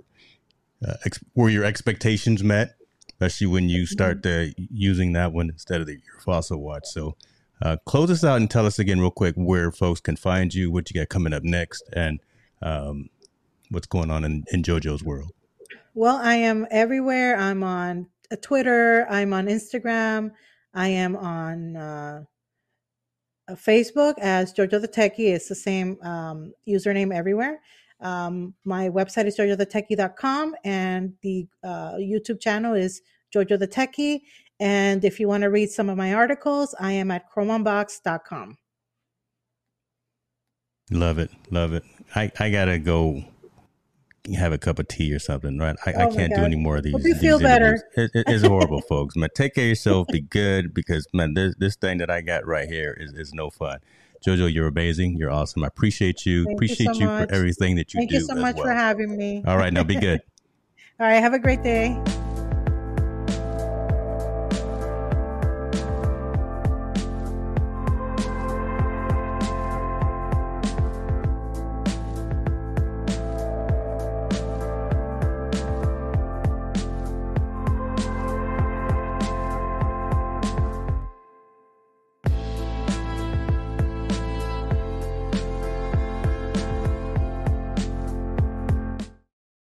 uh, 0.85 0.95
ex- 1.05 1.23
were 1.35 1.49
your 1.49 1.63
expectations 1.63 2.43
met, 2.43 2.75
especially 3.23 3.47
when 3.47 3.69
you 3.69 3.85
start 3.85 4.21
mm-hmm. 4.21 4.63
using 4.69 5.13
that 5.13 5.31
one 5.31 5.49
instead 5.49 5.79
of 5.79 5.87
the, 5.87 5.93
your 5.93 6.19
fossil 6.19 6.61
watch. 6.61 6.83
So, 6.85 7.15
uh, 7.61 7.77
close 7.85 8.11
us 8.11 8.23
out 8.23 8.37
and 8.37 8.51
tell 8.51 8.65
us 8.65 8.79
again, 8.79 8.99
real 8.99 9.11
quick, 9.11 9.35
where 9.35 9.71
folks 9.71 10.01
can 10.01 10.17
find 10.17 10.53
you, 10.53 10.69
what 10.69 10.89
you 10.89 10.99
got 10.99 11.07
coming 11.07 11.31
up 11.31 11.43
next, 11.43 11.83
and 11.93 12.19
um, 12.61 13.09
what's 13.69 13.87
going 13.87 14.11
on 14.11 14.25
in, 14.25 14.43
in 14.51 14.63
JoJo's 14.63 15.03
world. 15.03 15.31
Well, 15.93 16.17
I 16.17 16.35
am 16.35 16.67
everywhere. 16.71 17.37
I'm 17.37 17.63
on 17.63 18.07
uh, 18.31 18.35
Twitter. 18.41 19.07
I'm 19.09 19.31
on 19.31 19.47
Instagram. 19.47 20.31
I 20.73 20.89
am 20.89 21.15
on 21.15 21.77
uh, 21.77 22.23
uh, 23.47 23.53
Facebook 23.53 24.15
as 24.19 24.53
Jojo 24.53 24.81
the 24.81 24.87
Techie. 24.87 25.33
It's 25.33 25.47
the 25.47 25.55
same 25.55 25.97
um, 26.01 26.53
username 26.67 27.15
everywhere. 27.15 27.61
Um, 28.01 28.53
my 28.65 28.89
website 28.89 29.27
is 29.27 29.37
jojothetechie.com 29.37 30.55
and 30.65 31.13
the 31.21 31.47
uh, 31.63 31.93
YouTube 31.93 32.41
channel 32.41 32.73
is 32.73 33.01
Jojo 33.33 33.57
the 33.57 33.67
Techie. 33.67 34.21
And 34.59 35.03
if 35.03 35.19
you 35.19 35.27
want 35.27 35.41
to 35.43 35.49
read 35.49 35.69
some 35.69 35.89
of 35.89 35.97
my 35.97 36.13
articles, 36.13 36.75
I 36.79 36.93
am 36.93 37.11
at 37.11 37.31
chromeunboxed.com. 37.31 38.57
Love 40.91 41.17
it. 41.17 41.31
Love 41.49 41.73
it. 41.73 41.83
I, 42.15 42.31
I 42.39 42.49
got 42.49 42.65
to 42.65 42.77
go 42.77 43.23
have 44.37 44.53
a 44.53 44.57
cup 44.57 44.79
of 44.79 44.87
tea 44.87 45.13
or 45.13 45.19
something, 45.19 45.57
right? 45.57 45.75
I, 45.85 45.93
oh 45.93 46.09
I 46.09 46.15
can't 46.15 46.33
do 46.33 46.41
any 46.41 46.55
more 46.55 46.77
of 46.77 46.83
these. 46.83 46.93
Hope 46.93 47.03
you 47.03 47.15
feel 47.15 47.39
better. 47.39 47.83
It, 47.95 48.11
it, 48.13 48.25
it's 48.27 48.45
horrible, 48.45 48.81
folks. 48.89 49.15
Man, 49.15 49.29
take 49.35 49.55
care 49.55 49.65
of 49.65 49.69
yourself. 49.69 50.07
Be 50.07 50.21
good 50.21 50.73
because 50.73 51.07
man, 51.13 51.33
this 51.33 51.55
this 51.57 51.75
thing 51.75 51.97
that 51.97 52.09
I 52.09 52.21
got 52.21 52.45
right 52.45 52.67
here 52.67 52.95
is, 52.99 53.11
is 53.13 53.33
no 53.33 53.49
fun. 53.49 53.79
Jojo, 54.25 54.51
you're 54.51 54.67
amazing. 54.67 55.17
You're 55.17 55.31
awesome. 55.31 55.63
I 55.63 55.67
appreciate 55.67 56.25
you. 56.25 56.45
Thank 56.45 56.57
appreciate 56.57 56.87
you, 56.87 56.93
so 56.93 56.99
you 57.01 57.07
for 57.25 57.33
everything 57.33 57.75
that 57.75 57.93
you 57.93 57.99
Thank 57.99 58.11
do. 58.11 58.19
Thank 58.19 58.29
you 58.29 58.35
so 58.35 58.39
much 58.39 58.55
well. 58.55 58.65
for 58.65 58.71
having 58.71 59.17
me. 59.17 59.43
All 59.45 59.57
right, 59.57 59.73
now 59.73 59.83
be 59.83 59.95
good. 59.95 60.21
All 60.99 61.07
right, 61.07 61.19
have 61.19 61.33
a 61.33 61.39
great 61.39 61.63
day. 61.63 62.01